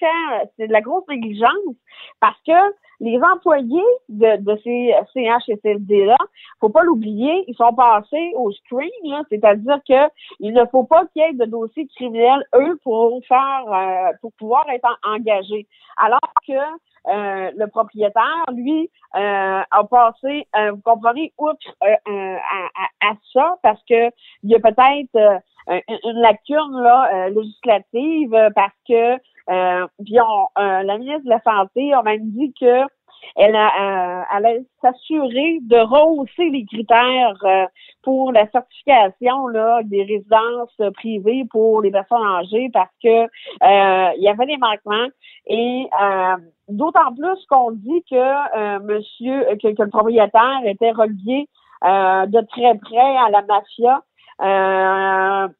c'est 0.58 0.68
de 0.68 0.72
la 0.72 0.82
grosse 0.82 1.08
négligence, 1.08 1.76
parce 2.20 2.38
que 2.46 2.52
les 3.00 3.18
employés 3.22 3.82
de, 4.08 4.36
de 4.36 4.60
ces 4.62 4.94
CHSLD-là, 5.14 6.16
faut 6.60 6.68
pas 6.68 6.82
l'oublier, 6.82 7.44
ils 7.48 7.56
sont 7.56 7.72
passés 7.72 8.32
au 8.36 8.52
screen, 8.52 8.90
c'est-à-dire 9.30 9.78
que 9.88 10.10
il 10.38 10.52
ne 10.52 10.64
faut 10.66 10.84
pas 10.84 11.06
qu'il 11.06 11.22
y 11.22 11.24
ait 11.24 11.32
de 11.32 11.46
dossiers 11.46 11.88
criminels, 11.96 12.44
eux, 12.54 12.78
pour 12.84 13.20
faire, 13.26 13.64
euh, 13.66 14.12
pour 14.20 14.32
pouvoir 14.34 14.68
être 14.70 14.88
engagés. 15.04 15.66
Alors 15.96 16.20
que 16.46 16.52
euh, 16.52 17.50
le 17.56 17.66
propriétaire, 17.68 18.44
lui, 18.52 18.90
euh, 19.16 19.62
a 19.70 19.84
passé, 19.84 20.46
vous 20.70 20.82
comprenez, 20.82 21.32
outre 21.38 21.74
à, 21.80 23.12
ça, 23.32 23.56
parce 23.62 23.82
que 23.88 24.10
il 24.42 24.50
y 24.50 24.54
a 24.54 24.60
peut-être 24.60 25.42
une 25.68 26.20
lacune 26.20 26.82
là 26.82 27.30
législative, 27.30 28.50
parce 28.54 28.74
que 28.86 29.16
euh, 29.50 29.86
puis 30.04 30.18
euh, 30.18 30.82
la 30.82 30.98
ministre 30.98 31.24
de 31.24 31.30
la 31.30 31.40
Santé 31.40 31.92
a 31.92 32.02
même 32.02 32.30
dit 32.30 32.52
que 32.58 32.82
elle, 33.36 33.54
euh, 33.54 34.22
allait 34.30 34.64
s'assurer 34.80 35.58
de 35.62 35.76
rehausser 35.76 36.48
les 36.50 36.64
critères 36.64 37.36
euh, 37.44 37.66
pour 38.02 38.32
la 38.32 38.48
certification 38.50 39.48
là, 39.48 39.82
des 39.84 40.04
résidences 40.04 40.92
privées 40.94 41.44
pour 41.50 41.82
les 41.82 41.90
personnes 41.90 42.26
âgées 42.26 42.70
parce 42.72 42.90
que 43.02 43.26
il 43.62 44.22
y 44.22 44.28
avait 44.28 44.46
des 44.46 44.56
manquements 44.56 45.08
et 45.46 45.86
d'autant 46.68 47.14
plus 47.14 47.44
qu'on 47.50 47.72
dit 47.72 48.02
que 48.10 48.78
monsieur 48.80 49.44
que, 49.62 49.82
le 49.82 49.90
propriétaire 49.90 50.60
était 50.64 50.92
relié 50.92 51.46
de 51.82 52.46
très 52.46 52.78
près 52.78 53.16
à 53.16 53.28
la 53.28 53.42
mafia, 53.42 54.02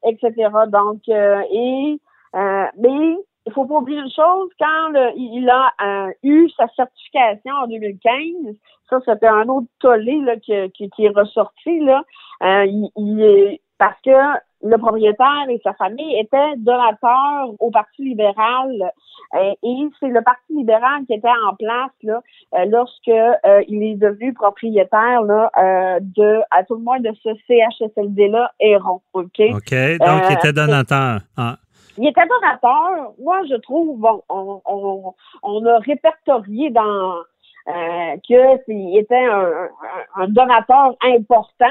etc. 0.04 0.48
Donc 0.68 1.02
et 1.08 2.00
mais 2.78 3.16
il 3.50 3.52
faut 3.52 3.64
pas 3.64 3.78
oublier 3.78 3.98
une 3.98 4.10
chose, 4.10 4.48
quand 4.58 4.92
il 5.16 5.50
a 5.50 5.72
euh, 5.82 6.12
eu 6.22 6.48
sa 6.56 6.68
certification 6.68 7.52
en 7.64 7.66
2015, 7.66 8.54
ça 8.88 8.98
c'était 9.04 9.26
un 9.26 9.48
autre 9.48 9.66
tollé 9.80 10.20
là, 10.20 10.36
qui, 10.36 10.52
qui, 10.72 11.04
est 11.04 11.16
ressorti 11.16 11.80
là, 11.80 12.02
euh, 12.42 12.64
il, 12.96 13.22
est, 13.22 13.60
parce 13.78 14.00
que 14.04 14.10
le 14.62 14.76
propriétaire 14.76 15.48
et 15.48 15.60
sa 15.64 15.72
famille 15.74 16.18
étaient 16.18 16.56
donateurs 16.58 17.50
au 17.58 17.70
Parti 17.70 18.02
libéral 18.02 18.92
euh, 19.34 19.52
et 19.62 19.76
c'est 19.98 20.08
le 20.08 20.22
Parti 20.22 20.54
libéral 20.54 21.04
qui 21.06 21.14
était 21.14 21.28
en 21.28 21.54
place 21.54 21.90
là 22.02 22.20
lorsque 22.66 23.10
il 23.68 23.82
est 23.82 23.96
devenu 23.96 24.34
propriétaire 24.34 25.22
là 25.22 25.50
de 26.00 26.40
à 26.50 26.62
tout 26.64 26.74
le 26.74 26.82
moins 26.82 27.00
de 27.00 27.10
ce 27.22 27.30
CHSLD 27.46 28.28
là 28.28 28.52
Héron, 28.60 29.00
ok? 29.14 29.40
Ok, 29.54 29.74
donc 29.98 30.22
il 30.28 30.32
était 30.34 30.52
donateur. 30.52 31.20
Ah. 31.36 31.56
Il 31.98 32.06
était 32.06 32.26
donateur. 32.26 33.12
Moi, 33.18 33.42
je 33.48 33.56
trouve, 33.56 33.98
bon, 33.98 34.22
on, 34.28 34.60
on, 34.64 35.14
on 35.42 35.66
a 35.66 35.78
répertorié 35.78 36.70
dans 36.70 37.14
euh, 37.68 38.16
que 38.28 38.70
il 38.70 38.98
était 38.98 39.26
un, 39.26 39.68
un, 40.16 40.28
donateur 40.28 40.94
important. 41.02 41.66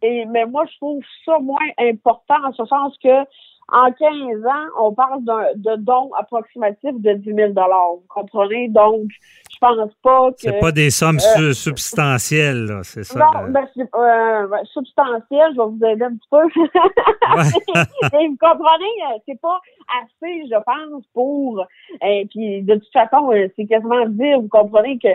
Et, 0.00 0.24
mais 0.26 0.46
moi, 0.46 0.64
je 0.70 0.76
trouve 0.78 1.02
ça 1.24 1.38
moins 1.38 1.58
important 1.78 2.44
en 2.44 2.52
ce 2.52 2.64
sens 2.64 2.96
que 2.98 3.24
en 3.68 3.90
15 3.90 4.44
ans, 4.44 4.66
on 4.78 4.92
parle 4.92 5.22
de 5.24 5.76
dons 5.76 6.10
approximatifs 6.18 7.00
de 7.00 7.14
10 7.14 7.34
000 7.34 7.52
Vous 7.52 8.02
comprenez? 8.08 8.68
Donc, 8.68 9.08
je 9.50 9.58
pense 9.58 9.90
pas 10.02 10.30
que... 10.32 10.38
C'est 10.38 10.60
pas 10.60 10.72
des 10.72 10.90
sommes 10.90 11.18
euh, 11.38 11.52
substantielles, 11.52 12.64
là, 12.64 12.80
c'est 12.82 13.04
ça? 13.04 13.18
Non, 13.18 13.48
ben, 13.48 13.66
c'est 13.74 13.88
euh, 13.94 14.46
ben, 14.48 14.64
substantiel, 14.64 15.52
je 15.54 15.60
vais 15.60 15.66
vous 15.66 15.84
aider 15.86 16.04
un 16.04 16.16
petit 16.16 16.28
peu. 16.30 16.42
vous 18.28 18.36
comprenez? 18.40 18.94
Euh, 19.06 19.18
c'est 19.26 19.40
pas 19.40 19.60
assez, 20.02 20.42
je 20.50 20.62
pense, 20.64 21.04
pour... 21.14 21.64
Et 22.02 22.26
puis, 22.30 22.62
de 22.62 22.74
toute 22.74 22.92
façon, 22.92 23.30
c'est 23.56 23.66
quasiment 23.66 24.06
dire, 24.06 24.40
vous 24.40 24.48
comprenez 24.48 24.98
que... 24.98 25.08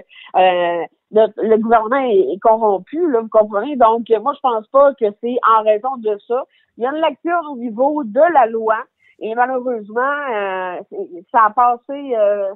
le, 1.11 1.57
gouvernement 1.57 2.09
est, 2.09 2.39
corrompu, 2.39 3.11
là, 3.11 3.21
vous 3.21 3.29
comprenez? 3.29 3.75
Donc, 3.75 4.09
moi, 4.21 4.33
je 4.33 4.39
pense 4.39 4.67
pas 4.69 4.93
que 4.93 5.05
c'est 5.21 5.37
en 5.47 5.63
raison 5.63 5.97
de 5.97 6.17
ça. 6.27 6.43
Il 6.77 6.83
y 6.83 6.85
a 6.85 6.91
une 6.91 7.01
lecture 7.01 7.41
au 7.51 7.57
niveau 7.57 8.03
de 8.03 8.33
la 8.33 8.45
loi 8.45 8.77
et 9.19 9.33
malheureusement, 9.33 10.01
euh, 10.31 10.79
ça 11.31 11.45
a 11.45 11.49
passé. 11.49 12.15
Euh, 12.15 12.53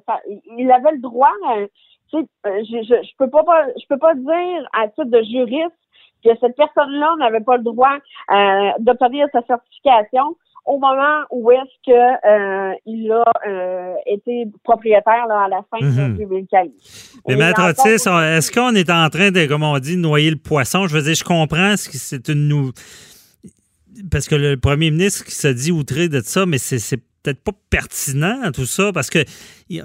il 0.58 0.72
avait 0.72 0.92
le 0.92 1.02
droit. 1.02 1.32
Euh, 1.56 1.68
tu 2.12 2.20
sais, 2.20 2.28
je, 2.46 2.84
je, 2.84 3.08
je 3.08 3.12
peux 3.18 3.30
pas, 3.30 3.66
je 3.82 3.88
peux 3.90 3.98
pas 3.98 4.14
dire 4.14 4.70
à 4.74 4.88
titre 4.90 5.06
de 5.06 5.22
juriste 5.24 5.76
que 6.24 6.30
cette 6.40 6.56
personne-là 6.56 7.16
n'avait 7.18 7.40
pas 7.40 7.58
le 7.58 7.64
droit 7.64 7.98
d'obtenir 8.80 9.28
sa 9.32 9.42
certification 9.42 10.36
au 10.66 10.78
moment 10.78 11.24
où 11.32 11.50
est-ce 11.50 11.92
que 11.92 12.78
il 12.86 13.12
a 13.12 13.96
été 14.06 14.46
propriétaire 14.64 15.26
là, 15.28 15.46
à 15.46 15.48
la 15.48 15.62
fin 15.72 15.80
de 15.80 16.18
2015. 16.18 16.68
Mhm. 16.68 16.72
Mais 17.28 17.36
Maître 17.38 17.68
Otis, 17.68 18.08
est-ce 18.08 18.52
qu'on 18.52 18.76
est 18.76 18.92
en 18.92 19.10
train 19.10 19.32
de, 19.32 19.48
comme 19.48 19.64
on 19.64 19.80
dit, 19.80 19.98
noyer 19.98 20.30
le 20.30 20.36
poisson? 20.36 20.86
Je 20.86 20.96
veux 20.96 21.02
dire, 21.02 21.16
je 21.16 21.24
comprends, 21.24 21.74
c'est 21.76 22.28
une 22.30 22.48
nous 22.48 22.72
parce 24.10 24.27
que 24.27 24.36
le 24.36 24.58
premier 24.58 24.91
ministre 24.91 25.25
qui 25.25 25.36
se 25.36 25.47
dit 25.47 25.71
outré 25.71 26.10
de 26.10 26.21
ça, 26.21 26.45
mais 26.45 26.58
c'est 26.58 26.97
peut-être 27.23 27.43
pas 27.43 27.51
pertinent 27.69 28.52
tout 28.54 28.65
ça, 28.65 28.92
parce 28.94 29.10
que 29.10 29.19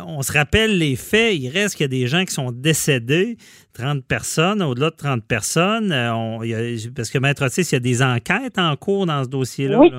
on 0.07 0.22
se 0.22 0.32
rappelle 0.32 0.78
les 0.78 0.96
faits, 0.96 1.34
il 1.36 1.48
reste 1.48 1.76
qu'il 1.76 1.84
y 1.84 1.86
a 1.86 1.88
des 1.88 2.07
gens 2.07 2.24
qui 2.24 2.32
sont 2.32 2.50
décédés, 2.50 3.36
30 3.74 4.04
personnes, 4.04 4.62
au-delà 4.62 4.90
de 4.90 4.96
30 4.96 5.24
personnes. 5.24 5.92
Euh, 5.92 6.76
parce 6.94 7.11
que 7.11 7.18
Maître 7.18 7.44
Otis, 7.44 7.62
il 7.62 7.72
y 7.72 7.76
a 7.76 7.80
des 7.80 8.02
enquêtes 8.02 8.59
en 8.59 8.74
cours 8.76 9.07
dans 9.07 9.22
ce 9.24 9.28
dossier-là. 9.28 9.78
Oui, 9.78 9.92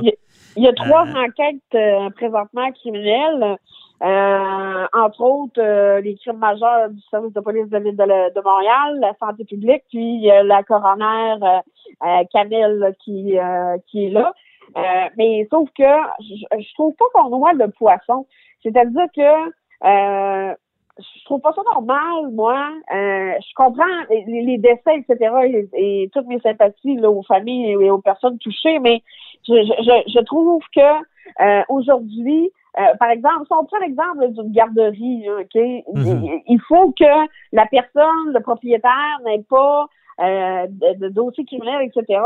il 0.58 0.64
y 0.64 0.68
a 0.68 0.74
trois 0.74 1.06
euh, 1.06 1.14
enquêtes 1.14 1.76
euh, 1.76 2.10
présentement 2.12 2.72
criminelles. 2.72 3.58
Entre 4.02 5.22
autres, 5.22 6.00
les 6.00 6.16
crimes 6.16 6.38
majeurs 6.38 6.90
du 6.90 7.02
service 7.10 7.34
de 7.34 7.40
police 7.40 7.70
de 7.70 7.78
l'île 7.78 7.96
de, 7.96 8.42
Montréal, 8.44 9.00
la 9.00 9.14
santé 9.20 9.44
publique, 9.46 9.84
puis 9.90 10.28
la 10.44 10.64
coroner 10.64 11.36
euh, 12.06 12.24
Camille 12.32 12.94
qui, 13.04 13.38
euh, 13.40 13.78
qui 13.88 14.06
est 14.06 14.10
là. 14.10 14.34
Euh, 14.76 15.10
mais 15.18 15.48
sauf 15.50 15.70
que 15.78 15.84
je, 16.20 16.74
trouve 16.74 16.94
pas 16.96 17.06
qu'on 17.14 17.30
noie 17.30 17.54
le 17.54 17.70
poisson. 17.70 18.28
C'est-à-dire 18.62 19.08
que 19.16 19.48
euh, 19.86 20.54
je 21.00 21.26
trouve 21.26 21.42
pas 21.42 21.54
ça 21.54 21.62
normal, 21.74 22.32
moi. 22.34 22.70
je 22.90 23.54
comprends 23.56 23.86
les, 24.10 24.58
décès, 24.58 24.98
etc. 24.98 25.68
Et, 25.74 26.10
toutes 26.14 26.28
mes 26.28 26.40
sympathies 26.40 26.98
là, 26.98 27.10
aux 27.10 27.24
familles 27.24 27.72
et 27.72 27.90
aux 27.90 28.02
personnes 28.02 28.38
touchées, 28.40 28.80
mais 28.80 29.02
je, 29.48 29.54
je, 29.54 30.12
je 30.12 30.20
trouve 30.26 30.64
que 30.76 31.64
aujourd'hui, 31.70 32.52
par 33.00 33.10
exemple, 33.10 33.46
si 33.48 33.54
on 33.54 33.66
prend 33.66 33.80
l'exemple 33.80 34.28
d'une 34.30 34.52
garderie, 34.52 35.26
OK, 35.30 35.56
mm-hmm. 35.56 36.44
il, 36.48 36.62
faut 36.68 36.92
que 36.92 37.28
la 37.52 37.66
personne, 37.66 38.34
le 38.34 38.40
propriétaire, 38.42 39.20
n'ait 39.26 39.44
pas 39.50 39.88
euh, 40.20 40.68
de, 40.70 41.10
dossiers 41.10 41.46
criminels, 41.46 41.90
etc. 41.94 42.20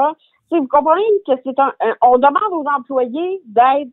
vous 0.52 0.68
comprenez 0.68 1.02
que 1.28 1.34
c'est 1.44 1.60
un, 1.60 1.74
on 2.02 2.18
demande 2.18 2.52
aux 2.52 2.66
employés 2.78 3.42
d'être 3.46 3.90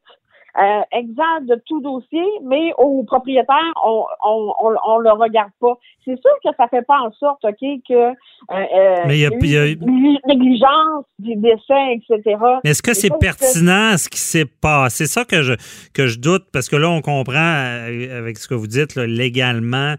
euh, 0.61 0.81
exempt 0.93 1.47
de 1.47 1.61
tout 1.67 1.81
dossier, 1.81 2.25
mais 2.43 2.73
aux 2.79 3.05
propriétaires, 3.05 3.73
on 3.85 4.05
on, 4.25 4.53
on, 4.85 4.99
le 4.99 5.13
regarde 5.13 5.51
pas. 5.61 5.79
C'est 6.05 6.19
sûr 6.21 6.31
que 6.45 6.51
ça 6.57 6.67
fait 6.69 6.83
pas 6.83 6.99
en 7.01 7.13
sorte, 7.13 7.45
OK, 7.45 7.61
que 7.89 7.95
euh, 7.95 8.15
euh 8.51 9.05
mais 9.07 9.19
y 9.19 9.27
a, 9.27 9.31
négligence, 9.31 11.05
des 11.19 11.37
décès, 11.37 11.95
etc. 11.95 12.37
Mais 12.65 12.71
est-ce 12.71 12.83
que 12.83 12.95
c'est 12.95 13.17
pertinent 13.21 13.97
ce 13.97 14.09
qui 14.09 14.19
s'est 14.19 14.47
passé? 14.47 15.07
C'est 15.07 15.07
ça 15.07 15.25
que 15.25 15.43
je 15.43 15.55
que 15.95 16.07
je 16.07 16.19
doute, 16.19 16.47
parce 16.53 16.69
que 16.69 16.77
là, 16.77 16.91
on 16.91 17.03
comprend 17.03 17.37
euh, 17.37 18.19
avec 18.19 18.39
ce 18.39 18.49
que 18.49 18.55
vous 18.55 18.67
dites 18.67 18.97
là, 18.97 19.07
légalement. 19.07 19.95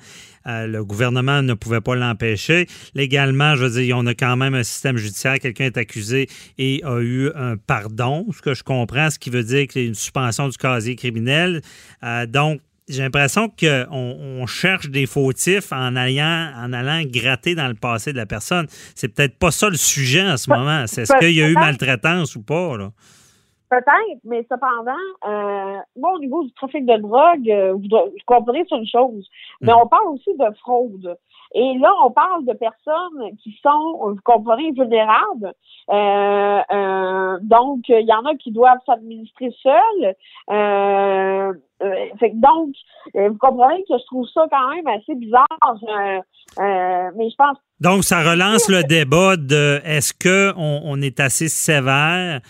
Le 0.67 0.83
gouvernement 0.83 1.41
ne 1.41 1.53
pouvait 1.53 1.81
pas 1.81 1.95
l'empêcher. 1.95 2.67
Légalement, 2.95 3.55
je 3.55 3.65
veux 3.65 3.81
dire, 3.81 3.97
on 3.97 4.05
a 4.05 4.13
quand 4.13 4.35
même 4.35 4.55
un 4.55 4.63
système 4.63 4.97
judiciaire. 4.97 5.39
Quelqu'un 5.39 5.65
est 5.65 5.77
accusé 5.77 6.27
et 6.57 6.81
a 6.83 6.99
eu 6.99 7.31
un 7.35 7.57
pardon, 7.57 8.25
ce 8.35 8.41
que 8.41 8.53
je 8.53 8.63
comprends, 8.63 9.09
ce 9.09 9.19
qui 9.19 9.29
veut 9.29 9.43
dire 9.43 9.67
qu'il 9.67 9.81
y 9.81 9.85
a 9.85 9.87
une 9.87 9.95
suspension 9.95 10.47
du 10.47 10.57
casier 10.57 10.95
criminel. 10.95 11.61
Euh, 12.03 12.25
donc, 12.25 12.61
j'ai 12.89 13.03
l'impression 13.03 13.49
qu'on 13.49 13.85
on 13.89 14.47
cherche 14.47 14.89
des 14.89 15.05
fautifs 15.05 15.71
en 15.71 15.95
allant, 15.95 16.51
en 16.57 16.73
allant 16.73 17.03
gratter 17.05 17.53
dans 17.53 17.67
le 17.67 17.75
passé 17.75 18.11
de 18.11 18.17
la 18.17 18.25
personne. 18.25 18.65
C'est 18.95 19.09
peut-être 19.09 19.37
pas 19.37 19.51
ça 19.51 19.69
le 19.69 19.77
sujet 19.77 20.27
en 20.27 20.37
ce 20.37 20.49
moment. 20.49 20.85
C'est 20.87 21.05
ce 21.05 21.13
qu'il 21.19 21.31
y 21.31 21.41
a 21.41 21.47
eu 21.47 21.53
maltraitance 21.53 22.35
ou 22.35 22.41
pas? 22.41 22.77
Là? 22.77 22.91
Peut-être, 23.70 24.20
mais 24.24 24.45
cependant, 24.49 24.91
euh, 25.28 25.78
moi, 25.95 26.13
au 26.13 26.20
niveau 26.20 26.43
du 26.43 26.51
trafic 26.53 26.86
de 26.86 26.97
drogue, 26.97 27.49
euh, 27.49 27.74
vous, 27.74 27.88
vous 27.88 28.11
comprenez 28.26 28.65
sur 28.65 28.78
une 28.78 28.88
chose, 28.88 29.30
mais 29.61 29.74
mm. 29.74 29.78
on 29.84 29.88
parle 29.88 30.07
aussi 30.07 30.36
de 30.36 30.55
fraude. 30.59 31.17
Et 31.55 31.78
là, 31.80 31.91
on 32.05 32.11
parle 32.11 32.45
de 32.45 32.53
personnes 32.53 33.36
qui 33.41 33.57
sont, 33.63 33.97
vous 34.01 34.20
comprenez, 34.24 34.72
vulnérables. 34.72 35.53
Euh, 35.89 36.59
euh, 36.72 37.38
donc, 37.41 37.89
il 37.89 38.05
y 38.05 38.13
en 38.13 38.26
a 38.26 38.36
qui 38.36 38.51
doivent 38.51 38.78
s'administrer 38.86 39.51
seuls. 39.63 40.15
Euh, 40.51 41.53
fait, 42.20 42.34
donc, 42.36 42.76
vous 43.15 43.38
comprenez 43.39 43.84
que 43.89 43.97
je 43.97 44.05
trouve 44.05 44.28
ça 44.32 44.45
quand 44.51 44.70
même 44.76 44.88
assez 44.88 45.15
bizarre. 45.15 45.47
mais 46.59 47.30
je 47.30 47.36
pense. 47.36 47.57
Donc, 47.80 48.03
ça 48.03 48.20
relance 48.22 48.70
le 48.70 48.84
débat 48.84 49.36
de 49.36 49.80
est-ce 49.84 50.13
qu'on 50.13 50.82
on 50.84 51.01
est 51.01 51.20
assez 51.20 51.47
sévère? 51.47 52.41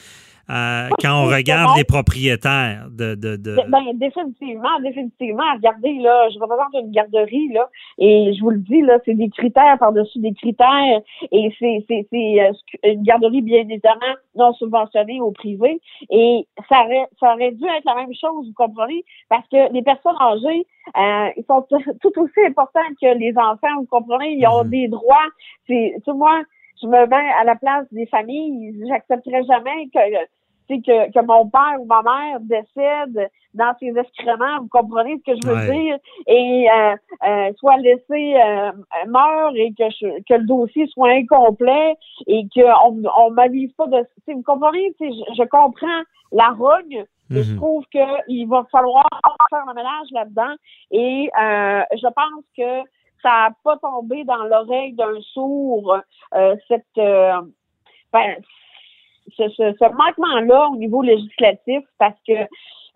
Euh, 0.49 0.89
quand 0.99 1.23
on 1.23 1.27
regarde 1.27 1.77
les 1.77 1.83
propriétaires 1.83 2.87
de, 2.89 3.13
de, 3.13 3.35
de... 3.35 3.55
Ben, 3.69 3.93
définitivement, 3.93 4.79
définitivement. 4.81 5.43
Regardez, 5.53 5.93
là, 5.99 6.27
je 6.33 6.39
représente 6.39 6.73
une 6.73 6.91
garderie, 6.91 7.49
là, 7.53 7.69
et 7.99 8.33
je 8.33 8.41
vous 8.41 8.49
le 8.49 8.57
dis, 8.57 8.81
là, 8.81 8.97
c'est 9.05 9.13
des 9.13 9.29
critères 9.29 9.77
par-dessus 9.79 10.19
des 10.19 10.33
critères, 10.33 11.01
et 11.31 11.53
c'est, 11.59 11.85
c'est, 11.87 12.07
c'est 12.11 12.41
euh, 12.41 12.51
une 12.83 13.03
garderie, 13.03 13.41
bien 13.41 13.59
évidemment, 13.59 14.15
non 14.35 14.53
subventionnée 14.53 15.21
au 15.21 15.31
privé, 15.31 15.81
et 16.09 16.47
ça 16.67 16.83
aurait, 16.83 17.07
ça 17.19 17.33
aurait 17.35 17.51
dû 17.51 17.65
être 17.65 17.85
la 17.85 17.95
même 17.95 18.13
chose, 18.13 18.47
vous 18.47 18.53
comprenez, 18.55 19.03
parce 19.29 19.47
que 19.49 19.71
les 19.71 19.83
personnes 19.83 20.17
âgées, 20.19 20.65
euh, 20.97 21.29
ils 21.37 21.45
sont 21.45 21.65
tout 22.01 22.19
aussi 22.19 22.39
importants 22.47 22.79
que 22.99 23.17
les 23.17 23.33
enfants, 23.37 23.77
vous 23.77 23.85
comprenez, 23.85 24.33
ils 24.33 24.47
ont 24.47 24.63
mhm. 24.63 24.69
des 24.71 24.87
droits, 24.87 25.27
c'est, 25.67 25.95
tu 26.03 26.13
moi, 26.13 26.41
je 26.81 26.87
me 26.87 27.05
mets 27.07 27.31
à 27.39 27.43
la 27.43 27.55
place 27.55 27.85
des 27.91 28.05
familles, 28.05 28.73
j'accepterais 28.87 29.43
jamais 29.43 29.87
que 29.93 29.99
que, 30.77 31.11
que 31.11 31.25
mon 31.25 31.49
père 31.49 31.79
ou 31.79 31.85
ma 31.85 32.01
mère 32.01 32.39
décède 32.41 33.29
dans 33.53 33.73
ses 33.79 33.97
excréments, 33.97 34.59
vous 34.61 34.67
comprenez 34.67 35.17
ce 35.17 35.31
que 35.31 35.37
je 35.41 35.47
veux 35.47 35.73
dire, 35.73 35.97
et 36.27 36.67
euh, 36.69 36.95
euh, 37.27 37.51
soit 37.57 37.77
laissé 37.77 38.35
euh, 38.35 38.71
meurt 39.07 39.55
et 39.55 39.73
que, 39.73 40.21
que 40.21 40.33
le 40.35 40.45
dossier 40.45 40.87
soit 40.87 41.09
incomplet 41.09 41.95
et 42.27 42.47
qu'on 42.53 43.01
on 43.17 43.31
m'avise 43.31 43.71
pas 43.73 43.87
de... 43.87 44.05
Vous 44.27 44.43
comprenez, 44.43 44.93
je, 44.99 45.05
je 45.05 45.43
comprends 45.47 46.03
la 46.31 46.49
rogne, 46.49 47.05
je 47.31 47.39
mhm. 47.39 47.57
trouve 47.57 47.83
qu'il 47.85 48.47
va 48.47 48.65
falloir 48.71 49.07
faire 49.49 49.67
un 49.67 49.73
ménage 49.73 50.07
là-dedans 50.11 50.55
et 50.91 51.29
euh, 51.41 51.81
je 51.93 52.07
pense 52.07 52.43
que 52.55 52.87
ça 53.23 53.29
n'a 53.29 53.49
pas 53.63 53.77
tombé 53.77 54.23
dans 54.23 54.43
l'oreille 54.43 54.93
d'un 54.93 55.19
sourd 55.33 55.97
euh, 56.35 56.55
cette 56.67 56.85
ben, 56.95 58.35
ce, 59.35 59.49
ce, 59.49 59.95
manquement-là 59.95 60.69
au 60.71 60.75
niveau 60.75 61.01
législatif 61.01 61.83
parce 61.97 62.17
que 62.27 62.33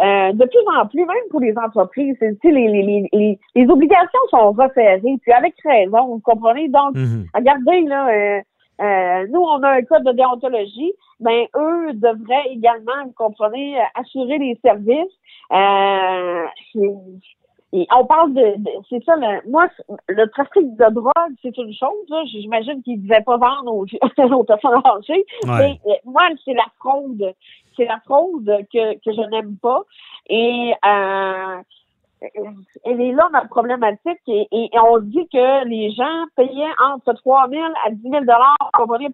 euh, 0.02 0.34
de 0.34 0.46
plus 0.46 0.80
en 0.80 0.88
plus, 0.88 1.06
même 1.06 1.30
pour 1.30 1.40
les 1.40 1.56
entreprises, 1.58 2.18
les, 2.20 2.34
les, 2.44 3.08
les, 3.14 3.40
les, 3.56 3.70
obligations 3.70 4.20
sont 4.32 4.52
referrées, 4.52 5.00
puis 5.22 5.32
avec 5.32 5.54
raison, 5.64 6.08
vous 6.08 6.20
comprenez? 6.20 6.68
Donc, 6.68 6.96
mhm. 6.96 7.28
regardez, 7.34 7.82
là, 7.82 8.10
euh, 8.10 8.42
euh, 8.82 9.28
nous, 9.30 9.40
on 9.40 9.62
a 9.62 9.70
un 9.70 9.82
code 9.84 10.04
de 10.04 10.12
déontologie, 10.14 10.94
ben 11.20 11.46
eux 11.56 11.94
devraient 11.94 12.50
également, 12.52 13.06
vous 13.06 13.14
comprenez, 13.16 13.76
assurer 13.94 14.40
les 14.40 14.60
services. 14.66 15.14
Euh, 17.74 17.86
on 17.92 18.06
parle 18.06 18.34
de, 18.34 18.56
c'est 18.90 19.04
ça, 19.04 19.16
le, 19.16 19.50
moi, 19.50 19.68
le 20.08 20.30
trafic 20.30 20.76
de 20.76 20.94
drogue, 20.94 21.34
c'est 21.42 21.58
une 21.58 21.74
chose, 21.74 22.30
J'imagine 22.32 22.84
qu'ils 22.84 23.02
ne 23.02 23.04
devaient 23.04 23.24
pas 23.24 23.38
vendre 23.38 23.74
aux, 23.74 23.86
aux 24.36 24.44
personnes 24.44 24.82
âgées. 24.86 25.26
Mais 25.46 25.80
euh, 25.88 25.94
moi, 26.06 26.24
c'est 26.46 26.54
la 26.54 26.66
fraude. 26.80 27.34
C'est 27.76 27.86
la 27.86 28.00
fraude 28.06 28.46
que, 28.72 28.94
que 28.96 29.12
je 29.12 29.30
n'aime 29.30 29.58
pas. 29.58 29.82
Et 30.30 30.74
euh, 30.86 31.62
elle 32.86 33.02
est 33.02 33.12
là 33.12 33.30
notre 33.34 33.50
problématique 33.50 34.22
et, 34.28 34.48
et, 34.52 34.70
on 34.80 35.00
dit 35.00 35.28
que 35.32 35.66
les 35.68 35.92
gens 35.92 36.26
payaient 36.36 36.74
entre 36.94 37.14
3 37.14 37.50
000 37.50 37.62
à 37.86 37.92
10 37.92 38.02
000 38.02 38.22
dollars 38.22 38.56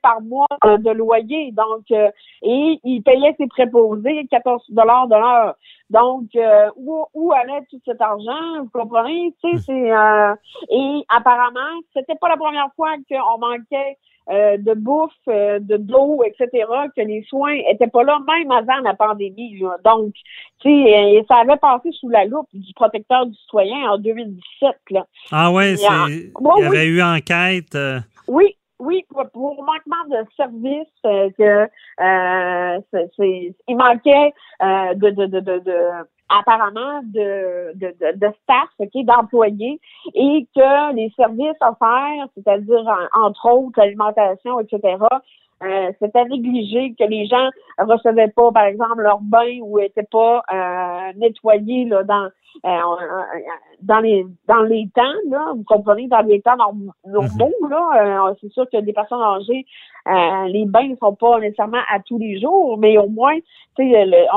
par 0.01 0.21
mois 0.21 0.47
de, 0.63 0.91
loyer, 0.91 1.51
donc 1.51 1.89
et 1.91 2.79
ils 2.83 3.01
payaient 3.01 3.35
ses 3.37 3.47
préposés 3.47 4.27
14 4.29 4.63
dollars 4.69 5.07
de 5.07 5.15
l'heure. 5.15 5.55
Donc, 5.89 6.35
euh, 6.35 6.69
où, 6.75 7.05
où 7.15 7.31
allait 7.33 7.65
tout 7.69 7.79
cet 7.83 7.99
argent? 7.99 8.61
Vous 8.61 8.69
comprenez? 8.69 9.33
Tu 9.43 9.49
sais, 9.49 9.55
hmm. 9.55 9.59
c'est 9.59 9.91
euh, 9.91 10.35
et 10.69 11.03
apparemment, 11.09 11.79
c'était 11.93 12.15
pas 12.15 12.29
la 12.29 12.37
première 12.37 12.69
fois 12.75 12.93
qu'on 13.09 13.39
manquait 13.39 13.97
euh, 14.29 14.57
de 14.57 14.73
bouffe, 14.73 15.11
de 15.27 15.77
d'eau, 15.77 16.23
etc., 16.23 16.65
que 16.95 17.01
les 17.01 17.23
soins 17.23 17.55
étaient 17.69 17.87
pas 17.87 18.03
là 18.03 18.19
même 18.27 18.51
avant 18.51 18.79
la 18.83 18.93
pandémie. 18.93 19.61
Donc, 19.83 20.13
tu 20.59 20.69
sais, 20.69 21.25
ça 21.27 21.37
avait 21.37 21.57
passé 21.57 21.91
sous 21.91 22.09
la 22.09 22.25
loupe 22.25 22.49
du 22.53 22.73
protecteur 22.73 23.25
du 23.25 23.35
citoyen 23.35 23.91
en 23.91 23.97
2017. 23.97 24.75
Là. 24.91 25.05
Ah 25.31 25.51
ouais, 25.51 25.75
c'est, 25.75 25.85
il 25.85 26.61
y 26.61 26.63
avait 26.63 26.85
eu 26.85 27.01
enquête. 27.01 27.77
Oui, 28.27 28.55
oui, 28.79 29.05
pour, 29.09 29.63
manquement 29.63 30.05
de 30.09 30.25
services, 30.37 30.87
euh, 31.05 31.29
que 31.37 31.67
euh, 32.01 32.81
c'est, 33.17 33.55
il 33.67 33.75
manquait 33.75 34.33
euh, 34.61 34.93
de, 34.95 35.09
de, 35.09 35.25
de, 35.25 35.39
de, 35.41 35.59
apparemment 36.29 37.01
de, 37.03 37.73
de, 37.75 37.93
de, 38.15 38.27
staff, 38.43 38.69
ok, 38.77 39.03
d'employés, 39.03 39.79
et 40.13 40.47
que 40.55 40.93
les 40.95 41.11
services 41.15 41.57
offerts, 41.61 42.27
c'est-à-dire 42.35 42.85
entre 43.13 43.45
autres 43.51 43.79
l'alimentation, 43.79 44.59
etc., 44.59 44.97
euh, 45.61 45.91
c'était 46.01 46.23
négligé, 46.25 46.95
que 46.97 47.03
les 47.03 47.25
gens 47.27 47.49
recevaient 47.77 48.29
pas, 48.29 48.51
par 48.51 48.63
exemple, 48.63 49.01
leur 49.01 49.19
bain 49.19 49.59
ou 49.61 49.79
étaient 49.79 50.07
pas 50.09 50.41
euh, 50.53 51.11
nettoyés 51.17 51.85
là, 51.85 52.03
dans 52.03 52.29
euh, 52.65 52.95
dans 53.81 53.99
les 53.99 54.25
dans 54.47 54.61
les 54.61 54.89
temps, 54.93 55.01
là, 55.29 55.53
vous 55.55 55.63
comprenez, 55.63 56.07
dans 56.07 56.21
les 56.21 56.41
temps 56.41 56.57
normaux, 56.57 56.93
mhm. 57.05 57.69
là, 57.69 58.33
c'est 58.41 58.51
sûr 58.51 58.65
que 58.71 58.77
les 58.77 58.91
personnes 58.91 59.21
âgées, 59.21 59.65
les 60.47 60.65
bains 60.65 60.87
ne 60.87 60.95
sont 60.95 61.13
pas 61.13 61.39
nécessairement 61.39 61.81
à 61.93 61.99
tous 61.99 62.17
les 62.17 62.39
jours, 62.39 62.77
mais 62.77 62.97
au 62.97 63.07
moins, 63.07 63.37
tu 63.77 63.91
sais, 63.91 64.27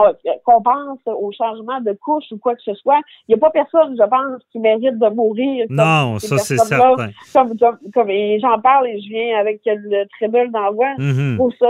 qu'on 0.45 0.63
pense 0.63 0.99
au 1.07 1.33
changement 1.33 1.81
de 1.81 1.93
couche 1.93 2.31
ou 2.33 2.39
quoi 2.39 2.55
que 2.55 2.63
ce 2.63 2.75
soit, 2.75 3.01
il 3.27 3.35
n'y 3.35 3.35
a 3.35 3.39
pas 3.39 3.51
personne, 3.51 3.97
je 3.99 4.07
pense, 4.07 4.43
qui 4.53 4.59
mérite 4.59 4.99
de 4.99 5.09
mourir. 5.09 5.67
Non, 5.71 6.19
ça 6.19 6.39
c'est 6.39 6.59
certain. 6.59 7.11
Comme, 7.33 7.59
comme, 7.93 8.11
j'en 8.41 8.61
parle 8.61 8.89
et 8.89 9.01
je 9.01 9.09
viens 9.09 9.39
avec 9.39 9.63
le 9.65 10.05
très 10.19 10.29
belle 10.29 10.53
d'envoi. 10.53 10.89
Mm 10.99 11.12
-hmm. 11.13 11.51
ça 11.59 11.69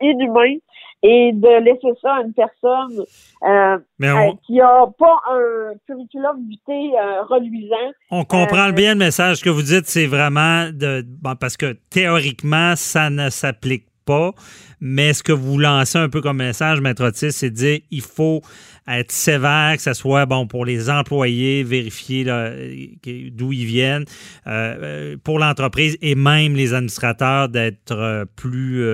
inhumain 0.00 0.58
et 1.04 1.32
de 1.34 1.62
laisser 1.62 1.98
ça 2.00 2.14
à 2.14 2.22
une 2.22 2.32
personne 2.32 3.04
euh, 3.42 3.78
euh, 4.02 4.32
qui 4.46 4.54
n'a 4.54 4.86
pas 4.98 5.16
un 5.30 5.74
curriculum 5.86 6.48
vitae 6.48 6.96
euh, 6.96 7.22
reluisant. 7.24 7.92
On 8.10 8.24
comprend 8.24 8.70
bien 8.70 8.94
le 8.94 9.00
message 9.00 9.42
que 9.42 9.50
vous 9.50 9.62
dites, 9.62 9.84
c'est 9.84 10.06
vraiment 10.06 10.70
de 10.72 11.04
parce 11.38 11.58
que 11.58 11.76
théoriquement, 11.90 12.74
ça 12.74 13.10
ne 13.10 13.28
s'applique 13.28 13.86
pas, 14.04 14.32
mais 14.80 15.12
ce 15.14 15.22
que 15.22 15.32
vous 15.32 15.58
lancez 15.58 15.98
un 15.98 16.08
peu 16.08 16.20
comme 16.20 16.38
message, 16.38 16.80
Maître 16.80 17.04
Otis, 17.04 17.32
c'est 17.32 17.50
de 17.50 17.54
dire 17.54 17.78
il 17.90 18.02
faut 18.02 18.42
être 18.86 19.12
sévère, 19.12 19.76
que 19.76 19.82
ce 19.82 19.94
soit 19.94 20.26
bon 20.26 20.46
pour 20.46 20.66
les 20.66 20.90
employés, 20.90 21.62
vérifier 21.62 22.24
d'où 22.24 23.52
ils 23.52 23.64
viennent, 23.64 24.04
euh, 24.46 24.76
euh, 24.82 25.16
pour 25.22 25.38
l'entreprise 25.38 25.96
et 26.02 26.14
même 26.14 26.54
les 26.54 26.74
administrateurs 26.74 27.48
d'être 27.48 27.92
euh, 27.92 28.24
plus 28.36 28.84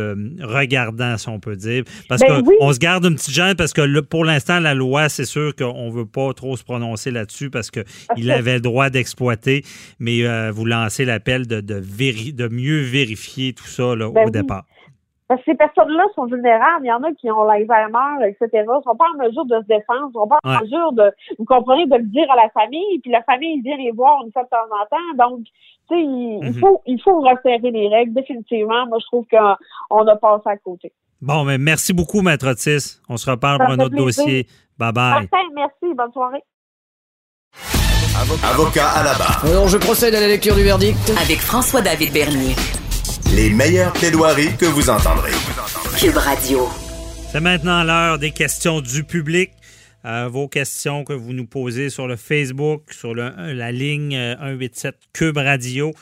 regardants, 0.41 1.17
si 1.19 1.29
on 1.29 1.41
peut 1.41 1.57
dire. 1.57 1.85
Parce 2.09 2.23
ben 2.23 2.43
qu'on 2.43 2.73
se 2.73 2.79
garde 2.79 3.05
une 3.05 3.17
petite 3.17 3.35
gêne 3.35 3.57
parce 3.57 3.73
que 3.73 4.01
pour 4.01 4.25
l'instant, 4.25 4.61
la 4.61 4.75
loi, 4.75 5.09
c'est 5.09 5.25
sûr 5.25 5.55
qu'on 5.57 5.89
ne 5.89 5.93
veut 5.93 6.07
pas 6.07 6.33
trop 6.35 6.57
se 6.57 6.63
prononcer 6.63 7.11
là-dessus 7.11 7.51
parce 7.51 7.71
qu'il 7.71 8.31
avait 8.31 8.55
le 8.55 8.61
droit 8.61 8.91
d'exploiter, 8.91 9.65
mais 9.99 10.51
vous 10.51 10.65
lancez 10.65 11.05
l'appel 11.05 11.47
de, 11.47 11.61
de, 11.61 11.81
de, 11.81 12.49
mieux 12.49 12.81
vérifier 12.83 13.53
tout 13.53 13.67
ça 13.67 13.95
là, 13.97 14.09
ben 14.11 14.27
au 14.27 14.31
départ. 14.31 14.67
Parce 15.31 15.43
que 15.43 15.53
ces 15.53 15.57
personnes-là 15.57 16.03
sont 16.17 16.27
vulnérables. 16.27 16.85
Il 16.85 16.89
y 16.89 16.93
en 16.93 17.05
a 17.05 17.13
qui 17.13 17.31
ont 17.31 17.45
l'Alzheimer, 17.45 18.27
etc. 18.27 18.49
Ils 18.53 18.83
sont 18.83 18.97
pas 18.97 19.05
en 19.15 19.25
mesure 19.25 19.45
de 19.45 19.61
se 19.61 19.67
défendre. 19.69 20.11
Ils 20.11 20.13
sont 20.13 20.27
pas 20.27 20.39
en 20.43 20.61
mesure 20.61 20.91
de, 20.91 21.13
vous 21.39 21.45
comprenez, 21.45 21.87
de 21.87 21.99
le 21.99 22.03
dire 22.03 22.29
à 22.33 22.35
la 22.35 22.49
famille. 22.49 22.99
Puis 22.99 23.13
la 23.13 23.23
famille 23.23 23.61
vient 23.61 23.77
les 23.77 23.93
voir 23.93 24.25
une 24.27 24.33
fois 24.33 24.43
de 24.43 24.49
temps 24.49 24.57
en 24.57 24.85
temps. 24.87 25.29
Donc, 25.29 25.45
tu 25.45 25.95
sais, 25.95 26.01
il, 26.01 26.41
mhm. 26.43 26.55
faut, 26.55 26.83
il 26.85 27.01
faut 27.01 27.21
resserrer 27.21 27.71
les 27.71 27.87
règles. 27.87 28.13
Définitivement, 28.13 28.89
moi, 28.89 28.99
je 29.01 29.07
trouve 29.07 29.25
qu'on 29.31 30.07
a 30.09 30.17
passé 30.17 30.49
à 30.49 30.57
côté. 30.57 30.93
Bon, 31.23 31.45
mais 31.45 31.59
merci 31.59 31.93
beaucoup, 31.93 32.23
Maître 32.23 32.49
Otis. 32.51 33.01
On 33.09 33.17
se 33.17 33.31
reparle 33.31 33.59
pour 33.59 33.71
un 33.71 33.79
autre 33.79 33.95
dossier. 33.95 34.49
Bye 34.79 34.93
bye. 34.93 35.29
merci. 35.55 35.95
Bonne 35.95 36.13
soirée. 36.13 36.43
Avocat 38.43 38.89
à 38.89 39.05
la 39.05 39.15
barre. 39.15 39.45
Alors, 39.45 39.69
je 39.69 39.79
procède 39.79 40.13
à 40.13 40.21
la 40.21 40.27
lecture 40.27 40.57
du 40.57 40.65
verdict. 40.65 40.99
Avec 41.23 41.39
François-David 41.39 42.13
Bernier. 42.13 42.57
Les 43.35 43.51
meilleures 43.51 43.93
plaidoiries 43.93 44.57
que 44.57 44.67
vous 44.67 44.91
entendrez. 44.91 45.31
Cube 45.99 46.17
Radio. 46.17 46.69
C'est 47.31 47.41
maintenant 47.41 47.85
l'heure 47.85 48.19
des 48.19 48.33
questions 48.33 48.81
du 48.81 49.05
public. 49.05 49.51
Euh, 50.05 50.29
vos 50.29 50.49
questions 50.49 51.05
que 51.05 51.13
vous 51.13 51.33
nous 51.33 51.47
posez 51.47 51.91
sur 51.91 52.09
le 52.09 52.17
Facebook, 52.17 52.93
sur 52.93 53.15
la 53.15 53.73
ligne 53.73 54.13
187 54.13 54.95
euh, 54.95 54.99
Cube 55.13 55.37
Radio. 55.37 55.93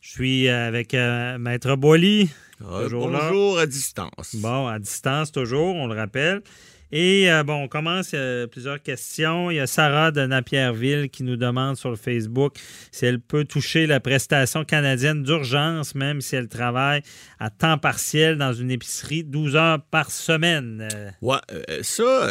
Je 0.00 0.10
suis 0.10 0.48
avec 0.48 0.94
euh, 0.94 1.36
Maître 1.38 1.74
Boily. 1.74 2.30
bonjour 2.60 3.58
à 3.58 3.66
distance. 3.66 4.34
Bon, 4.34 4.68
à 4.68 4.78
distance 4.78 5.32
toujours, 5.32 5.74
on 5.74 5.88
le 5.88 5.96
rappelle. 5.96 6.42
Et 6.90 7.30
euh, 7.30 7.42
bon, 7.42 7.64
on 7.64 7.68
commence 7.68 8.12
euh, 8.14 8.46
plusieurs 8.46 8.82
questions. 8.82 9.50
Il 9.50 9.56
y 9.56 9.60
a 9.60 9.66
Sarah 9.66 10.10
de 10.10 10.24
Napierville 10.24 11.10
qui 11.10 11.22
nous 11.22 11.36
demande 11.36 11.76
sur 11.76 11.90
le 11.90 11.96
Facebook 11.96 12.54
si 12.92 13.04
elle 13.04 13.20
peut 13.20 13.44
toucher 13.44 13.86
la 13.86 14.00
prestation 14.00 14.64
canadienne 14.64 15.22
d'urgence, 15.22 15.94
même 15.94 16.22
si 16.22 16.36
elle 16.36 16.48
travaille 16.48 17.02
à 17.38 17.50
temps 17.50 17.76
partiel 17.76 18.38
dans 18.38 18.54
une 18.54 18.70
épicerie 18.70 19.22
12 19.22 19.56
heures 19.56 19.82
par 19.90 20.10
semaine. 20.10 20.88
Ouais, 21.20 21.36
euh, 21.52 21.80
ça, 21.82 22.28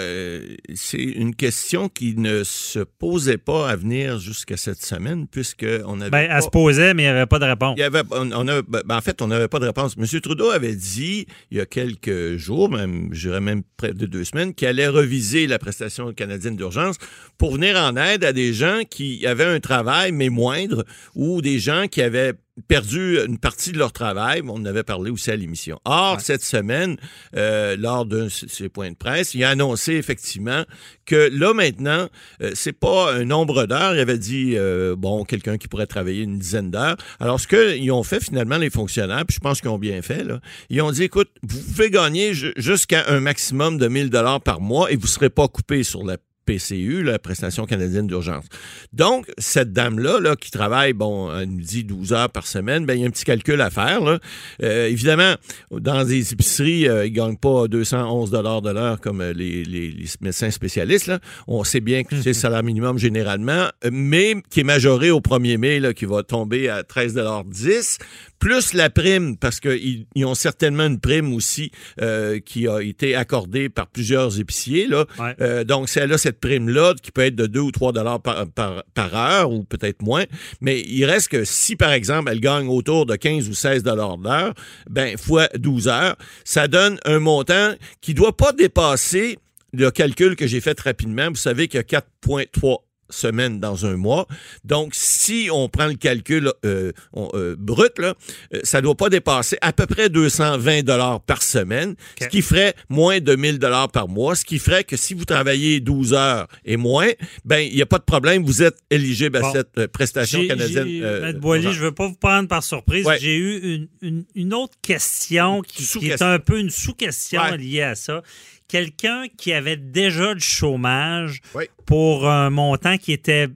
c'est 0.74 1.04
une 1.04 1.36
question 1.36 1.88
qui 1.88 2.16
ne 2.18 2.44
se 2.44 2.80
posait 2.80 3.38
pas 3.38 3.70
à 3.70 3.76
venir 3.76 4.18
jusqu'à 4.18 4.58
cette 4.58 4.84
semaine, 4.84 5.28
puisqu'on 5.28 6.02
avait. 6.02 6.10
Ben, 6.10 6.28
elle 6.32 6.42
se 6.42 6.50
posait, 6.50 6.96
mais 6.96 7.04
il 7.04 7.06
n'y 7.06 7.12
avait 7.12 7.28
pas 7.28 7.40
de 7.40 7.46
réponse. 7.46 7.76
Il 7.78 7.82
y 7.82 7.84
avait, 7.84 8.02
on, 8.12 8.26
ben, 8.26 8.82
en 8.90 9.02
fait, 9.02 9.22
on 9.22 9.28
n'avait 9.28 9.48
pas 9.48 9.60
de 9.60 9.66
réponse. 9.66 9.96
M. 9.98 10.20
Trudeau 10.20 10.50
avait 10.50 10.76
dit 10.76 11.28
il 11.52 11.58
y 11.58 11.62
a 11.62 11.66
quelques 11.68 12.38
jours, 12.38 12.70
même, 12.70 13.10
je 13.12 13.28
dirais 13.28 13.42
même 13.42 13.62
près 13.78 13.94
de 13.94 14.06
deux 14.08 14.24
semaines, 14.24 14.47
qui 14.54 14.66
allait 14.66 14.88
reviser 14.88 15.48
la 15.48 15.60
prestation 15.60 16.14
canadienne 16.14 16.56
d'urgence 16.56 16.98
pour 17.38 17.54
venir 17.54 17.78
en 17.78 17.96
aide 17.96 18.24
à 18.24 18.34
des 18.34 18.54
gens 18.54 18.82
qui 18.90 19.26
avaient 19.26 19.46
un 19.46 19.60
travail, 19.60 20.12
mais 20.12 20.30
moindre, 20.30 20.86
ou 21.16 21.42
des 21.42 21.60
gens 21.60 21.88
qui 21.88 22.02
avaient 22.02 22.34
perdu 22.68 23.20
une 23.26 23.38
partie 23.38 23.72
de 23.72 23.78
leur 23.78 23.92
travail. 23.92 24.42
On 24.46 24.56
en 24.56 24.66
avait 24.66 24.84
parlé 24.84 25.12
aussi 25.12 25.32
à 25.32 25.36
l'émission. 25.36 25.80
Or, 25.86 26.22
cette 26.22 26.44
semaine, 26.44 26.98
euh, 27.36 27.76
lors 27.78 28.06
de 28.06 28.28
ses 28.30 28.70
points 28.70 28.92
de 28.92 28.96
presse, 28.96 29.34
il 29.34 29.44
a 29.44 29.50
annoncé 29.50 29.94
effectivement 29.94 30.64
que 31.06 31.30
là, 31.32 31.54
maintenant, 31.54 32.08
euh, 32.42 32.52
c'est 32.54 32.74
pas 32.74 33.14
un 33.14 33.26
nombre 33.26 33.66
d'heures. 33.66 33.96
Il 33.96 34.00
avait 34.00 34.18
dit, 34.18 34.54
euh, 34.56 34.96
bon, 34.98 35.24
quelqu'un 35.24 35.58
qui 35.58 35.68
pourrait 35.68 35.88
travailler 35.88 36.24
une 36.24 36.40
dizaine 36.40 36.72
d'heures. 36.72 36.98
Alors, 37.20 37.40
ce 37.40 37.48
qu'ils 37.48 37.92
ont 37.92 38.04
fait 38.04 38.24
finalement, 38.24 38.58
les 38.58 38.70
fonctionnaires, 38.70 39.26
puis 39.26 39.36
je 39.36 39.40
pense 39.40 39.62
qu'ils 39.62 39.70
ont 39.70 39.80
bien 39.80 40.02
fait, 40.02 40.24
là, 40.24 40.40
ils 40.70 40.82
ont 40.82 40.92
dit, 40.92 41.04
écoute, 41.04 41.30
vous 41.44 41.60
pouvez 41.60 41.90
gagner 41.90 42.34
jusqu'à 42.34 43.06
un 43.08 43.20
maximum 43.20 43.78
de 43.78 43.88
1000 43.88 44.10
dollars 44.10 44.42
par 44.42 44.62
mois 44.62 44.92
et 44.92 44.96
vous 44.96 45.08
serez 45.08 45.30
pas 45.30 45.48
coupé 45.48 45.84
sur 45.84 46.04
la 46.06 46.18
PCU, 46.48 47.04
la 47.04 47.20
prestation 47.20 47.66
canadienne 47.66 48.08
d'urgence. 48.08 48.46
Donc, 48.94 49.28
cette 49.38 49.74
dame-là, 49.74 50.20
là, 50.20 50.36
qui 50.36 50.50
travaille, 50.50 50.94
bon, 50.94 51.32
elle 51.36 51.50
nous 51.50 51.62
dit 51.62 51.84
12 51.84 52.14
heures 52.14 52.30
par 52.30 52.48
semaine, 52.48 52.86
ben, 52.86 52.94
il 52.94 53.02
y 53.02 53.04
a 53.04 53.08
un 53.08 53.12
petit 53.12 53.26
calcul 53.26 53.60
à 53.62 53.70
faire. 53.70 54.02
Là. 54.02 54.20
Euh, 54.64 54.88
évidemment, 54.88 55.36
dans 55.72 56.06
des 56.06 56.34
épiceries, 56.34 56.88
euh, 56.88 57.06
ils 57.06 57.12
ne 57.12 57.16
gagnent 57.18 57.38
pas 57.38 57.68
211 57.68 58.32
dollars 58.32 58.62
de 58.62 58.72
l'heure 58.72 59.02
comme 59.02 59.22
euh, 59.22 59.34
les, 59.34 59.64
les, 59.64 59.94
médecins 60.22 60.50
spécialistes. 60.50 61.08
Là. 61.08 61.20
On 61.48 61.64
sait 61.64 61.82
bien 61.82 62.04
que 62.04 62.16
c'est 62.22 62.30
le 62.30 62.34
salaire 62.34 62.64
minimum 62.64 62.98
généralement, 62.98 63.68
mais 63.92 64.36
qui 64.50 64.62
est 64.62 64.64
majoré 64.64 65.12
au 65.12 65.20
1er 65.20 65.58
mai, 65.58 65.80
là, 65.80 65.94
qui 65.94 66.06
va 66.06 66.24
tomber 66.24 66.70
à 66.70 66.82
13,10 66.82 67.98
plus 68.40 68.74
la 68.74 68.92
prime, 68.92 69.36
parce 69.36 69.60
qu'ils 69.60 70.06
ont 70.24 70.36
certainement 70.36 70.86
une 70.86 71.00
prime 71.00 71.34
aussi 71.34 71.72
euh, 72.02 72.40
qui 72.40 72.68
a 72.68 72.82
été 72.82 73.16
accordée 73.16 73.68
par 73.68 73.88
plusieurs 73.88 74.40
épiciers. 74.40 74.88
Là. 74.88 75.64
Donc, 75.64 75.90
c'est 75.90 76.06
là 76.06 76.20
prime-là 76.40 76.94
qui 77.02 77.12
peut 77.12 77.22
être 77.22 77.36
de 77.36 77.48
2 77.48 77.60
ou 77.60 77.72
3 77.72 77.94
dollars 77.94 78.22
par, 78.22 79.16
heure 79.16 79.52
ou 79.52 79.64
peut-être 79.64 80.02
moins. 80.02 80.26
Mais 80.62 80.82
il 80.82 81.06
reste 81.06 81.30
que 81.30 81.44
si, 81.46 81.76
par 81.76 81.92
exemple, 81.92 82.30
elle 82.32 82.40
gagne 82.40 82.68
autour 82.68 83.06
de 83.06 83.16
15 83.16 83.50
ou 83.50 83.54
16 83.54 83.84
dollars 83.84 84.18
d'heure, 84.18 84.54
ben, 84.90 85.18
fois 85.18 85.48
12 85.56 85.88
heures, 85.88 86.16
ça 86.44 86.68
donne 86.68 87.00
un 87.06 87.20
montant 87.20 87.74
qui 88.02 88.14
doit 88.14 88.36
pas 88.36 88.52
dépasser 88.52 89.38
le 89.74 89.92
calcul 89.92 90.36
que 90.36 90.48
j'ai 90.48 90.62
fait 90.62 90.80
rapidement. 90.80 91.28
Vous 91.30 91.36
savez 91.36 91.68
qu'il 91.68 91.78
y 91.78 91.96
a 91.96 92.00
4,3 92.00 92.87
semaine 93.10 93.60
dans 93.60 93.86
un 93.86 93.96
mois. 93.98 94.28
Donc, 94.64 94.94
si 94.96 95.50
on 95.52 95.70
prend 95.70 95.88
le 95.88 95.96
calcul 95.96 96.52
euh, 96.66 96.92
on- 97.14 97.30
euh, 97.34 97.56
brut, 97.58 97.98
là, 98.00 98.14
euh, 98.54 98.60
ça 98.64 98.82
doit 98.82 98.96
pas 98.96 99.10
dépasser 99.10 99.58
à 99.62 99.74
peu 99.74 99.86
près 99.86 100.10
220 100.10 100.84
dollars 100.84 101.22
par 101.22 101.42
semaine, 101.44 101.96
ce 102.22 102.28
qui 102.28 102.42
ferait 102.42 102.74
moins 102.90 103.20
de 103.20 103.36
1000 103.36 103.60
dollars 103.60 103.90
par 103.92 104.08
mois, 104.08 104.36
ce 104.36 104.46
qui 104.46 104.60
ferait 104.60 104.84
que 104.84 104.98
si 104.98 105.14
vous 105.14 105.26
travaillez 105.26 105.80
12 105.80 106.14
heures 106.14 106.48
et 106.66 106.78
moins, 106.78 107.10
ben 107.46 107.60
il 107.60 107.74
n'y 107.76 107.82
a 107.82 107.86
pas 107.86 108.00
de 108.00 108.04
problème, 108.04 108.44
vous 108.44 108.64
êtes 108.64 108.78
éligible 108.90 109.38
à 109.38 109.52
cette 109.52 109.88
prestation 109.88 110.46
canadienne. 110.48 110.88
je 110.88 111.68
ne 111.70 111.74
veux 111.74 111.92
pas 111.94 112.08
vous 112.08 112.16
prendre 112.16 112.48
par 112.48 112.64
surprise. 112.64 113.06
Ouais. 113.06 113.18
J'ai 113.20 113.36
eu 113.38 113.58
une, 113.76 113.88
une- 114.02 114.26
une 114.36 114.54
autre 114.54 114.76
question 114.82 115.62
qui, 115.62 115.86
qui 115.86 116.10
est 116.10 116.22
un 116.22 116.40
peu 116.40 116.60
une 116.60 116.70
sous-question 116.70 117.42
Ouais. 117.42 117.58
liée 117.58 117.82
à 117.82 117.96
ça. 117.96 118.22
Quelqu'un 118.68 119.26
qui 119.38 119.54
avait 119.54 119.78
déjà 119.78 120.34
du 120.34 120.44
chômage 120.44 121.42
pour 121.86 122.28
un 122.30 122.50
montant 122.50 122.98
qui 122.98 123.14
était 123.14 123.48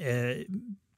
euh, 0.00 0.42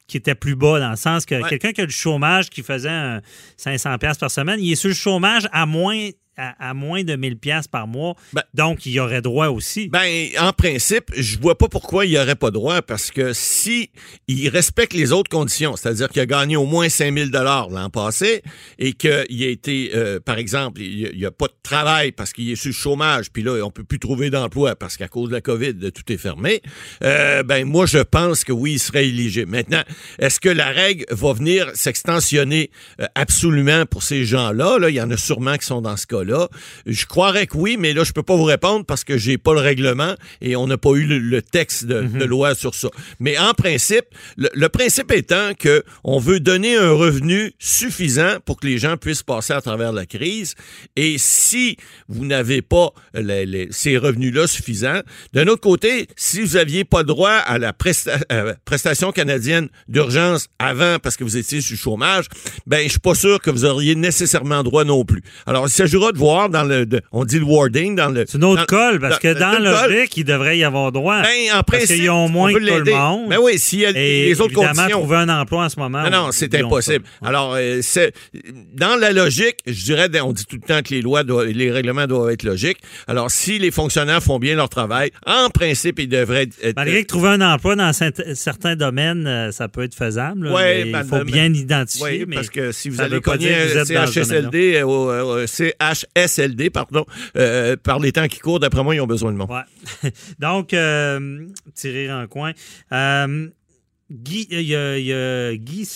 qui 0.07 0.19
était 0.19 0.35
plus 0.35 0.55
bas 0.55 0.79
dans 0.79 0.91
le 0.91 0.97
sens 0.97 1.25
que 1.27 1.35
Ouais. 1.35 1.49
quelqu'un 1.49 1.73
qui 1.73 1.81
a 1.81 1.87
du 1.87 1.93
chômage 1.95 2.51
qui 2.51 2.63
faisait 2.63 2.89
un 2.91 3.21
500 3.57 3.99
pièces 3.99 4.19
par 4.19 4.31
semaine, 4.31 4.61
il 4.61 4.71
est 4.73 4.77
sur 4.77 4.89
le 4.89 4.95
chômage 4.95 5.49
à 5.53 5.67
moins 5.67 6.11
à, 6.37 6.71
à 6.71 6.75
moins 6.75 7.05
de 7.05 7.17
1000 7.17 7.37
pièces 7.37 7.69
par 7.69 7.87
mois. 7.87 8.15
Ben- 8.33 8.43
donc 8.55 8.87
il 8.87 8.93
y 8.93 9.01
aurait 9.01 9.23
droit 9.23 9.49
aussi. 9.49 9.89
Ben, 9.89 10.29
en 10.39 10.53
principe, 10.53 11.11
je 11.17 11.39
vois 11.39 11.59
pas 11.59 11.69
pourquoi 11.69 12.07
il 12.07 12.11
n'y 12.11 12.19
aurait 12.19 12.37
pas 12.37 12.51
droit, 12.51 12.83
parce 12.83 13.11
que 13.11 13.33
si 13.33 13.91
il 14.29 14.49
respecte 14.49 14.93
les 14.93 15.13
autres 15.13 15.31
conditions, 15.31 15.77
c'est-à-dire 15.77 16.09
qu'il 16.09 16.23
a 16.23 16.27
gagné 16.27 16.57
au 16.57 16.67
moins 16.67 16.89
5000 16.89 17.31
dollars 17.31 17.69
l'an 17.71 17.91
passé 17.91 18.43
et 18.79 18.93
qu'il 18.93 19.11
a 19.11 19.49
été, 19.49 19.91
euh, 19.95 20.21
par 20.21 20.39
exemple, 20.39 20.81
il 20.81 21.17
n'y 21.17 21.27
a, 21.27 21.31
pas 21.31 21.47
de 21.47 21.55
travail 21.63 22.13
parce 22.13 22.33
qu'il 22.33 22.51
est 22.51 22.57
sur 22.57 22.69
le 22.69 22.75
chômage, 22.75 23.31
puis 23.33 23.43
là, 23.43 23.65
on 23.65 23.71
peut 23.71 23.85
plus 23.85 23.99
trouver 23.99 24.31
d'emploi 24.31 24.77
parce 24.77 24.97
qu'à 24.97 25.09
cause 25.09 25.31
de 25.31 25.35
la 25.35 25.41
COVID, 25.41 25.75
tout 25.93 26.13
est 26.13 26.17
fermé, 26.17 26.63
euh, 27.03 27.43
ben, 27.43 27.65
moi, 27.65 27.87
je 27.87 27.99
pense 27.99 28.45
que 28.45 28.53
oui, 28.53 28.75
il 28.75 28.79
serait 28.79 29.09
éligible. 29.09 29.51
Maintenant, 29.51 29.83
est-ce 30.19 30.41
que 30.41 30.49
la 30.49 30.69
règle 30.69 31.05
va 31.11 31.33
venir 31.33 31.71
s'extensionner 31.75 32.71
euh, 33.01 33.07
absolument 33.15 33.87
pour 33.87 34.03
ces 34.03 34.25
gens-là? 34.25 34.79
Là, 34.79 34.91
il 34.91 34.97
y 34.97 35.01
en 35.01 35.11
a 35.11 35.17
sûrement 35.17 35.57
qui 35.57 35.67
sont 35.67 35.81
dans 35.81 35.97
ce 35.97 36.07
cas-là. 36.25 36.49
Je 36.87 37.07
croirais 37.07 37.47
que 37.47 37.57
oui, 37.57 37.77
mais 37.79 37.93
là, 37.93 38.05
je 38.05 38.13
peux 38.13 38.23
pas 38.23 38.37
vous 38.37 38.45
répondre 38.45 38.85
parce 38.85 39.05
que 39.05 39.17
j'ai 39.19 39.39
pas 39.39 39.55
le 39.55 39.61
règlement 39.61 40.15
et 40.41 40.57
on 40.57 40.67
n'a 40.67 40.79
pas 40.79 40.91
eu 40.93 41.05
le, 41.07 41.19
le 41.19 41.43
texte 41.43 41.85
de, 41.87 42.03
de 42.03 42.25
loi 42.25 42.55
sur 42.55 42.75
ça. 42.75 42.89
Mais 43.21 43.39
en 43.39 43.53
principe, 43.55 44.05
le, 44.37 44.49
le 44.55 44.69
principe 44.69 45.13
étant 45.13 45.53
que 45.59 45.83
on 46.05 46.19
veut 46.19 46.41
donner 46.41 46.77
un 46.77 46.91
revenu 46.93 47.53
suffisant 47.59 48.37
pour 48.45 48.59
que 48.61 48.67
les 48.67 48.79
gens 48.79 48.97
puissent 48.97 49.23
passer 49.23 49.53
à 49.53 49.61
travers 49.61 49.93
la 49.93 50.07
crise. 50.07 50.55
Et 50.97 51.17
si 51.19 51.77
vous 52.09 52.25
n'avez 52.25 52.63
pas 52.63 52.91
les- 53.15 53.47
les- 53.47 53.69
ces 53.71 53.97
revenus-là 53.99 54.47
suffisants, 54.47 55.01
d'un 55.33 55.47
autre 55.49 55.61
côté, 55.61 56.07
si 56.17 56.41
vous 56.41 56.57
aviez 56.57 56.85
pas 56.85 57.03
droit 57.03 57.31
à 57.31 57.59
la 57.59 57.73
presta- 57.73 58.21
euh, 58.33 58.55
prestation 58.65 59.13
canadienne 59.13 59.69
d'urgence 59.89 60.49
avant 60.59 60.99
parce 60.99 61.17
que 61.17 61.25
vous 61.25 61.37
étiez 61.37 61.61
sur 61.61 61.73
le 61.75 61.79
chômage, 61.79 62.27
ben 62.67 62.85
je 62.85 62.91
suis 62.91 62.99
pas 63.01 63.15
sûr 63.15 63.41
que 63.41 63.51
vous 63.51 63.65
auriez 63.65 63.95
nécessairement 63.95 64.63
droit 64.63 64.85
non 64.85 65.05
plus. 65.05 65.23
Alors, 65.47 65.67
il 65.67 65.71
s'agira 65.71 66.13
de 66.15 66.19
voir 66.19 66.49
dans 66.49 66.65
le, 66.65 66.87
de- 66.87 67.01
on 67.13 67.25
dit 67.25 67.39
le 67.39 67.45
wording 67.45 67.95
dans 67.95 68.09
le. 68.09 68.25
C'est 68.27 68.39
une 68.39 68.45
autre 68.45 68.63
dans- 68.63 68.67
colle, 68.67 68.99
parce 69.01 69.19
que 69.19 69.33
dans 69.35 69.53
colle. 69.57 69.63
logique, 69.91 70.17
il 70.17 70.25
devrait 70.25 70.57
y 70.57 70.65
avoir 70.65 70.91
droit. 70.93 71.21
Ben, 71.23 71.29
en 71.53 71.63
parce 71.63 71.79
principe, 71.85 71.97
qu'ils 72.01 72.11
ont 72.11 72.29
moins 72.29 72.51
on 72.51 72.55
que 72.55 72.59
tout 72.59 72.85
le 72.85 72.93
monde. 72.93 73.29
Ben 73.29 73.39
oui, 73.43 73.59
s'il 73.59 73.81
y 73.81 73.87
a 73.87 73.91
Et 73.91 74.27
les 74.27 74.41
autres 74.41 74.53
évidemment, 74.53 74.73
conditions. 74.83 74.99
trouver 75.01 75.17
un 75.17 75.29
emploi 75.29 75.65
en 75.65 75.69
ce 75.69 75.79
moment. 75.79 76.03
Non, 76.05 76.11
non, 76.11 76.29
c'est 76.33 76.47
oublions 76.47 76.67
impossible. 76.69 77.05
ça. 77.23 77.29
Alors, 77.29 77.55
euh, 77.57 77.81
c'est 77.83 78.13
dans 78.75 78.97
la 78.97 79.13
logique, 79.13 79.59
je 79.67 79.85
dirais, 79.85 80.09
on 80.23 80.33
dit 80.33 80.45
tout 80.47 80.57
le 80.57 80.67
temps 80.67 80.81
que 80.83 80.95
les 80.95 81.03
lois, 81.03 81.23
doivent, 81.25 81.47
les 81.49 81.71
règlements 81.71 82.07
doivent 82.07 82.31
être 82.31 82.43
logiques. 82.45 82.79
Alors, 83.07 83.31
si 83.31 83.59
les 83.59 83.71
fonctionnaires 83.71 84.23
font 84.23 84.39
bien 84.39 84.57
leur 84.57 84.69
travail, 84.69 85.11
en 85.27 85.51
principe, 85.51 85.99
ils 85.99 86.09
devraient 86.09 86.49
être. 86.63 86.77
Malgré 86.77 87.03
que 87.03 87.09
trouver 87.09 87.29
un 87.31 87.41
emploi 87.41 87.77
dans 87.77 87.91
cert- 87.91 88.35
certains 88.35 88.77
domaines, 88.77 89.27
euh, 89.27 89.53
ça 89.53 89.69
peut 89.69 89.83
être 89.85 89.95
faisable. 89.95 90.49
là, 90.49 90.55
Ouais, 90.55 90.85
mais 90.85 90.93
ben, 90.93 91.01
il 91.05 91.09
faut 91.09 91.17
ben, 91.17 91.25
bien 91.25 91.49
l'identifier. 91.49 92.05
Oui, 92.21 92.25
mais 92.29 92.37
parce 92.37 92.51
que 92.51 92.73
si 92.73 92.89
vous 92.89 92.97
ça 92.97 93.05
allez 93.05 93.17
veut 93.17 93.21
pas 93.21 93.33
cogner 93.33 93.49
dire 93.49 93.57
que 93.59 93.73
vous 93.73 93.79
un 93.79 93.83
êtes 93.83 93.93
dans 93.93 94.07
ce 94.07 94.21
domaine-là. 94.21 94.51
CHSLD, 94.51 94.83
au, 94.83 95.47
CHSLD, 96.17 96.71
pardon, 96.71 97.05
euh, 97.37 97.77
par 97.77 97.99
les 97.99 98.13
temps 98.13 98.29
qui 98.29 98.41
courent, 98.41 98.61
d'après 98.61 98.83
moi, 98.83 98.95
ils 98.95 99.01
ont 99.01 99.07
besoin 99.07 99.33
de. 99.33 99.39
Ouais. 99.39 100.11
Donc, 100.39 100.73
euh, 100.73 101.47
tirer 101.75 102.13
en 102.13 102.27
coin. 102.27 102.53
Euh, 102.93 103.49
Guy, 104.11 104.47
Guy, 104.47 105.89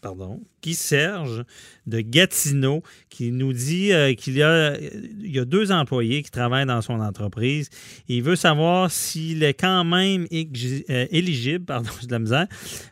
pardon, 0.00 0.40
Guy 0.62 0.74
Serge 0.74 1.44
de 1.86 2.00
Gatineau 2.00 2.82
qui 3.10 3.30
nous 3.30 3.52
dit 3.52 3.92
euh, 3.92 4.14
qu'il 4.14 4.36
y 4.36 4.42
a, 4.42 4.76
y 5.20 5.38
a 5.38 5.44
deux 5.44 5.70
employés 5.70 6.22
qui 6.22 6.30
travaillent 6.30 6.66
dans 6.66 6.82
son 6.82 7.00
entreprise. 7.00 7.68
Il 8.08 8.22
veut 8.22 8.36
savoir 8.36 8.90
s'il 8.90 9.42
est 9.42 9.54
quand 9.54 9.84
même 9.84 10.26
euh, 10.32 11.06
éligible, 11.10 11.64
pardon, 11.64 11.90
de 12.02 12.10
la 12.10 12.18
misère, 12.18 12.46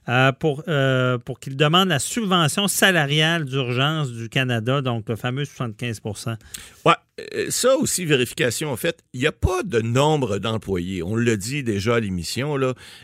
euh, 0.09 0.33
pour, 0.33 0.65
pour 1.25 1.41
qu'il 1.41 1.57
demande 1.57 1.89
la 1.89 1.99
subvention 1.99 2.69
salariale 2.69 3.45
d'urgence 3.45 4.13
du 4.13 4.29
Canada, 4.29 4.81
donc 4.81 5.09
le 5.09 5.17
fameux 5.17 5.45
75% 5.45 6.37
Ouais, 6.85 6.95
ça 7.51 7.77
aussi, 7.77 8.05
vérification, 8.05 8.73
en 8.73 8.77
fait, 8.77 9.05
il 9.13 9.21
n'y 9.21 9.27
a 9.27 9.33
pas 9.33 9.63
de 9.63 9.81
nombre 9.81 10.39
d'employés. 10.39 11.03
On 11.03 11.15
le 11.15 11.37
dit 11.37 11.63
déjà 11.63 11.97
à 11.97 12.01
l'émission. 12.01 12.57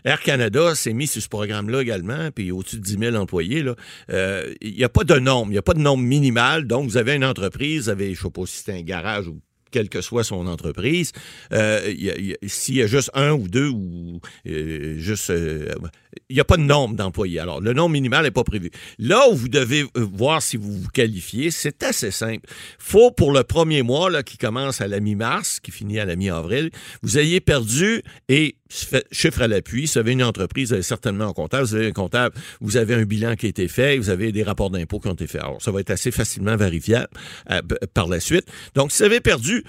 Air 0.05 0.20
Canada 0.20 0.74
s'est 0.74 0.93
mis 0.93 1.07
sur 1.07 1.22
ce 1.22 1.28
programme-là 1.28 1.82
également, 1.82 2.30
puis 2.34 2.51
au-dessus 2.51 2.76
de 2.76 2.82
10 2.82 2.99
000 2.99 3.16
employés, 3.16 3.64
Il 4.09 4.74
n'y 4.74 4.84
a 4.84 4.89
pas 4.89 5.05
de 5.05 5.18
nombre, 5.18 5.49
il 5.49 5.53
n'y 5.53 5.59
a 5.59 5.62
pas 5.62 5.74
de 5.74 5.78
nombre 5.83 6.03
minimal. 6.03 6.66
Donc, 6.66 6.89
vous 6.89 6.97
avez 6.97 7.14
une 7.14 7.24
entreprise, 7.24 7.85
vous 7.85 7.89
avez, 7.91 8.14
je 8.14 8.20
ne 8.20 8.24
sais 8.24 8.31
pas 8.31 8.47
si 8.47 8.62
c'est 8.64 8.72
un 8.72 8.83
garage 8.83 9.29
ou 9.29 9.41
quelle 9.70 9.89
que 9.89 10.01
soit 10.01 10.24
son 10.24 10.47
entreprise, 10.47 11.12
euh, 11.53 11.93
s'il 12.47 12.76
y 12.76 12.83
a 12.83 12.87
juste 12.87 13.11
un 13.14 13.33
ou 13.33 13.49
deux 13.49 13.68
ou 13.68 14.20
euh, 14.47 14.99
juste... 14.99 15.31
euh, 15.31 15.74
il 16.29 16.35
n'y 16.35 16.41
a 16.41 16.45
pas 16.45 16.57
de 16.57 16.62
nombre 16.62 16.95
d'employés. 16.95 17.39
Alors, 17.39 17.61
le 17.61 17.73
nombre 17.73 17.91
minimal 17.91 18.25
n'est 18.25 18.31
pas 18.31 18.45
prévu. 18.45 18.71
Là 18.99 19.29
où 19.31 19.35
vous 19.35 19.49
devez 19.49 19.83
euh, 19.83 20.07
voir 20.12 20.43
si 20.43 20.57
vous 20.57 20.73
vous 20.73 20.89
qualifiez, 20.89 21.51
c'est 21.51 21.83
assez 21.83 22.11
simple. 22.11 22.47
faut, 22.79 23.11
pour 23.11 23.33
le 23.33 23.45
premier 23.45 23.83
mois 23.83 24.11
là, 24.11 24.23
qui 24.23 24.39
commence 24.39 24.81
à 24.81 24.89
la 24.89 25.01
mi-mars, 25.01 25.61
qui 25.61 25.71
finit 25.71 25.99
à 25.99 26.05
la 26.05 26.16
mi-avril, 26.16 26.71
vous 27.03 27.19
ayez 27.19 27.41
perdu, 27.41 28.03
et 28.29 28.57
chiffre 29.11 29.43
à 29.43 29.49
l'appui, 29.49 29.87
si 29.87 29.95
vous 29.95 30.01
avez 30.01 30.12
une 30.12 30.23
entreprise, 30.23 30.69
vous 30.69 30.75
avez 30.75 30.83
certainement 30.83 31.29
un 31.29 31.33
comptable, 31.33 31.64
vous 31.64 31.75
avez 31.75 31.87
un 31.89 31.93
comptable, 31.93 32.35
vous 32.61 32.77
avez 32.77 32.95
un 32.95 33.05
bilan 33.05 33.35
qui 33.35 33.47
a 33.47 33.49
été 33.49 33.69
fait, 33.69 33.97
vous 33.97 34.11
avez 34.11 34.33
des 34.33 34.43
rapports 34.43 34.71
d'impôts 34.71 35.01
qui 35.01 35.09
ont 35.09 35.14
été 35.14 35.27
faits. 35.27 35.43
Alors, 35.43 35.62
ça 35.62 35.71
va 35.71 35.81
être 35.81 35.91
assez 35.91 36.11
facilement 36.11 36.57
vérifiable 36.57 37.09
euh, 37.51 37.61
par 37.95 38.09
la 38.09 38.21
suite. 38.21 38.47
Donc, 38.75 38.93
si 38.93 38.99
vous 38.99 39.05
avez 39.05 39.21
perdu 39.21 39.64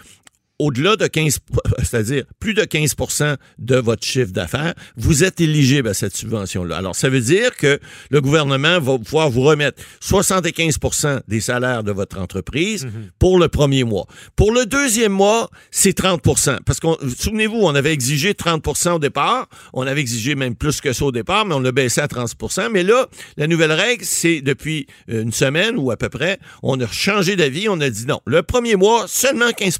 au-delà 0.59 0.97
de 0.97 1.07
15, 1.07 1.39
c'est-à-dire 1.79 2.23
plus 2.39 2.53
de 2.53 2.61
15% 2.63 3.37
de 3.57 3.75
votre 3.77 4.05
chiffre 4.05 4.31
d'affaires, 4.31 4.73
vous 4.97 5.23
êtes 5.23 5.41
éligible 5.41 5.87
à 5.87 5.93
cette 5.93 6.15
subvention-là. 6.15 6.77
Alors, 6.77 6.95
ça 6.95 7.09
veut 7.09 7.21
dire 7.21 7.55
que 7.55 7.79
le 8.09 8.21
gouvernement 8.21 8.79
va 8.79 8.99
pouvoir 8.99 9.29
vous 9.29 9.41
remettre 9.41 9.81
75% 10.01 11.21
des 11.27 11.39
salaires 11.39 11.83
de 11.83 11.91
votre 11.91 12.19
entreprise 12.19 12.87
pour 13.17 13.39
le 13.39 13.47
premier 13.47 13.83
mois. 13.85 14.05
Pour 14.35 14.51
le 14.51 14.65
deuxième 14.65 15.13
mois, 15.13 15.49
c'est 15.71 15.97
30% 15.97 16.59
Parce 16.65 16.79
que, 16.79 16.87
souvenez-vous, 17.17 17.57
on 17.57 17.73
avait 17.75 17.93
exigé 17.93 18.33
30% 18.33 18.93
au 18.93 18.99
départ. 18.99 19.47
On 19.73 19.87
avait 19.87 20.01
exigé 20.01 20.35
même 20.35 20.55
plus 20.55 20.81
que 20.81 20.91
ça 20.91 21.05
au 21.05 21.11
départ, 21.11 21.45
mais 21.45 21.55
on 21.55 21.59
l'a 21.59 21.71
baissé 21.71 22.01
à 22.01 22.07
30% 22.07 22.69
Mais 22.71 22.83
là, 22.83 23.07
la 23.37 23.47
nouvelle 23.47 23.71
règle, 23.71 24.03
c'est 24.03 24.41
depuis 24.41 24.87
euh, 25.09 25.21
une 25.23 25.31
semaine 25.31 25.77
ou 25.77 25.91
à 25.91 25.97
peu 25.97 26.09
près, 26.09 26.39
on 26.63 26.79
a 26.81 26.87
changé 26.87 27.35
d'avis. 27.35 27.69
On 27.69 27.79
a 27.79 27.89
dit 27.89 28.05
non. 28.05 28.19
Le 28.25 28.43
premier 28.43 28.75
mois, 28.75 29.05
seulement 29.07 29.51
15 29.51 29.79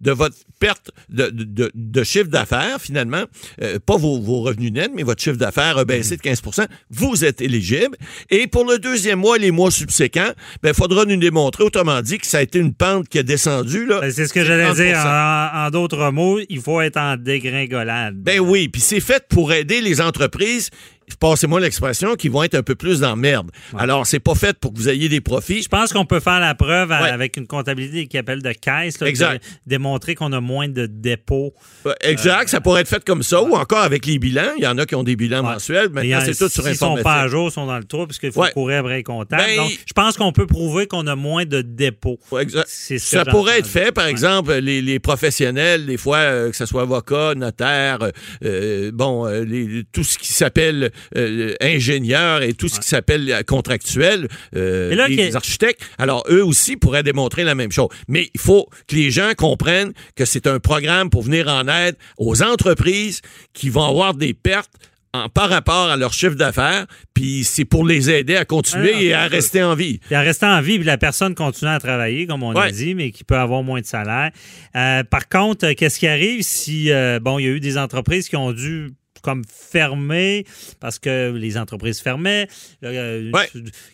de 0.00 0.12
votre 0.12 0.36
perte 0.58 0.90
de, 1.08 1.28
de- 1.30 1.44
de- 1.44 1.70
de 1.74 2.02
chiffre 2.04 2.28
d'affaires, 2.28 2.80
finalement, 2.80 3.24
euh, 3.62 3.78
pas 3.84 3.96
vos, 3.96 4.20
vos 4.20 4.40
revenus 4.40 4.72
nets, 4.72 4.90
mais 4.94 5.02
votre 5.02 5.22
chiffre 5.22 5.36
d'affaires 5.36 5.76
a 5.78 5.84
baissé 5.84 6.16
de 6.16 6.22
15% 6.22 6.66
vous 6.90 7.24
êtes 7.24 7.40
éligible. 7.40 7.96
Et 8.30 8.46
pour 8.46 8.64
le 8.64 8.78
deuxième 8.78 9.18
mois, 9.20 9.38
les 9.38 9.50
mois 9.50 9.70
subséquents, 9.70 10.30
il 10.64 10.74
faudra 10.74 11.04
nous 11.04 11.16
démontrer, 11.16 11.64
autrement 11.64 12.00
dit, 12.02 12.18
que 12.18 12.26
ça 12.26 12.38
a 12.38 12.42
été 12.42 12.58
une 12.58 12.74
pente 12.74 13.08
qui 13.08 13.18
a 13.18 13.22
descendu. 13.22 13.86
Là, 13.86 14.00
Ben, 14.00 14.10
C'est 14.12 14.26
ce 14.26 14.32
que 14.32 14.44
j'allais 14.44 14.64
30%. 14.64 14.74
dire. 14.74 14.98
En, 14.98 15.66
en 15.66 15.70
d'autres 15.70 16.10
mots, 16.10 16.40
il 16.48 16.60
faut 16.60 16.80
être 16.80 16.96
en 16.98 17.16
dégringolade. 17.16 18.16
Ben 18.16 18.40
oui, 18.40 18.68
puis 18.68 18.80
c'est 18.80 19.00
fait 19.00 19.26
pour 19.28 19.52
aider 19.52 19.80
les 19.80 20.00
entreprises, 20.00 20.70
passez-moi 21.18 21.60
l'expression, 21.60 22.14
qui 22.14 22.28
vont 22.28 22.42
être 22.42 22.54
un 22.54 22.62
peu 22.62 22.74
plus 22.74 23.00
dans 23.00 23.16
merde. 23.16 23.50
Alors, 23.76 24.06
c'est 24.06 24.20
pas 24.20 24.34
fait 24.34 24.56
pour 24.58 24.72
que 24.72 24.78
vous 24.78 24.88
ayez 24.88 25.08
des 25.08 25.20
profits. 25.20 25.62
Je 25.62 25.68
pense 25.68 25.92
qu'on 25.92 26.04
peut 26.04 26.20
faire 26.20 26.40
la 26.40 26.54
preuve 26.54 26.92
à- 26.92 27.02
Ouais. 27.02 27.10
avec 27.10 27.36
une 27.36 27.46
comptabilité 27.46 28.06
qui 28.06 28.18
appelle 28.18 28.42
de 28.42 28.52
caisse, 28.52 29.00
là, 29.00 29.06
Exact. 29.08 29.42
de- 29.42 29.48
démontrer 29.66 30.14
qu'on 30.14 30.32
a 30.32 30.40
moins 30.40 30.68
de 30.68 30.86
dépôts. 30.86 31.52
Ouais, 31.84 31.94
Exact, 32.02 32.48
ça 32.48 32.60
pourrait 32.60 32.82
être 32.82 32.88
fait 32.88 33.04
comme 33.04 33.22
ça, 33.22 33.42
ou 33.42 33.54
encore 33.54 33.80
avec 33.82 34.06
les 34.06 34.18
bilans. 34.18 34.52
Il 34.58 34.64
y 34.64 34.66
en 34.66 34.76
a 34.78 34.86
qui 34.86 34.94
ont 34.94 35.02
des 35.02 35.16
bilans 35.16 35.44
Ouais. 35.44 35.52
mensuels. 35.54 35.88
Mais 35.92 36.02
Maintenant, 36.08 36.20
c'est 36.32 36.38
tout 36.44 36.48
sur 36.50 36.64
S'ils 36.64 36.76
sont 36.76 36.96
pas 37.02 37.22
à 37.22 37.28
jour, 37.28 37.48
ils 37.48 37.52
sont 37.52 37.66
dans 37.66 37.78
le 37.78 37.84
trou 37.84 38.06
parce 38.06 38.18
qu'il 38.18 38.32
faut 38.32 38.42
Ouais. 38.42 38.52
courir 38.52 38.80
après 38.80 38.96
les 38.98 39.02
comptables. 39.02 39.42
Ben, 39.44 39.56
Donc, 39.56 39.70
je 39.86 39.92
pense 39.92 40.16
qu'on 40.16 40.32
peut 40.32 40.46
prouver 40.46 40.86
qu'on 40.86 41.06
a 41.06 41.16
moins 41.16 41.44
de 41.44 41.62
dépôts. 41.62 42.18
Ouais, 42.30 42.42
exact. 42.42 42.68
Ce 42.68 42.98
Ça 42.98 43.24
pourrait 43.24 43.58
être 43.60 43.66
fait, 43.66 43.92
par 43.92 44.04
Ouais. 44.04 44.10
exemple, 44.10 44.52
les, 44.54 44.82
les 44.82 44.98
professionnels, 44.98 45.86
des 45.86 45.96
fois, 45.96 46.18
euh, 46.18 46.50
que 46.50 46.56
ce 46.56 46.66
soit 46.66 46.82
avocat, 46.82 47.34
notaire, 47.36 47.98
euh, 48.02 48.10
euh, 48.44 48.90
bon, 48.92 49.26
euh, 49.26 49.44
les- 49.44 49.84
tout 49.92 50.04
ce 50.04 50.18
qui 50.18 50.32
s'appelle 50.32 50.90
euh, 51.16 51.54
ingénieurs 51.60 52.42
et 52.42 52.54
tout 52.54 52.68
ce 52.68 52.80
qui 52.80 52.88
s'appelle 52.88 53.30
euh, 53.30 53.42
contractuel, 53.42 54.28
euh, 54.56 54.94
là, 54.94 55.08
les 55.08 55.36
architectes. 55.36 55.80
Alors, 55.98 56.24
eux 56.30 56.44
aussi 56.44 56.76
pourraient 56.76 57.02
démontrer 57.02 57.44
la 57.44 57.54
même 57.54 57.72
chose. 57.72 57.88
Mais 58.08 58.30
il 58.34 58.40
faut 58.40 58.68
que 58.86 58.94
les 58.96 59.10
gens 59.10 59.32
comprennent 59.36 59.92
que 60.16 60.24
c'est 60.24 60.46
un 60.46 60.58
programme 60.60 61.10
pour 61.10 61.22
venir 61.22 61.48
en 61.48 61.66
aide 61.68 61.96
aux 62.18 62.42
entreprises 62.42 63.20
qui 63.52 63.68
vont 63.70 63.84
avoir 63.84 64.14
des 64.14 64.34
pertes 64.34 64.70
en, 65.12 65.28
par 65.28 65.48
rapport 65.48 65.90
à 65.90 65.96
leur 65.96 66.12
chiffre 66.12 66.36
d'affaires, 66.36 66.86
puis 67.14 67.42
c'est 67.42 67.64
pour 67.64 67.84
les 67.84 68.10
aider 68.10 68.36
à 68.36 68.44
continuer 68.44 68.92
Ah, 68.94 69.02
et 69.02 69.12
à 69.12 69.26
rester 69.26 69.60
en 69.60 69.74
vie. 69.74 69.98
Puis 70.06 70.14
en 70.16 70.20
restant 70.22 70.56
en 70.56 70.60
vie, 70.60 70.76
puis 70.76 70.86
la 70.86 70.98
personne 70.98 71.34
continue 71.34 71.70
à 71.72 71.80
travailler, 71.80 72.28
comme 72.28 72.44
on 72.44 72.52
a 72.52 72.66
Ouais. 72.66 72.70
dit, 72.70 72.94
mais 72.94 73.10
qui 73.10 73.24
peut 73.24 73.34
avoir 73.36 73.64
moins 73.64 73.80
de 73.80 73.86
salaire. 73.86 74.30
Euh, 74.76 75.02
par 75.02 75.28
contre, 75.28 75.72
qu'est-ce 75.72 75.98
qui 75.98 76.06
arrive 76.06 76.42
si, 76.42 76.92
euh, 76.92 77.18
bon, 77.20 77.40
il 77.40 77.44
y 77.44 77.48
a 77.48 77.50
eu 77.50 77.58
des 77.58 77.76
entreprises 77.76 78.28
qui 78.28 78.36
ont 78.36 78.52
dû 78.52 78.90
comme 79.20 79.42
fermer 79.48 80.44
parce 80.80 80.98
que 80.98 81.32
les 81.36 81.56
entreprises 81.58 82.00
fermaient. 82.00 82.48
Euh, 82.84 83.30
Ouais. 83.32 83.48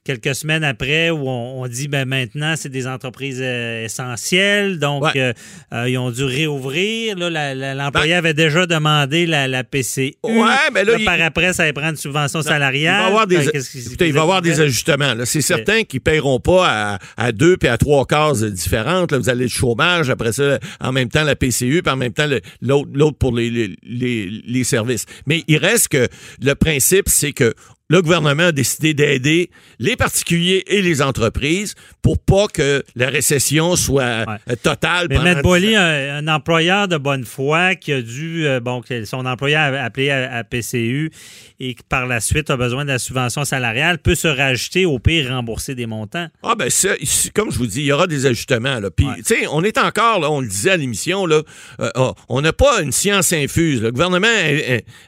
Quelques 0.05 0.35
semaines 0.35 0.64
après, 0.64 1.11
où 1.11 1.29
on, 1.29 1.62
on 1.62 1.66
dit 1.68 1.89
ben 1.89 2.05
maintenant 2.07 2.55
c'est 2.57 2.68
des 2.68 2.87
entreprises 2.87 3.41
euh, 3.43 3.85
essentielles, 3.85 4.79
donc 4.79 5.03
Ouais. 5.05 5.11
euh, 5.16 5.33
euh, 5.72 5.89
ils 5.89 5.99
ont 5.99 6.11
dû 6.11 6.24
réouvrir. 6.24 7.16
L'employé 7.18 8.12
Ben- 8.12 8.18
avait 8.18 8.35
déjà 8.35 8.66
demandé 8.66 9.27
la, 9.27 9.47
la 9.49 9.64
PCU. 9.64 10.14
Ouais, 10.24 10.43
mais 10.72 10.85
là, 10.85 10.95
il- 10.99 11.05
par 11.05 11.20
après, 11.20 11.53
ça 11.53 11.64
va 11.64 11.72
prendre 11.72 11.91
une 11.91 11.97
subvention 11.97 12.41
Il 12.41 12.45
salariale. 12.45 12.99
va 13.01 13.05
y 13.05 13.07
avoir 13.09 13.27
des, 13.27 13.37
Ben, 13.37 13.51
écoutez, 13.51 14.07
il 14.09 14.12
va 14.12 14.22
avoir 14.22 14.43
des 14.43 14.61
ajustements. 14.61 15.14
C'est 15.24 15.41
certain 15.41 15.83
qu'ils 15.85 15.99
ne 16.01 16.03
paieront 16.05 16.41
pas 16.41 16.66
à, 16.95 16.99
à 17.16 17.33
deux 17.33 17.57
puis 17.57 17.68
à 17.68 17.77
trois 17.79 18.07
cases 18.07 18.43
différentes. 18.43 19.12
là. 19.12 19.18
Vous 19.18 19.29
allez 19.29 19.45
le 19.45 19.49
chômage, 19.51 20.11
après 20.11 20.33
ça, 20.33 20.59
en 20.81 20.93
même 20.93 21.09
temps 21.09 21.24
la 21.24 21.37
PCU, 21.37 21.83
puis 21.83 21.93
en 21.93 21.97
même 21.97 22.12
temps 22.12 22.27
l'autre 22.62 22.89
l'autre 22.95 23.18
pour 23.18 23.35
les, 23.37 23.51
les, 23.51 23.77
les- 23.85 24.43
les 24.47 24.64
services. 24.64 25.05
Mais 25.27 25.45
il 25.49 25.59
reste 25.59 25.89
que 25.89 26.09
le 26.41 26.55
principe, 26.55 27.09
c'est 27.09 27.33
que 27.33 27.55
le 27.89 28.03
gouvernement 28.03 28.45
a 28.45 28.53
décidé 28.53 28.95
d'aider 28.95 29.51
les 29.78 29.97
particuliers 29.97 30.64
et 30.66 30.82
les 30.82 31.03
entreprises 31.03 31.74
pour 32.03 32.18
pas 32.18 32.47
que 32.49 32.82
la 32.97 33.09
récession 33.09 33.76
soit 33.76 34.24
Ouais. 34.26 34.37
euh, 34.51 34.57
totale. 34.61 35.07
Mais 35.09 35.18
dix 35.18 35.76
ans. 35.76 35.80
un, 35.80 36.16
un 36.16 36.28
employeur 36.28 36.89
de 36.89 36.97
bonne 36.97 37.24
foi 37.24 37.74
qui 37.74 37.93
a 37.93 38.03
dû, 38.03 38.47
euh, 38.47 38.61
bon, 38.61 38.82
son 39.05 39.24
employé 39.26 39.55
a 39.57 39.84
appelé 39.84 40.11
à, 40.11 40.37
à 40.39 40.45
PCU 40.45 41.11
et 41.61 41.74
qui 41.74 41.82
par 41.89 42.07
la 42.07 42.20
suite 42.20 42.51
a 42.51 42.57
besoin 42.57 42.84
de 42.84 42.91
la 42.91 42.99
subvention 42.99 43.45
salariale, 43.45 43.99
peut 43.99 44.14
se 44.14 44.28
rajouter 44.28 44.84
au 44.84 44.99
pire 44.99 45.30
rembourser 45.30 45.74
des 45.74 45.87
montants. 45.87 46.26
Ah 46.43 46.55
ben 46.57 46.66
ici, 47.01 47.30
comme 47.34 47.51
je 47.53 47.59
vous 47.59 47.66
dis, 47.66 47.80
il 47.80 47.87
y 47.87 47.93
aura 47.93 48.07
des 48.07 48.26
ajustements. 48.26 48.78
Là. 48.80 48.91
Puis, 48.91 49.07
Ouais. 49.07 49.16
tu 49.18 49.22
sais, 49.34 49.47
on 49.51 49.62
est 49.62 49.78
encore, 49.78 50.20
là, 50.20 50.30
on 50.30 50.41
le 50.41 50.49
disait 50.49 50.70
à 50.72 50.76
l'émission, 50.76 51.26
là, 51.26 51.43
euh, 51.80 51.91
oh, 51.97 52.14
on 52.28 52.41
n'a 52.41 52.53
pas 52.53 52.82
une 52.82 52.93
science 52.93 53.32
infuse. 53.32 53.80
Le 53.82 53.91
gouvernement 53.93 54.26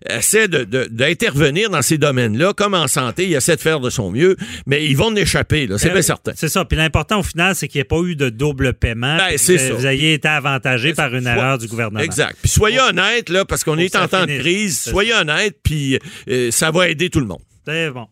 essaie 0.09 0.49
de- 0.49 0.65
de- 0.65 0.89
d'intervenir 0.91 1.71
dans 1.71 1.83
ces 1.83 1.99
domaines-là, 1.99 2.53
comme 2.53 2.68
en 2.77 2.89
santé, 2.89 3.27
il 3.27 3.35
essaie 3.35 3.57
de 3.57 3.61
faire 3.61 3.81
de 3.81 3.91
son 3.91 4.11
mieux, 4.11 4.37
mais 4.67 4.85
ils 4.85 4.97
vont 4.97 5.07
en 5.07 5.17
échapper, 5.17 5.67
là, 5.67 5.79
c'est 5.79 5.91
Euh, 5.91 5.95
bien 5.95 6.03
certain. 6.03 6.33
C'est 6.37 6.49
ça. 6.49 6.65
Puis 6.65 6.77
l'important 6.77 7.21
au 7.21 7.23
final, 7.23 7.55
c'est 7.55 7.69
qu'il 7.69 7.79
n'y 7.79 7.83
ait 7.83 7.85
pas 7.85 8.01
eu 8.01 8.17
de 8.17 8.29
double 8.29 8.75
paiement. 8.75 9.17
Ben, 9.17 9.37
c'est 9.39 9.57
vous, 9.57 9.69
ça. 9.69 9.75
vous 9.75 9.87
ayez 9.87 10.15
été 10.15 10.29
avantagé 10.29 10.93
par 10.95 11.15
une 11.15 11.27
erreur 11.27 11.59
du 11.59 11.67
gouvernement. 11.67 12.01
Exact. 12.01 12.37
Puis 12.41 12.51
soyez 12.51 12.81
honnête, 12.81 13.29
là, 13.31 13.45
parce 13.45 13.65
qu'on 13.65 13.79
est 13.79 13.95
en 13.97 14.09
temps 14.09 14.27
de 14.27 14.39
crise, 14.39 14.81
soyez 14.81 15.15
honnête, 15.15 15.57
puis 15.63 15.99
euh, 16.29 16.51
ça 16.51 16.71
va 16.71 16.89
aider 16.89 17.11
tout 17.11 17.21
le 17.21 17.27
monde. 17.27 17.41
C'est 17.67 17.91
bon. 17.91 18.07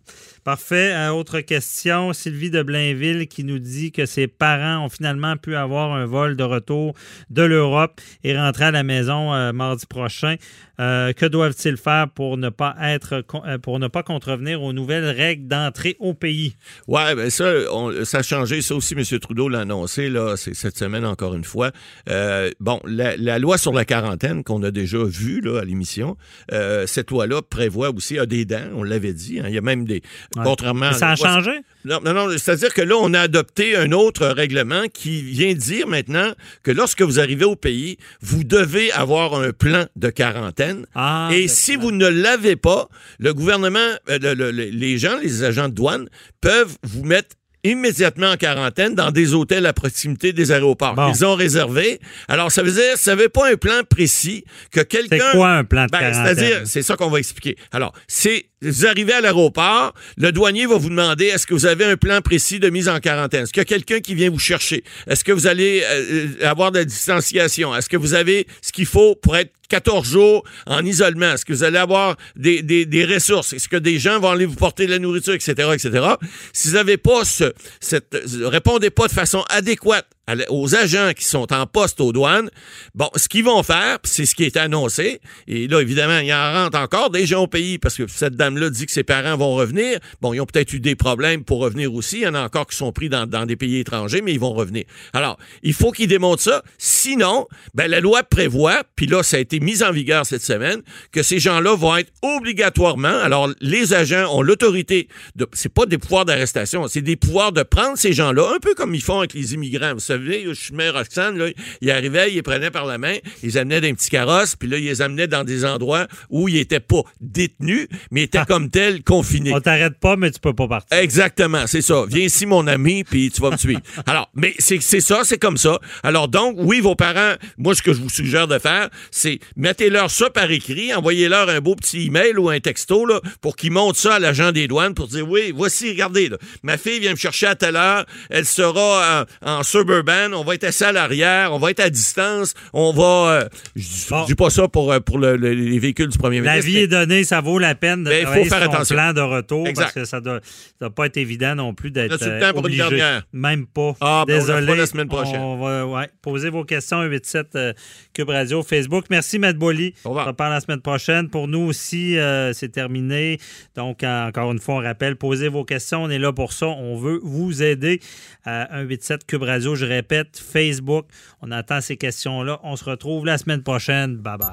Parfait. 0.44 0.92
Euh, 0.94 1.11
autre 1.11 1.40
question. 1.40 2.12
Sylvie 2.12 2.50
de 2.50 2.62
Blainville 2.62 3.26
qui 3.26 3.42
nous 3.42 3.59
dit 3.59 3.90
que 3.90 4.07
ses 4.07 4.28
parents 4.28 4.84
ont 4.84 4.88
finalement 4.88 5.36
pu 5.36 5.57
avoir 5.57 5.92
un 5.92 6.07
vol 6.07 6.36
de 6.36 6.44
retour 6.44 6.94
de 7.30 7.42
l'Europe 7.42 8.00
et 8.22 8.36
rentrer 8.38 8.66
à 8.66 8.70
la 8.70 8.84
maison 8.84 9.34
euh, 9.34 9.52
mardi 9.52 9.86
prochain. 9.86 10.36
Euh, 10.78 11.12
que 11.12 11.24
doivent-ils 11.26 11.76
faire 11.78 12.08
pour 12.14 12.36
ne 12.36 12.48
pas 12.50 12.74
être 12.82 13.24
euh, 13.46 13.58
pour 13.58 13.78
ne 13.78 13.88
pas 13.88 14.02
contrevenir 14.02 14.62
aux 14.62 14.72
nouvelles 14.72 15.08
règles 15.08 15.48
d'entrée 15.48 15.96
au 16.00 16.12
pays? 16.12 16.56
Ouais, 16.86 17.14
ben 17.14 17.30
ça, 17.30 17.50
on- 17.72 18.04
ça 18.04 18.18
a 18.18 18.22
changé. 18.22 18.60
Ça 18.60 18.74
aussi, 18.74 18.94
M. 18.94 19.02
Trudeau 19.18 19.48
l'a 19.48 19.60
annoncé, 19.60 20.10
là, 20.10 20.36
cette 20.36 20.76
semaine 20.76 21.04
encore 21.06 21.34
une 21.34 21.44
fois. 21.44 21.70
Euh, 22.10 22.50
bon, 22.60 22.80
la, 22.84 23.16
la 23.16 23.38
loi 23.38 23.56
sur 23.58 23.72
la 23.72 23.84
quarantaine 23.84 24.44
qu'on 24.44 24.62
a 24.62 24.70
déjà 24.70 24.98
vue 25.02 25.40
là, 25.40 25.60
à 25.60 25.64
l'émission, 25.64 26.16
euh, 26.52 26.86
cette 26.86 27.10
loi-là 27.10 27.40
prévoit 27.42 27.90
aussi, 27.90 28.18
a 28.18 28.26
des 28.26 28.44
dents, 28.44 28.68
on 28.74 28.82
l'avait 28.82 29.14
dit. 29.14 29.40
hein. 29.40 29.44
il 29.48 29.54
y 29.54 29.58
a 29.58 29.62
même 29.62 29.84
des. 29.86 30.02
Ouais. 30.36 30.42
Contrairement. 30.44 30.92
Ça 30.92 31.08
a 31.08 31.12
à 31.12 31.14
la 31.14 31.16
loi- 31.16 31.28
changé? 31.28 31.50
Non, 31.87 32.01
non, 32.05 32.12
non, 32.14 32.30
c'est-à-dire 32.37 32.74
que 32.74 32.82
là, 32.82 32.97
on 33.01 33.14
a 33.14 33.20
adopté 33.20 33.76
un 33.76 33.93
autre 33.93 34.26
règlement 34.26 34.82
qui 34.93 35.22
vient 35.22 35.55
dire 35.55 35.87
maintenant 35.87 36.32
que 36.64 36.72
lorsque 36.72 37.03
vous 37.03 37.20
arrivez 37.20 37.45
au 37.45 37.55
pays, 37.55 37.97
vous 38.20 38.43
devez 38.43 38.91
avoir 38.91 39.34
un 39.34 39.53
plan 39.53 39.87
de 39.95 40.11
quarantaine. 40.11 40.87
Ah, 40.97 41.28
Et 41.32 41.43
le 41.43 41.49
si 41.49 41.76
vous 41.76 41.93
ne 41.93 42.09
l'avez 42.09 42.57
pas, 42.57 42.89
le 43.20 43.32
gouvernement, 43.32 43.78
euh, 44.11 44.18
le- 44.20 44.34
le- 44.34 44.51
le- 44.51 44.64
les 44.64 44.99
gens, 44.99 45.16
les 45.22 45.45
agents 45.45 45.68
de 45.68 45.74
douane 45.74 46.09
peuvent 46.41 46.76
vous 46.82 47.05
mettre 47.05 47.37
immédiatement 47.70 48.30
en 48.30 48.36
quarantaine 48.36 48.94
dans 48.94 49.10
des 49.10 49.34
hôtels 49.34 49.66
à 49.66 49.72
proximité 49.72 50.32
des 50.32 50.52
aéroports. 50.52 50.94
Bon. 50.94 51.12
Ils 51.12 51.24
ont 51.24 51.34
réservé. 51.34 52.00
Alors, 52.28 52.50
ça 52.50 52.62
veut 52.62 52.72
dire, 52.72 52.96
ça 52.96 53.14
n'avait 53.14 53.28
pas 53.28 53.50
un 53.50 53.56
plan 53.56 53.82
précis 53.88 54.44
que 54.70 54.80
quelqu'un... 54.80 55.18
C'est 55.18 55.36
quoi 55.36 55.50
un 55.50 55.64
plan 55.64 55.86
de 55.86 55.90
Ben, 55.90 55.98
quarantaine? 55.98 56.24
C'est-à-dire, 56.24 56.62
c'est 56.64 56.82
ça 56.82 56.96
qu'on 56.96 57.10
va 57.10 57.18
expliquer. 57.18 57.56
Alors, 57.72 57.92
c'est 58.06 58.46
vous 58.62 58.86
arrivez 58.86 59.12
à 59.12 59.20
l'aéroport, 59.20 59.92
le 60.16 60.32
douanier 60.32 60.66
va 60.66 60.76
vous 60.76 60.88
demander 60.88 61.26
est-ce 61.26 61.46
que 61.46 61.52
vous 61.52 61.66
avez 61.66 61.84
un 61.84 61.96
plan 61.96 62.20
précis 62.22 62.58
de 62.58 62.70
mise 62.70 62.88
en 62.88 63.00
quarantaine? 63.00 63.42
Est-ce 63.42 63.52
qu'il 63.52 63.60
y 63.60 63.62
a 63.62 63.66
quelqu'un 63.66 64.00
qui 64.00 64.14
vient 64.14 64.30
vous 64.30 64.38
chercher? 64.38 64.82
Est-ce 65.06 65.24
que 65.24 65.32
vous 65.32 65.46
allez 65.46 65.82
euh, 65.84 66.26
euh, 66.40 66.48
avoir 66.48 66.72
de 66.72 66.78
la 66.78 66.84
distanciation? 66.84 67.76
Est-ce 67.76 67.88
que 67.88 67.98
vous 67.98 68.14
avez 68.14 68.46
ce 68.62 68.72
qu'il 68.72 68.86
faut 68.86 69.14
pour 69.14 69.36
être 69.36 69.52
14 69.68 70.08
jours 70.08 70.44
en 70.66 70.84
isolement? 70.84 71.32
Est-ce 71.32 71.44
que 71.44 71.52
vous 71.52 71.64
allez 71.64 71.78
avoir 71.78 72.16
des, 72.34 72.62
des, 72.62 72.86
des 72.86 73.04
ressources? 73.04 73.52
Est-ce 73.52 73.68
que 73.68 73.76
des 73.76 73.98
gens 73.98 74.20
vont 74.20 74.30
aller 74.30 74.46
vous 74.46 74.54
porter 74.54 74.86
de 74.86 74.90
la 74.92 74.98
nourriture, 74.98 75.34
etc., 75.34 75.70
etc.? 75.74 76.06
Si 76.52 76.68
vous 76.68 76.74
n'avez 76.74 76.96
pas 76.96 77.24
ce, 77.24 77.52
cette, 77.80 78.14
euh, 78.14 78.48
répondez 78.48 78.90
pas 78.90 79.08
de 79.08 79.12
façon 79.12 79.44
adéquate 79.48 80.06
aux 80.48 80.74
agents 80.74 81.12
qui 81.16 81.24
sont 81.24 81.52
en 81.52 81.66
poste 81.66 82.00
aux 82.00 82.12
douanes, 82.12 82.50
bon, 82.94 83.08
ce 83.16 83.28
qu'ils 83.28 83.44
vont 83.44 83.62
faire, 83.62 83.98
c'est 84.04 84.26
ce 84.26 84.34
qui 84.34 84.44
est 84.44 84.56
annoncé, 84.56 85.20
et 85.46 85.68
là, 85.68 85.80
évidemment, 85.80 86.18
il 86.18 86.32
en 86.32 86.52
rentre 86.52 86.78
encore 86.78 87.10
des 87.10 87.26
gens 87.26 87.42
au 87.42 87.46
pays 87.46 87.78
parce 87.78 87.96
que 87.96 88.06
cette 88.08 88.34
dame-là 88.34 88.70
dit 88.70 88.86
que 88.86 88.92
ses 88.92 89.04
parents 89.04 89.36
vont 89.36 89.54
revenir. 89.54 89.98
Bon, 90.20 90.32
ils 90.32 90.40
ont 90.40 90.46
peut-être 90.46 90.72
eu 90.72 90.80
des 90.80 90.96
problèmes 90.96 91.44
pour 91.44 91.60
revenir 91.60 91.94
aussi. 91.94 92.18
Il 92.18 92.22
y 92.22 92.26
en 92.26 92.34
a 92.34 92.42
encore 92.42 92.66
qui 92.66 92.76
sont 92.76 92.92
pris 92.92 93.08
dans, 93.08 93.26
dans 93.26 93.46
des 93.46 93.56
pays 93.56 93.78
étrangers, 93.78 94.22
mais 94.22 94.32
ils 94.32 94.40
vont 94.40 94.52
revenir. 94.52 94.84
Alors, 95.12 95.38
il 95.62 95.74
faut 95.74 95.92
qu'ils 95.92 96.08
démontrent 96.08 96.42
ça. 96.42 96.62
Sinon, 96.78 97.46
ben, 97.74 97.88
la 97.88 98.00
loi 98.00 98.22
prévoit, 98.22 98.82
puis 98.96 99.06
là, 99.06 99.22
ça 99.22 99.36
a 99.36 99.40
été 99.40 99.60
mis 99.60 99.82
en 99.82 99.92
vigueur 99.92 100.26
cette 100.26 100.42
semaine, 100.42 100.82
que 101.12 101.22
ces 101.22 101.38
gens-là 101.38 101.76
vont 101.76 101.96
être 101.96 102.12
obligatoirement, 102.22 103.08
alors 103.08 103.50
les 103.60 103.94
agents 103.94 104.34
ont 104.34 104.42
l'autorité 104.42 105.08
de, 105.36 105.46
c'est 105.52 105.72
pas 105.72 105.86
des 105.86 105.98
pouvoirs 105.98 106.24
d'arrestation, 106.24 106.88
c'est 106.88 107.02
des 107.02 107.16
pouvoirs 107.16 107.52
de 107.52 107.62
prendre 107.62 107.96
ces 107.96 108.12
gens-là, 108.12 108.52
un 108.54 108.58
peu 108.58 108.74
comme 108.74 108.94
ils 108.94 109.02
font 109.02 109.18
avec 109.18 109.34
les 109.34 109.54
immigrants. 109.54 109.94
Vous 109.94 110.00
savez, 110.00 110.15
suis 110.54 110.74
maire 110.74 110.94
Roxane, 110.94 111.38
là, 111.38 111.48
ils 111.80 111.90
arrivaient, 111.90 112.30
ils 112.30 112.34
les 112.34 112.42
prenaient 112.42 112.70
par 112.70 112.86
la 112.86 112.98
main, 112.98 113.16
ils 113.42 113.46
les 113.46 113.56
amenaient 113.56 113.80
dans 113.80 113.88
un 113.88 113.94
petit 113.94 114.10
carrosse, 114.10 114.56
puis 114.56 114.68
là, 114.68 114.78
ils 114.78 114.84
les 114.84 115.02
amenaient 115.02 115.28
dans 115.28 115.44
des 115.44 115.64
endroits 115.64 116.06
où 116.30 116.48
ils 116.48 116.58
étaient 116.58 116.80
pas 116.80 117.02
détenus, 117.20 117.88
mais 118.10 118.24
étaient 118.24 118.44
comme 118.46 118.70
tels 118.70 119.02
confinés. 119.02 119.52
On 119.52 119.60
t'arrête 119.60 119.98
pas, 119.98 120.16
mais 120.16 120.30
tu 120.30 120.40
peux 120.40 120.54
pas 120.54 120.68
partir. 120.68 120.98
Exactement, 120.98 121.66
c'est 121.66 121.82
ça. 121.82 122.04
Viens 122.08 122.24
ici, 122.24 122.46
mon 122.46 122.66
ami, 122.66 123.04
puis 123.04 123.30
tu 123.30 123.40
vas 123.40 123.50
me 123.50 123.56
suivre. 123.56 123.80
Alors, 124.06 124.30
mais 124.34 124.54
c'est 124.58 124.80
ça, 124.80 125.22
c'est 125.24 125.38
comme 125.38 125.56
ça. 125.56 125.78
Alors 126.02 126.28
donc, 126.28 126.56
oui, 126.58 126.80
vos 126.80 126.94
parents, 126.94 127.34
moi, 127.58 127.74
ce 127.74 127.82
que 127.82 127.92
je 127.92 128.00
vous 128.00 128.10
suggère 128.10 128.48
de 128.48 128.58
faire, 128.58 128.88
c'est 129.10 129.38
mettez-leur 129.56 130.10
ça 130.10 130.30
par 130.30 130.50
écrit, 130.50 130.94
envoyez-leur 130.94 131.48
un 131.48 131.60
beau 131.60 131.74
petit 131.74 132.06
email 132.06 132.36
ou 132.36 132.48
un 132.48 132.60
texto 132.60 133.06
là, 133.06 133.20
pour 133.40 133.56
qu'ils 133.56 133.72
montrent 133.72 133.98
ça 133.98 134.14
à 134.14 134.18
l'agent 134.18 134.52
des 134.52 134.68
douanes 134.68 134.94
pour 134.94 135.08
dire, 135.08 135.28
oui, 135.28 135.52
voici, 135.54 135.90
regardez, 135.90 136.28
là, 136.28 136.38
ma 136.62 136.78
fille 136.78 137.00
vient 137.00 137.12
me 137.12 137.16
chercher 137.16 137.46
à 137.46 137.54
telle 137.54 137.76
heure, 137.76 138.04
elle 138.30 138.46
sera 138.46 139.26
en, 139.42 139.48
en 139.50 139.62
suburban, 139.62 140.05
on 140.32 140.44
va 140.44 140.54
être 140.54 140.64
assis 140.64 140.84
à 140.84 140.92
l'arrière, 140.92 141.52
on 141.52 141.59
va 141.59 141.70
être 141.70 141.80
à 141.80 141.90
distance, 141.90 142.54
on 142.72 142.92
va... 142.92 143.02
euh, 143.42 143.48
je 143.74 144.09
Bon. 144.11 144.24
dis 144.24 144.34
pas 144.34 144.50
ça 144.50 144.68
pour, 144.68 144.92
euh, 144.92 145.00
pour 145.00 145.18
le- 145.18 145.36
le- 145.36 145.52
les 145.54 145.78
véhicules 145.78 146.09
du 146.09 146.18
premier 146.18 146.40
La 146.40 146.52
ministre. 146.52 146.66
vie 146.70 146.74
mais- 146.76 146.82
est 146.82 146.86
donnée, 146.88 147.24
ça 147.24 147.40
vaut 147.40 147.59
la 147.59 147.74
peine 147.74 148.04
de 148.04 148.11
Ben, 148.11 148.20
il 148.20 148.26
faut 148.26 148.44
faire 148.44 148.61
sur 148.62 148.68
ton 148.70 148.74
attention. 148.74 148.94
plan 148.96 149.12
de 149.12 149.20
retour 149.20 149.66
Exact. 149.66 149.82
parce 149.84 149.94
que 149.94 150.04
ça 150.04 150.20
doit, 150.20 150.40
ça 150.42 150.72
doit 150.80 150.90
pas 150.94 151.07
être 151.07 151.16
évident 151.16 151.54
non 151.54 151.74
plus 151.74 151.90
d'être 151.90 152.22
euh, 152.22 152.40
temps 152.40 152.52
pour 152.52 152.66
une 152.66 152.80
obligé. 152.80 153.18
Même 153.32 153.66
pas. 153.66 153.94
Ah, 154.00 154.24
ben, 154.26 154.34
on 154.34 154.36
la 154.36 154.40
Désolé. 154.40 154.66
fera 154.66 154.76
la 154.76 154.86
semaine 154.86 155.09
prochaine. 155.09 155.40
On 155.40 155.57
va 155.57 155.86
ouais, 155.86 156.09
poser 156.22 156.50
vos 156.50 156.64
questions 156.64 156.98
à 157.00 157.04
87 157.09 157.46
euh, 157.57 157.72
Cube 158.14 158.28
Radio 158.28 158.62
Facebook. 158.62 159.07
Merci, 159.11 159.38
Matt 159.38 159.57
Bolly. 159.57 159.94
On 160.04 160.14
se 160.14 160.20
reparle 160.26 160.52
la 160.52 160.61
semaine 160.61 160.80
prochaine. 160.80 161.28
Pour 161.28 161.48
nous 161.48 161.61
aussi, 161.61 162.16
euh, 162.18 162.52
c'est 162.52 162.68
terminé. 162.70 163.38
Donc, 163.74 164.02
encore 164.04 164.52
une 164.52 164.59
fois, 164.59 164.76
on 164.76 164.82
rappelle, 164.82 165.16
posez 165.16 165.48
vos 165.48 165.64
questions. 165.64 166.02
On 166.04 166.11
est 166.11 166.18
là 166.18 166.32
pour 166.32 166.52
ça. 166.52 166.66
On 166.66 166.96
veut 166.96 167.20
vous 167.22 167.62
aider. 167.62 168.00
À 168.44 168.68
187 168.70 169.26
Cube 169.26 169.42
Radio, 169.42 169.74
je 169.74 169.84
répète, 169.97 170.38
Facebook. 170.38 171.07
On 171.42 171.51
attend 171.51 171.80
ces 171.80 171.97
questions-là. 171.97 172.61
On 172.62 172.76
se 172.76 172.84
retrouve 172.84 173.26
la 173.26 173.38
semaine 173.38 173.62
prochaine. 173.62 174.16
Bye 174.16 174.38
bye. 174.38 174.51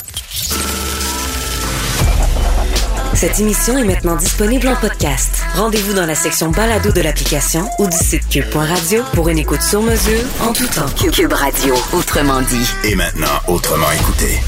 Cette 3.16 3.40
émission 3.40 3.78
est 3.78 3.86
maintenant 3.86 4.16
disponible 4.16 4.68
en 4.68 4.76
podcast. 4.76 5.44
Rendez-vous 5.56 5.94
dans 5.94 6.06
la 6.06 6.16
section 6.16 6.50
balado 6.50 6.92
de 6.92 7.02
l'application 7.02 7.70
ou 7.80 7.88
du 7.88 7.96
site 7.96 8.28
cube.radio 8.28 9.04
pour 9.14 9.30
une 9.30 9.38
écoute 9.38 9.62
sur 9.62 9.82
mesure 9.82 10.24
en 10.42 10.52
tout 10.52 10.68
temps. 10.68 10.90
Cube 11.12 11.32
Radio, 11.32 11.76
autrement 11.94 12.42
dit. 12.42 12.70
Et 12.84 12.96
maintenant, 12.96 13.40
autrement 13.48 13.92
écouté. 13.92 14.40